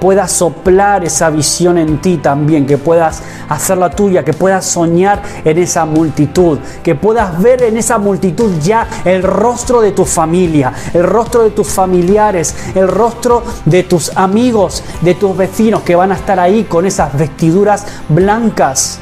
pueda 0.00 0.28
soplar 0.28 1.04
esa 1.04 1.30
visión 1.30 1.78
en 1.78 1.98
ti 1.98 2.18
también, 2.18 2.66
que 2.66 2.78
puedas 2.78 3.22
hacerla 3.48 3.90
tuya, 3.90 4.24
que 4.24 4.32
puedas 4.32 4.64
soñar 4.64 5.22
en 5.44 5.58
esa 5.58 5.84
multitud, 5.84 6.58
que 6.82 6.94
puedas 6.94 7.40
ver 7.40 7.62
en 7.62 7.76
esa 7.76 7.98
multitud 7.98 8.52
ya 8.62 8.86
el 9.04 9.22
rostro 9.22 9.80
de 9.80 9.92
tu 9.92 10.04
familia, 10.04 10.72
el 10.94 11.04
rostro 11.04 11.42
de 11.42 11.50
tus 11.50 11.68
familiares, 11.68 12.54
el 12.74 12.88
rostro 12.88 13.42
de 13.64 13.82
tus 13.82 14.16
amigos, 14.16 14.82
de 15.00 15.14
tus 15.14 15.36
vecinos 15.36 15.82
que 15.82 15.96
van 15.96 16.12
a 16.12 16.16
estar 16.16 16.38
ahí 16.38 16.64
con 16.64 16.86
esas 16.86 17.16
vestiduras 17.16 17.86
blancas 18.08 19.00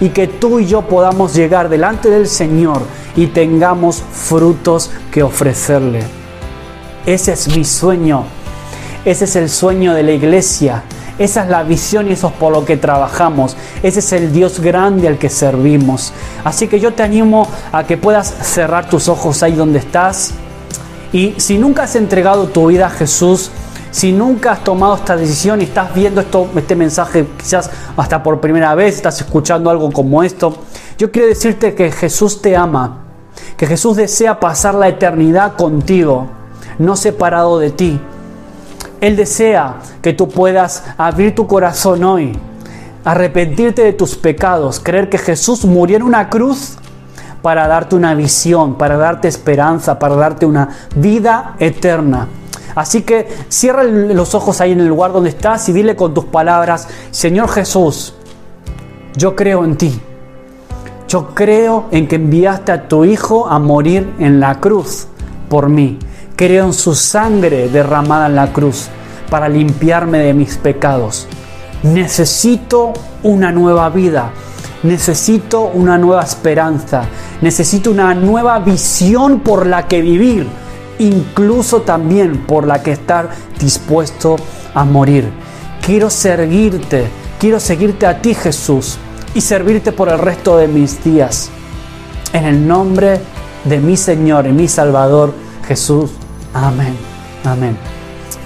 y 0.00 0.10
que 0.10 0.26
tú 0.26 0.58
y 0.58 0.66
yo 0.66 0.82
podamos 0.82 1.34
llegar 1.34 1.68
delante 1.68 2.10
del 2.10 2.26
Señor 2.26 2.82
y 3.16 3.28
tengamos 3.28 4.02
frutos 4.12 4.90
que 5.10 5.22
ofrecerle. 5.22 6.02
Ese 7.06 7.32
es 7.32 7.48
mi 7.48 7.64
sueño. 7.64 8.24
Ese 9.04 9.24
es 9.24 9.36
el 9.36 9.50
sueño 9.50 9.94
de 9.94 10.02
la 10.02 10.12
iglesia. 10.12 10.84
Esa 11.18 11.44
es 11.44 11.48
la 11.48 11.62
visión 11.62 12.08
y 12.08 12.12
eso 12.12 12.28
es 12.28 12.32
por 12.34 12.52
lo 12.52 12.64
que 12.64 12.76
trabajamos. 12.76 13.56
Ese 13.82 14.00
es 14.00 14.12
el 14.12 14.32
Dios 14.32 14.60
grande 14.60 15.06
al 15.06 15.18
que 15.18 15.28
servimos. 15.28 16.12
Así 16.42 16.66
que 16.66 16.80
yo 16.80 16.92
te 16.92 17.02
animo 17.02 17.46
a 17.70 17.84
que 17.84 17.96
puedas 17.96 18.34
cerrar 18.42 18.88
tus 18.88 19.08
ojos 19.08 19.42
ahí 19.42 19.52
donde 19.52 19.78
estás. 19.78 20.32
Y 21.12 21.34
si 21.36 21.58
nunca 21.58 21.84
has 21.84 21.94
entregado 21.94 22.48
tu 22.48 22.66
vida 22.66 22.86
a 22.86 22.90
Jesús, 22.90 23.52
si 23.94 24.10
nunca 24.10 24.50
has 24.50 24.64
tomado 24.64 24.96
esta 24.96 25.16
decisión 25.16 25.60
y 25.60 25.66
estás 25.66 25.94
viendo 25.94 26.20
esto, 26.20 26.48
este 26.56 26.74
mensaje 26.74 27.28
quizás 27.38 27.70
hasta 27.96 28.24
por 28.24 28.40
primera 28.40 28.74
vez, 28.74 28.96
estás 28.96 29.20
escuchando 29.20 29.70
algo 29.70 29.92
como 29.92 30.24
esto, 30.24 30.52
yo 30.98 31.12
quiero 31.12 31.28
decirte 31.28 31.76
que 31.76 31.92
Jesús 31.92 32.42
te 32.42 32.56
ama, 32.56 33.04
que 33.56 33.68
Jesús 33.68 33.96
desea 33.96 34.40
pasar 34.40 34.74
la 34.74 34.88
eternidad 34.88 35.54
contigo, 35.54 36.26
no 36.76 36.96
separado 36.96 37.60
de 37.60 37.70
ti. 37.70 38.00
Él 39.00 39.14
desea 39.14 39.76
que 40.02 40.12
tú 40.12 40.28
puedas 40.28 40.82
abrir 40.98 41.36
tu 41.36 41.46
corazón 41.46 42.02
hoy, 42.02 42.36
arrepentirte 43.04 43.84
de 43.84 43.92
tus 43.92 44.16
pecados, 44.16 44.80
creer 44.80 45.08
que 45.08 45.18
Jesús 45.18 45.64
murió 45.64 45.98
en 45.98 46.02
una 46.02 46.30
cruz 46.30 46.78
para 47.42 47.68
darte 47.68 47.94
una 47.94 48.16
visión, 48.16 48.76
para 48.76 48.96
darte 48.96 49.28
esperanza, 49.28 50.00
para 50.00 50.16
darte 50.16 50.46
una 50.46 50.68
vida 50.96 51.54
eterna. 51.60 52.26
Así 52.74 53.02
que 53.02 53.28
cierra 53.48 53.84
los 53.84 54.34
ojos 54.34 54.60
ahí 54.60 54.72
en 54.72 54.80
el 54.80 54.88
lugar 54.88 55.12
donde 55.12 55.30
estás 55.30 55.68
y 55.68 55.72
dile 55.72 55.94
con 55.94 56.12
tus 56.12 56.24
palabras, 56.24 56.88
Señor 57.10 57.48
Jesús, 57.48 58.14
yo 59.16 59.36
creo 59.36 59.64
en 59.64 59.76
ti. 59.76 60.00
Yo 61.06 61.34
creo 61.34 61.86
en 61.92 62.08
que 62.08 62.16
enviaste 62.16 62.72
a 62.72 62.88
tu 62.88 63.04
Hijo 63.04 63.46
a 63.46 63.58
morir 63.60 64.14
en 64.18 64.40
la 64.40 64.58
cruz 64.60 65.06
por 65.48 65.68
mí. 65.68 65.98
Creo 66.34 66.66
en 66.66 66.72
su 66.72 66.94
sangre 66.94 67.68
derramada 67.68 68.26
en 68.26 68.34
la 68.34 68.52
cruz 68.52 68.88
para 69.30 69.48
limpiarme 69.48 70.18
de 70.18 70.34
mis 70.34 70.56
pecados. 70.56 71.28
Necesito 71.84 72.92
una 73.22 73.52
nueva 73.52 73.88
vida. 73.90 74.32
Necesito 74.82 75.70
una 75.74 75.96
nueva 75.96 76.24
esperanza. 76.24 77.04
Necesito 77.40 77.92
una 77.92 78.14
nueva 78.14 78.58
visión 78.58 79.40
por 79.40 79.66
la 79.66 79.86
que 79.86 80.00
vivir 80.00 80.48
incluso 81.06 81.82
también 81.82 82.38
por 82.46 82.66
la 82.66 82.82
que 82.82 82.92
estar 82.92 83.30
dispuesto 83.58 84.36
a 84.74 84.84
morir. 84.84 85.30
Quiero 85.80 86.10
seguirte, 86.10 87.06
quiero 87.38 87.60
seguirte 87.60 88.06
a 88.06 88.20
ti 88.20 88.34
Jesús 88.34 88.98
y 89.34 89.40
servirte 89.40 89.92
por 89.92 90.08
el 90.08 90.18
resto 90.18 90.56
de 90.56 90.68
mis 90.68 91.02
días. 91.04 91.50
En 92.32 92.44
el 92.44 92.66
nombre 92.66 93.20
de 93.64 93.78
mi 93.78 93.96
Señor 93.96 94.46
y 94.46 94.52
mi 94.52 94.68
Salvador 94.68 95.32
Jesús. 95.66 96.10
Amén. 96.52 96.96
Amén. 97.44 97.76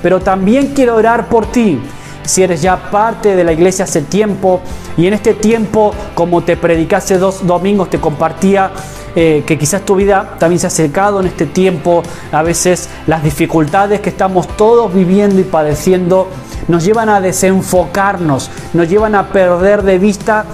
Pero 0.02 0.20
también 0.20 0.72
quiero 0.74 0.96
orar 0.96 1.28
por 1.28 1.46
ti. 1.46 1.80
Si 2.24 2.42
eres 2.42 2.60
ya 2.60 2.90
parte 2.90 3.34
de 3.34 3.44
la 3.44 3.52
iglesia 3.52 3.84
hace 3.84 4.02
tiempo 4.02 4.60
y 4.96 5.06
en 5.06 5.14
este 5.14 5.32
tiempo, 5.32 5.94
como 6.14 6.42
te 6.42 6.56
prediqué 6.56 6.96
hace 6.96 7.16
dos 7.16 7.46
domingos, 7.46 7.88
te 7.88 7.98
compartía 7.98 8.70
eh, 9.14 9.42
que 9.46 9.58
quizás 9.58 9.82
tu 9.82 9.96
vida 9.96 10.36
también 10.38 10.58
se 10.58 10.66
ha 10.66 10.68
acercado 10.68 11.20
en 11.20 11.26
este 11.26 11.46
tiempo, 11.46 12.02
a 12.32 12.42
veces 12.42 12.88
las 13.06 13.22
dificultades 13.22 14.00
que 14.00 14.10
estamos 14.10 14.46
todos 14.56 14.92
viviendo 14.92 15.40
y 15.40 15.44
padeciendo 15.44 16.28
nos 16.68 16.84
llevan 16.84 17.08
a 17.08 17.20
desenfocarnos, 17.20 18.50
nos 18.74 18.88
llevan 18.88 19.14
a 19.14 19.28
perder 19.28 19.82
de 19.82 19.98
vista 19.98 20.44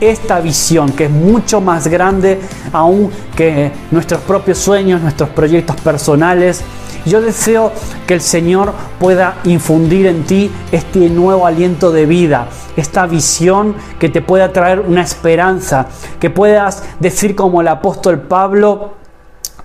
esta 0.00 0.40
visión 0.40 0.90
que 0.92 1.04
es 1.04 1.10
mucho 1.10 1.60
más 1.60 1.86
grande 1.86 2.40
aún 2.72 3.10
que 3.36 3.70
nuestros 3.90 4.20
propios 4.22 4.58
sueños, 4.58 5.00
nuestros 5.00 5.28
proyectos 5.30 5.76
personales. 5.76 6.62
Yo 7.04 7.20
deseo 7.20 7.72
que 8.06 8.14
el 8.14 8.20
Señor 8.20 8.72
pueda 9.00 9.36
infundir 9.44 10.06
en 10.06 10.24
ti 10.24 10.50
este 10.70 11.08
nuevo 11.08 11.46
aliento 11.46 11.90
de 11.90 12.06
vida, 12.06 12.46
esta 12.76 13.06
visión 13.06 13.74
que 13.98 14.08
te 14.08 14.22
pueda 14.22 14.52
traer 14.52 14.80
una 14.80 15.02
esperanza, 15.02 15.86
que 16.20 16.30
puedas 16.30 16.84
decir 17.00 17.34
como 17.34 17.60
el 17.60 17.68
apóstol 17.68 18.20
Pablo, 18.20 18.92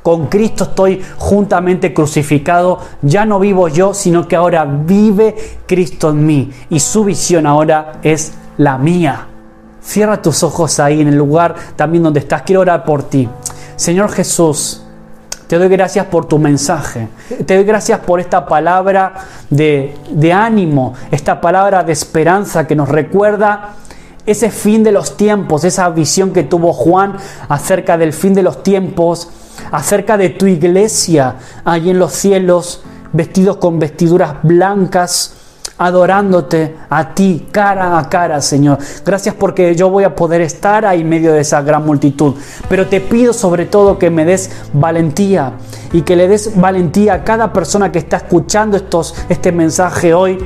con 0.02 0.28
Cristo 0.28 0.64
estoy 0.64 1.04
juntamente 1.18 1.94
crucificado, 1.94 2.80
ya 3.02 3.26
no 3.26 3.40
vivo 3.40 3.68
yo, 3.68 3.94
sino 3.94 4.28
que 4.28 4.38
ahora 4.38 4.66
vive 4.66 5.36
Cristo 5.68 6.12
en 6.12 6.26
mí 6.26 6.52
y 6.70 6.80
su 6.80 7.04
visión 7.04 7.46
ahora 7.46 8.00
es 8.02 8.34
la 8.58 8.78
mía. 8.78 9.28
Cierra 9.82 10.22
tus 10.22 10.44
ojos 10.44 10.80
ahí 10.80 11.02
en 11.02 11.10
el 11.10 11.16
lugar 11.16 11.56
también 11.76 12.04
donde 12.04 12.22
estás. 12.22 12.42
Quiero 12.44 12.62
orar 12.62 12.84
por 12.84 13.04
ti. 13.04 13.28
Señor 13.76 14.10
Jesús, 14.10 14.87
te 15.48 15.58
doy 15.58 15.70
gracias 15.70 16.06
por 16.08 16.26
tu 16.26 16.40
mensaje. 16.40 17.08
Te 17.46 17.56
doy 17.56 17.64
gracias 17.64 18.00
por 18.02 18.20
esta 18.20 18.46
palabra 18.46 19.14
de, 19.50 19.96
de, 20.10 20.34
ánimo, 20.34 20.94
esta 21.10 21.40
palabra 21.40 21.84
de 21.84 21.94
esperanza 21.94 22.68
que 22.68 22.76
nos 22.76 22.90
recuerda 22.90 23.76
ese 24.26 24.52
fin 24.52 24.84
de 24.84 24.92
los 24.92 25.16
tiempos, 25.16 25.64
esa 25.64 25.90
visión 25.90 26.34
que 26.34 26.44
tuvo 26.44 26.74
Juan 26.74 27.16
acerca 27.48 27.98
del 27.98 28.12
fin 28.12 28.34
de 28.34 28.44
los 28.44 28.62
tiempos, 28.62 29.30
acerca 29.72 30.18
de 30.18 30.30
tu 30.30 30.48
iglesia 30.48 31.36
ahí 31.64 31.90
en 31.90 32.00
los 32.00 32.12
cielos, 32.12 32.84
vestidos 33.14 33.56
con 33.56 33.80
vestiduras 33.80 34.36
blancas, 34.44 35.37
adorándote 35.78 36.76
a 36.90 37.14
ti 37.14 37.48
cara 37.52 37.98
a 37.98 38.10
cara, 38.10 38.42
Señor. 38.42 38.80
Gracias 39.06 39.36
porque 39.36 39.76
yo 39.76 39.90
voy 39.90 40.04
a 40.04 40.16
poder 40.16 40.42
estar 40.42 40.86
ahí 40.86 41.02
en 41.02 41.10
medio 41.10 41.34
de 41.34 41.42
esa 41.42 41.62
gran 41.62 41.86
multitud. 41.86 42.36
Pero 42.70 42.88
te 42.88 43.02
pido 43.02 43.34
sobre 43.34 43.66
todo 43.66 44.00
que 44.00 44.10
me 44.10 44.26
des 44.26 44.50
valentía 44.74 45.54
y 45.94 46.02
que 46.02 46.16
le 46.16 46.28
des 46.28 46.60
valentía 46.60 47.16
a 47.16 47.24
cada 47.24 47.54
persona 47.54 47.92
que 47.92 48.00
está 48.00 48.18
escuchando 48.18 48.78
estos, 48.78 49.16
este 49.30 49.52
mensaje 49.52 50.14
hoy. 50.14 50.38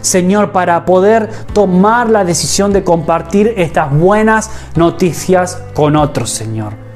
Señor, 0.00 0.50
para 0.50 0.84
poder 0.84 1.30
tomar 1.52 2.10
la 2.10 2.24
decisión 2.24 2.72
de 2.72 2.82
compartir 2.82 3.54
estas 3.56 3.96
buenas 3.96 4.50
noticias 4.74 5.62
con 5.74 5.94
otros, 5.94 6.30
Señor. 6.30 6.91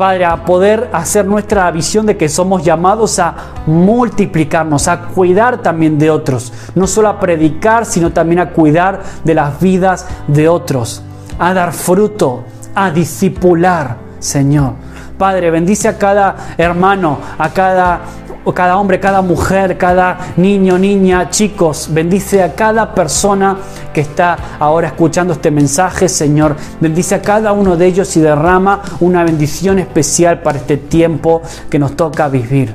Padre, 0.00 0.24
a 0.24 0.46
poder 0.46 0.88
hacer 0.94 1.26
nuestra 1.26 1.70
visión 1.70 2.06
de 2.06 2.16
que 2.16 2.30
somos 2.30 2.64
llamados 2.64 3.18
a 3.18 3.34
multiplicarnos, 3.66 4.88
a 4.88 4.98
cuidar 5.08 5.58
también 5.58 5.98
de 5.98 6.10
otros, 6.10 6.54
no 6.74 6.86
solo 6.86 7.10
a 7.10 7.20
predicar, 7.20 7.84
sino 7.84 8.10
también 8.10 8.38
a 8.38 8.48
cuidar 8.48 9.02
de 9.24 9.34
las 9.34 9.60
vidas 9.60 10.06
de 10.26 10.48
otros, 10.48 11.02
a 11.38 11.52
dar 11.52 11.74
fruto, 11.74 12.44
a 12.74 12.90
discipular, 12.90 13.98
Señor. 14.20 14.72
Padre, 15.18 15.50
bendice 15.50 15.86
a 15.86 15.98
cada 15.98 16.54
hermano, 16.56 17.18
a 17.36 17.50
cada 17.50 18.00
cada 18.54 18.76
hombre, 18.76 18.98
cada 18.98 19.22
mujer, 19.22 19.78
cada 19.78 20.18
niño, 20.36 20.78
niña, 20.78 21.30
chicos. 21.30 21.88
Bendice 21.90 22.42
a 22.42 22.54
cada 22.54 22.94
persona 22.94 23.56
que 23.92 24.00
está 24.00 24.36
ahora 24.58 24.88
escuchando 24.88 25.32
este 25.32 25.50
mensaje, 25.50 26.08
Señor. 26.08 26.56
Bendice 26.80 27.14
a 27.14 27.22
cada 27.22 27.52
uno 27.52 27.76
de 27.76 27.86
ellos 27.86 28.16
y 28.16 28.20
derrama 28.20 28.82
una 29.00 29.24
bendición 29.24 29.78
especial 29.78 30.40
para 30.42 30.58
este 30.58 30.76
tiempo 30.76 31.42
que 31.68 31.78
nos 31.78 31.96
toca 31.96 32.28
vivir. 32.28 32.74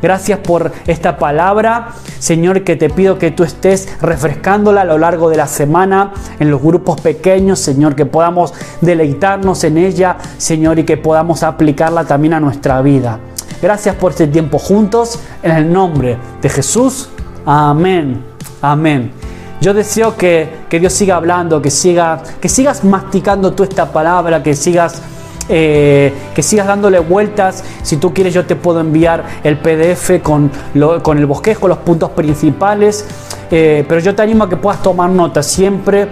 Gracias 0.00 0.38
por 0.38 0.70
esta 0.86 1.18
palabra, 1.18 1.88
Señor, 2.20 2.62
que 2.62 2.76
te 2.76 2.88
pido 2.88 3.18
que 3.18 3.32
tú 3.32 3.42
estés 3.42 3.88
refrescándola 4.00 4.82
a 4.82 4.84
lo 4.84 4.96
largo 4.96 5.28
de 5.28 5.36
la 5.36 5.48
semana 5.48 6.12
en 6.38 6.50
los 6.50 6.62
grupos 6.62 7.00
pequeños, 7.00 7.58
Señor, 7.58 7.96
que 7.96 8.06
podamos 8.06 8.54
deleitarnos 8.80 9.64
en 9.64 9.76
ella, 9.76 10.16
Señor, 10.36 10.78
y 10.78 10.84
que 10.84 10.98
podamos 10.98 11.42
aplicarla 11.42 12.04
también 12.04 12.34
a 12.34 12.40
nuestra 12.40 12.80
vida. 12.80 13.18
Gracias 13.60 13.94
por 13.96 14.12
este 14.12 14.26
tiempo 14.26 14.58
juntos. 14.58 15.18
En 15.42 15.52
el 15.52 15.72
nombre 15.72 16.16
de 16.40 16.48
Jesús. 16.48 17.08
Amén. 17.44 18.22
Amén. 18.62 19.12
Yo 19.60 19.74
deseo 19.74 20.16
que, 20.16 20.48
Dios 20.70 20.92
siga 20.92 21.16
hablando, 21.16 21.60
que, 21.60 21.70
siga, 21.70 22.22
que 22.40 22.48
sigas 22.48 22.84
masticando 22.84 23.52
tú 23.52 23.64
esta 23.64 23.90
palabra, 23.90 24.40
que 24.40 24.54
sigas, 24.54 25.02
eh, 25.48 26.12
que 26.34 26.42
sigas 26.44 26.68
dándole 26.68 27.00
vueltas. 27.00 27.64
Si 27.82 27.96
tú 27.96 28.14
quieres, 28.14 28.34
yo 28.34 28.46
te 28.46 28.54
puedo 28.54 28.80
enviar 28.80 29.24
el 29.42 29.58
PDF 29.58 30.22
con, 30.22 30.52
con 31.02 31.18
el 31.18 31.26
bosquejo, 31.26 31.66
los 31.66 31.78
puntos 31.78 32.10
principales. 32.10 33.04
Eh, 33.50 33.84
pero 33.88 34.00
yo 34.00 34.14
te 34.14 34.22
animo 34.22 34.44
a 34.44 34.48
que 34.48 34.56
puedas 34.56 34.82
tomar 34.82 35.08
nota 35.08 35.42
siempre 35.42 36.08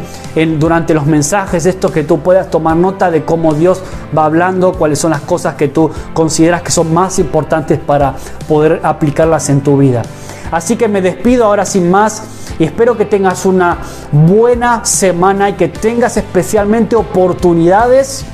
durante 0.58 0.94
los 0.94 1.04
mensajes, 1.04 1.66
esto 1.66 1.92
que 1.92 2.02
tú 2.02 2.20
puedas 2.20 2.50
tomar 2.50 2.76
nota 2.76 3.10
de 3.10 3.24
cómo 3.24 3.52
Dios 3.52 3.82
va 4.16 4.24
hablando, 4.24 4.72
cuáles 4.72 4.98
son 4.98 5.10
las 5.10 5.20
cosas 5.20 5.54
que 5.54 5.68
tú 5.68 5.90
consideras 6.14 6.62
que 6.62 6.70
son 6.70 6.94
más 6.94 7.18
importantes 7.18 7.78
para 7.78 8.14
poder 8.48 8.80
aplicarlas 8.82 9.50
en 9.50 9.60
tu 9.60 9.76
vida. 9.76 10.02
Así 10.50 10.76
que 10.76 10.88
me 10.88 11.02
despido 11.02 11.44
ahora 11.44 11.66
sin 11.66 11.90
más 11.90 12.22
y 12.58 12.64
espero 12.64 12.96
que 12.96 13.04
tengas 13.04 13.44
una 13.44 13.78
buena 14.12 14.84
semana 14.84 15.50
y 15.50 15.54
que 15.54 15.68
tengas 15.68 16.16
especialmente 16.16 16.96
oportunidades 16.96 18.24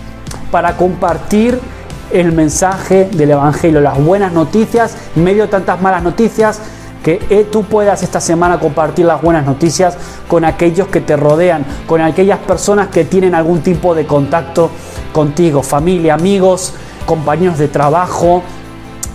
para 0.51 0.77
compartir 0.77 1.59
el 2.13 2.33
mensaje 2.33 3.09
del 3.13 3.31
Evangelio, 3.31 3.81
las 3.81 4.03
buenas 4.03 4.33
noticias, 4.33 4.95
medio 5.17 5.45
de 5.45 5.49
tantas 5.49 5.81
malas 5.81 6.03
noticias, 6.03 6.61
que 7.03 7.21
eh, 7.31 7.47
tú 7.51 7.65
puedas 7.65 8.03
esta 8.03 8.21
semana 8.21 8.61
compartir 8.61 9.07
las 9.07 9.21
buenas 9.21 9.45
noticias 9.45 9.97
con 10.29 10.45
aquellos 10.45 10.89
que 10.89 11.01
te 11.01 11.17
rodean, 11.17 11.65
con 11.87 12.01
aquellas 12.01 12.39
personas 12.39 12.89
que 12.89 13.05
tienen 13.05 13.35
algún 13.35 13.61
tipo 13.61 13.95
de 13.95 14.07
contacto 14.07 14.71
contigo, 15.13 15.63
familia, 15.63 16.15
amigos, 16.15 16.75
compañeros 17.07 17.59
de 17.59 17.69
trabajo, 17.69 18.43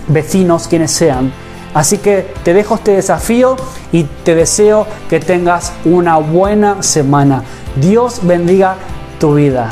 vecinos, 0.08 0.68
quienes 0.68 0.90
sean. 0.90 1.32
Así 1.74 1.98
que 1.98 2.32
te 2.42 2.54
dejo 2.54 2.76
este 2.76 2.92
desafío 2.92 3.56
y 3.92 4.04
te 4.04 4.34
deseo 4.34 4.86
que 5.08 5.20
tengas 5.20 5.72
una 5.84 6.16
buena 6.16 6.82
semana. 6.82 7.42
Dios 7.76 8.20
bendiga 8.22 8.76
tu 9.18 9.34
vida. 9.34 9.70